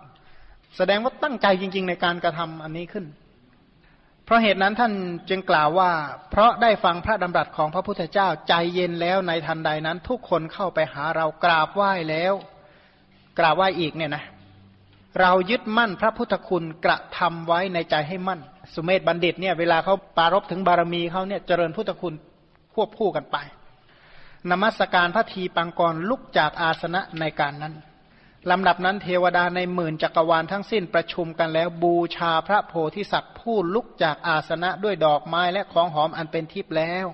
[0.77, 3.05] แสดงว่าตั้งใจจริง ๆ ในการกระทำอันนี้ขึ้น
[4.25, 4.93] เพราะเหตุนั้นท่าน
[5.29, 5.91] จึงกล่าวว่า
[6.29, 12.33] เพราะได้ฟังพระดำรัสของพระพุทธเจ้าใจเย็นแล้วในทันใดนั้น ทุกคนเข้าไปหาเรากราบไหว้แล้ว
[13.39, 14.23] กราบไหว้อีกเนี่ยนะ
[15.19, 18.39] เรายึดมั่นพระพุทธคุณกระทำไว้ในใจให้มั่น
[18.73, 22.13] สุเมธบัณฑิตเนี่ยเวลาเขาปารบถึงบารมีเขาเนี่ยเจริญพุทธคุณ
[22.73, 23.37] ควบคู่กันไป
[24.49, 27.75] นมัสการพระทีปังกรลุกจากอาสนะในการนั้น
[28.51, 37.05] ลำดับนั้นเทวดาในหมื่นจักรวาลทั้งสิ้นประชุมกันแล้วบูชาพระโพธิสัตว์ผู้ลุกจากอาสนะด้วยดอกไม้และของหอมอันเป็นทิพย์แล้ว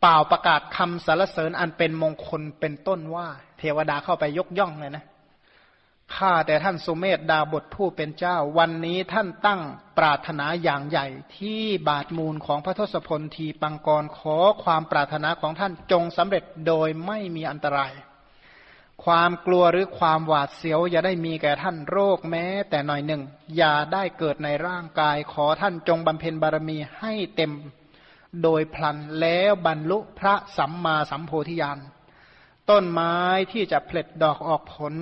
[0.00, 3.26] เป่าประกาศคำสรรเสริญอันเป็นมงคลเป็นต้นว่า
[3.58, 5.04] เทวดาเข้าไปยกย่องเลยนะ
[6.16, 9.60] ข้าแต่ท่านสุเมธดาบทผู้เป็นเจ้า วันนี้ท่านตั้ง
[9.98, 11.06] ปรารถนาอย่างใหญ่
[11.38, 17.92] ที่บาทมูลของพระทศพลทีปังกรขอความปรารถนาของท่านจงสำเร็จโดยไม่มีอันตราย
[19.04, 23.22] ความกลัวหรือความหวาดเสียว อย่าได้มีแก่ท่านโรคแม้ แต่หน่อยหนึ่ง
[23.56, 27.52] อย่าได้เกิดในร่างกาย ขอท่านจงบำเพ็ญบารมีให้เต็ม
[28.42, 31.78] โดยพลันแล้วบรรลุพระสัมมาสัมโพธิญาณ
[32.70, 33.16] ต้นไม้
[33.52, 34.94] ที่จะผลิดดอกออกผล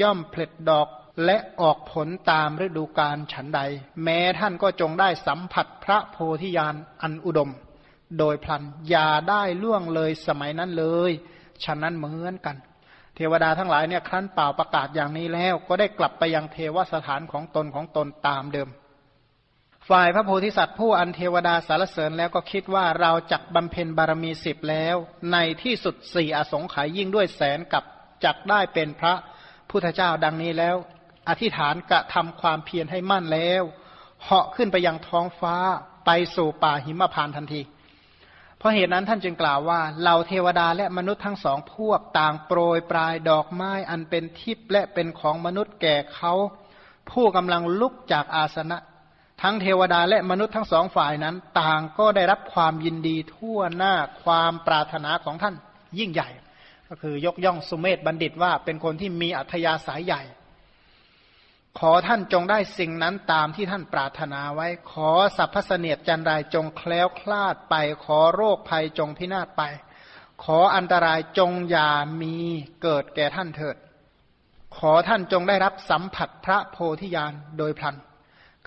[0.00, 0.88] ย่อมผลิดดอก
[1.24, 3.60] และออกผลตามฤดูกาลฉันใด
[4.02, 7.50] แม้ท่านก็จงได้สัมผัสพระโพธิญาณอันอุดม
[8.18, 11.12] โดยพลันอย่าได้ล่วงเลยสมัยนั้นเลย
[11.64, 12.56] ฉะนั้นเหมือนกัน
[13.14, 18.68] เทวดาทั้งหลายเนี่ยครั้นเป่าประกาศอย่างนี้แล้ว ก็ได้กลับไปยังเทวสถานของตนของตนตามเดิม
[19.94, 24.96] ฝ่ายพระโพธิสัตว์ผู้อันเทวดาสารเสริญแล้วก็คิดว่าเราจักบำเพ็ญบารมีสิบแล้ว
[25.32, 27.84] ในที่สุดสี่อสงไขยยิ่งด้วยแสนกับ
[28.24, 29.14] จักได้เป็นพระ
[29.70, 30.76] พุทธเจ้าดังนี้แล้ว
[31.28, 33.62] อธิษฐานกระทำความเพียรให้มั่นแล้ว
[34.22, 35.56] เหาะขึ้นไปยังท้องฟ้า
[36.06, 37.62] ไปสู่ป่าหิมพานทันที
[38.58, 46.32] เพราะเหตุนั้นท่านจึงกล่าวว่าเหล่าเทวดาและมนุษย์ทั้งสองพวกต่างโปรยปลายดอกไม้อันเป็นทิพย์และเป็นของมนุษย์แก่เขา
[47.10, 48.78] ผู้กำลังลุกจากอาสนะ
[49.42, 55.54] ทั้งเทวดาและมนุษย์ทั้งสองฝ่ายนั้น ต่างก็ได้รับความยินดีทั่วหน้าความปรารถนาของท่าน
[55.98, 56.28] ยิ่งใหญ่
[56.88, 60.22] ก็คือยกย่องสุเมธบัณฑิตว่าเป็นคนที่มีอัธยาศัยใหญ่
[61.78, 67.74] ขอท่านจงได้สิ่งนั้นตามที่ท่านปรารถนาไว้ ขอสัพพเสนียดจันไรจงแคล้วคลาดไป
[68.04, 69.62] ขอโรคภัยจงพินาศไป
[70.44, 71.90] ขออันตรายจงอย่า
[72.22, 72.36] มี
[72.82, 73.76] เกิดแก่ท่านเถิด
[74.76, 77.96] ขอท่านจงได้รับสัมผัสพระโพธิญาณโดยพลัน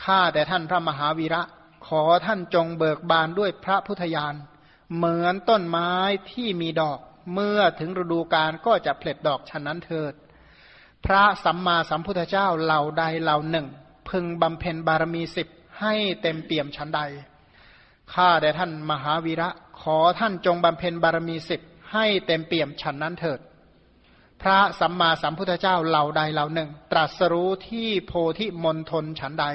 [0.03, 1.41] ข้าแต่ท่านพระมหาวีระ
[1.85, 4.35] ขอท่านจงเบิกบานด้วยพระพุทธญาณ
[4.95, 5.91] เหมือนต้นไม้
[6.31, 6.99] ที่มีดอก
[7.33, 10.13] เมื่อถึงฤดูกาลก็จะผลิดอกฉะนั้นเถิด
[11.05, 13.67] พระสัมมาสัมพุทธเจ้าเหล่าใดเหล่าหนึ่ง
[14.09, 15.47] พึงบำเพ็ญบารมีสิบ
[15.81, 17.01] ให้เต็มเปี่ยมชั้นใด
[18.13, 19.49] ข้าแด่ท่านมหาวีระ
[19.81, 21.61] ขอท่านจงบำเพ็ญบารมีสิบ
[21.93, 23.39] ให้เต็มเปี่ยมฉันนั้นเถิด
[24.41, 29.45] พระสัมมาสัมพุทธเจ้าเหล่าใดเหล่าหนึ่ง ตรัสรู้ที่โพธิมณฑลฉันใด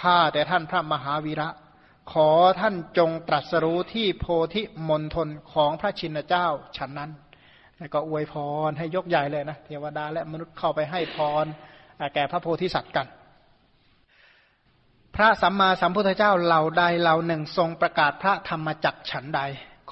[0.00, 1.48] ข้าแต่ท่านพระมหาวีระ
[2.12, 2.30] ขอ
[2.60, 7.10] ท่านจงตรัสรู้ที่โพธิมณฑลของพระชินเจ้าฉันนั้น
[7.78, 8.34] แล้วก็อวยพ
[8.68, 11.46] รให้ยกใหญ่เลยนะ เทวดาและมนุษย์เข้าไปให้พร
[12.14, 13.06] แก่พระโพธิสัตว์กัน
[15.16, 19.40] พระสัมมาสัมพุทธเจ้าเหล่าใดเหล่าหนึ่งทรงประกาศพระธรรมจักฉันใด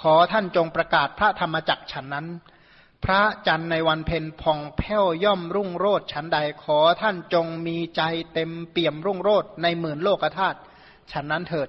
[0.01, 2.27] ขอท่านจงประกาศพระธรรมจักฉันนั้น
[3.11, 8.03] พระจันทร์ในวันเพ็ญผ่องแผ้วย่อมรุ่งโรดฉันใดขอท่านจงมีใจ
[8.35, 10.59] เต็มเปี่ยมรุ่งโรดในหมื่นโลกธาตุ
[11.13, 11.69] ฉันนั้นเถิด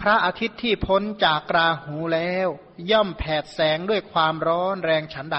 [0.00, 2.48] พระอาทิตย์ที่พ้นจากราหูแล้ว
[2.90, 5.38] ย่อมแผดแสงด้วยความร้อนแรงฉันใด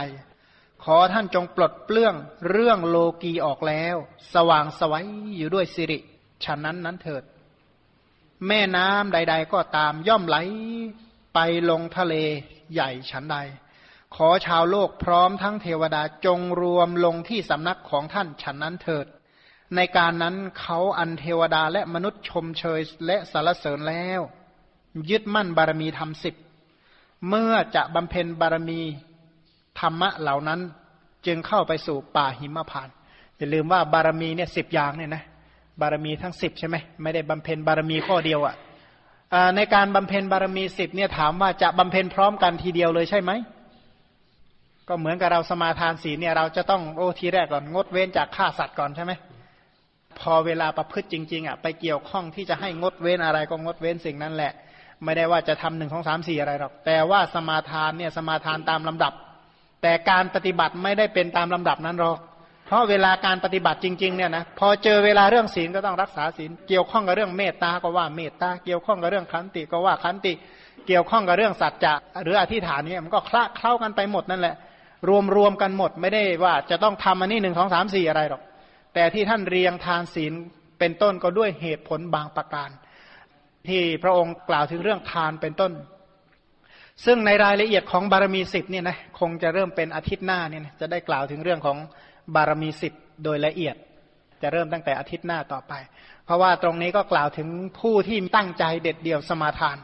[0.83, 2.15] ขอท่านจงปลดเปลื้อง
[2.49, 3.95] เรื่องโลกีออกแล้ว
[4.33, 5.07] สว่างสวัย
[5.37, 5.99] อยู่ด้วยสิริ
[6.43, 7.23] ฉะนั้นนั้นเถิด
[8.47, 10.37] แม่น้ำใด ๆ ก็ตามย่อมไหล
[11.33, 11.39] ไป
[11.69, 12.15] ลงทะเล
[12.73, 13.37] ใหญ่ฉันใด
[14.15, 19.05] ขอชาวโลกพร้อมทั้งเทวดาจงรวมลงที่สำนักของท่านฉันนั้นเถิด
[19.75, 24.21] ในการนั้นเขาอันเทวดาและมนุษย์ชมเชยและสารเสริญแล้ว
[25.09, 26.35] ยึดมั่นบารมีทำสิบ
[27.29, 28.79] เมื่อจะบำเพ็ญบารมี
[29.79, 30.59] ธรรมะเหล่านั้น
[31.25, 32.89] จึงเข้าไปสู่ป่าหิมพาน
[33.37, 35.23] อย่าลืมว่าบารมีเนี่ยสิบอย่างเนี่ยนะ
[35.81, 38.55] บารมีทั้งสิบใช่ไหมไม่ได้บำเพ็ญบารมีข้อเดียวอะ่ะ
[39.55, 43.31] ในการบำเพ็ญบารมีสิบเนี่ยถามว่าจะบำเพ็ญพร้อมกันทีเดียวเลยใช่ไหม
[44.89, 49.11] ก็เหมือนกับเราสมาทานศีลเนี่ยเราจะต้องโอ้ทีแรกก่อนงดเว้นจากฆ่าสัตว์ก่อนใช่ไหม
[50.19, 54.51] พอเวลาประพฤติจริง ๆอะไปเกี่ยวข้องที่จะให้งดเว้นอะไรก็งดเว้นสิ่งนั้นแหละ
[55.03, 59.13] ไม่ได้ว่าจะทำหนึ่งสองสามสี่อะไรหรอกแต่ว่าสมาทานเนี่ยสมาทานตามลำดับ
[59.81, 62.17] แต่การปฏิบัติไม่ได้เป็นตามลำดับนั้นหรอก
[62.65, 70.33] เพราะเวลาการปฏิบัติจริง ๆเนี่ยนะพอเจอเวลาเรื่องศีลก็ต้องรักษาศีลเกี่ยวข้องกับเรื่องเมตตาก็ว่าเมตตาเกี่ยวข้องกับเรื่องขันติก็ว่าขันติ
[70.87, 74.55] เกี่ยวข้องกับเรื่องสัจจะหรืออธิษฐานเนี่ยมันก็คละเคล้ากันไปหมดนั่นแหละ
[75.07, 78.41] รวมรวมกันหมดไม่ได้ว่าจะต้องทำอันนี้หนึ่งสองสามสี่อะไรหรอก
[78.93, 80.33] แต่ที่ท่านเรียงทานศีล
[80.79, 82.69] เป็นต้นก็ด้วยเหตุผลบางประการ
[83.67, 85.71] ที่พระองค์กล่าวถึงเรื่องทานเป็นต้น
[87.05, 91.77] ซึ่งในรายละเอียดของบารมีสิบเนี่ยนะคงจะเริ่มเป็นอาทิตย์หน้าเนี่ยจะได้กล่าวถึงเรื่องของ
[92.35, 92.93] บารมีสิบ
[93.23, 93.75] โดยละเอียด
[94.41, 95.73] จะเริ่มตั้งแต่อาทิตย์หน้าต่อไป
[96.25, 97.47] เพราะว่าตรงนี้ก็กล่าวถึง
[97.79, 99.77] ผู้ที่ตั้งใจเด็ดเดี่ยวสมาทาน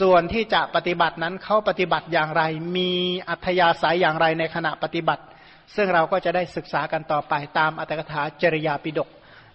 [0.00, 2.42] ส่วนที่จะปฏิบัตินั้นเขาปฏิบัติอย่างไร
[2.76, 2.90] มี
[3.28, 5.22] อัธยาศัยอย่างไรในขณะปฏิบัติ
[5.76, 9.08] ซึ่งเราก็จะได้ศึกษากันต่อไปตามอัตถกถาจริยาปิดก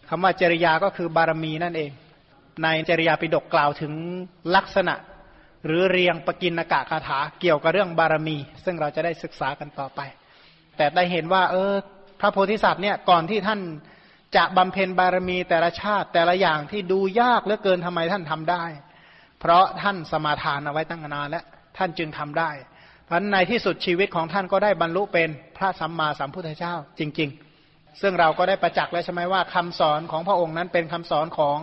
[0.09, 1.91] คำว่าจริยาก็คือบารมีนั่นเอง
[2.63, 3.93] ในจริยาปิดกกล่าวถึง
[4.55, 4.95] ลักษณะ
[5.65, 9.99] หรือเรียงปกินกะคาถาเกี่ยวกับเรื่องบารมี ซึ่งเราจะได้ศึกษากันต่อไป
[10.77, 11.73] แต่ได้เห็นว่า เออ
[12.19, 13.59] พระโพธิสัตว์เนี่ยก่อนที่ท่าน
[14.35, 18.63] จะบำเพ็ญบารมีแต่ละชาติแต่ละอย่างที่ดูยากเหลือเกินทำไมท่านทำได้
[19.39, 21.45] เพราะท่านสมาทานเอาไว้ตั้งนานแล้ว
[21.77, 22.49] ท่านจึงทำได้
[23.05, 27.29] เพราะในที่สุดชีวิตของท่านก็ได้บรรลุเป็นพระสัมมาสัมพุทธเจ้าจริง
[27.65, 31.57] ๆ ซึ่งเราก็ได้ประจักษ์แล้วใช่ไหมว่าคำสอนของพระองค์นั้นเป็นคำสอนของ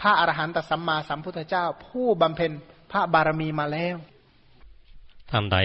[0.00, 2.52] พระอรหันตสัมมาสัมพุทธเจ้า ผู้บำเพ็ญ
[2.92, 3.96] พระบารมีมาแล้ว
[5.30, 5.58] ท่านใด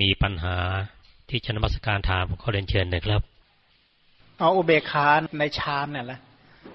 [0.00, 0.56] มีปัญหา
[1.28, 3.22] ที่ชนมัสการถามขอเรียนเชิญเลยครับ
[4.38, 5.08] เอาอุเบกขา
[5.38, 6.20] ในฌานเนี่ยแหละ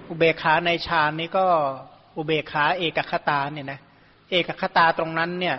[0.10, 1.46] อุเบกขาในฌานนี้ก็
[2.18, 3.80] อุเบกขาเอกคตาเนี่ยนะ
[4.32, 5.58] เอกคตาตรงนั้นเนี่ย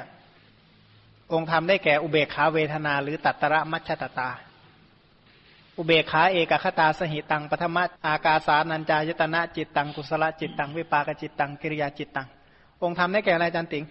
[1.33, 4.31] องค์ธรรมได้แก่อุเบกขาเวทนาหรือตัตระมัชฌตตา
[5.79, 12.29] อุเบกขาเอกคตาสหิตังปฐมอากาสานัญจายตนะจิตตังกุศลจิตตังวิปากจิตตังกิริยาจิตตัง
[12.83, 13.85] องค์ธรรมได้แก่อะไรจันติง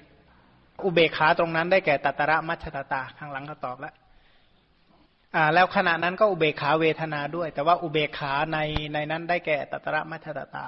[0.84, 3.94] อุเบกขาตรงนั้นได้แก่ตัตระมัชตตาข้างหลังเขาตอบแล้ว
[5.36, 8.58] อ่าแล้วขณะนั้นก็อุเบกขาเวทนาด้วย แต่ว่าอุเบกขาใน
[8.94, 10.66] ในนั้นได้แก่ตัตระมัชตตา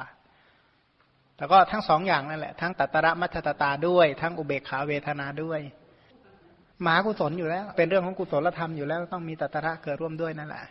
[1.40, 5.60] แต่ก็ทั้งสองอย่างนั่นแหละทั้งตัตระมัชตตาด้วย ทั้งอุเบกขาเวทนาด้วย
[6.84, 10.64] มหากุศลอยู่แล้ว เป็นเรื่องของกุศลธรรมอยู่แล้วต้องมีตัตระเกิดร่วมด้วยนั่นแหละ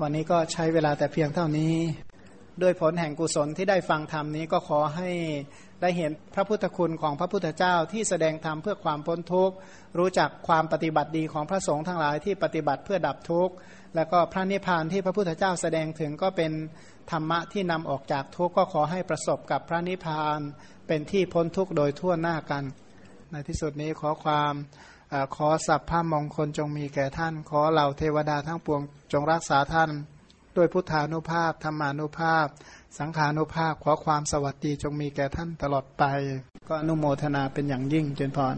[0.00, 1.74] วันนี้ก็ใช้เวลาแต่เพียงเท่านี้
[2.62, 5.10] ด้วยผลแห่งกุศลที่ได้ฟังธรรมนี้ก็ขอให้
[5.82, 9.54] ได้เห็นพระพุทธคุณของพระพุทธเจ้าที่แสดงธรรมเพื่อความพ้นทุกข์
[9.98, 13.54] รู้จักความปฏิบัติดีของพระสงฆ์ทั้งหลายที่ปฏิบัติเพื่อดับทุกข์
[13.96, 16.52] แล้วก็พระนิพพานที่พระพุทธเจ้าแสดงถึงก็เป็น
[17.10, 20.40] ธรรมะที่นำออกจากทุกข์ก็ขอให้ประสบกับพระนิพพาน
[20.86, 22.64] เป็นที่พ้นทุกข์โดยทั่วหน้ากัน
[23.32, 24.54] ในที่สุดนี้ขอความ
[25.36, 28.80] ขอสัพพะมงคลจงมีแก่ท่าน ขอเหล่าเทวดาทั้งปวง
[29.12, 29.90] จงรักษาท่าน
[30.56, 32.46] ด้วยพุทธานุภาพธรรมานุภาพ
[32.98, 36.04] สังขานุภาพขอความสวัสดีจงมีแก่ท่านตลอดไป
[36.68, 38.56] ก็อนุโมทนาเป็นอย่างยิ่งเจนพร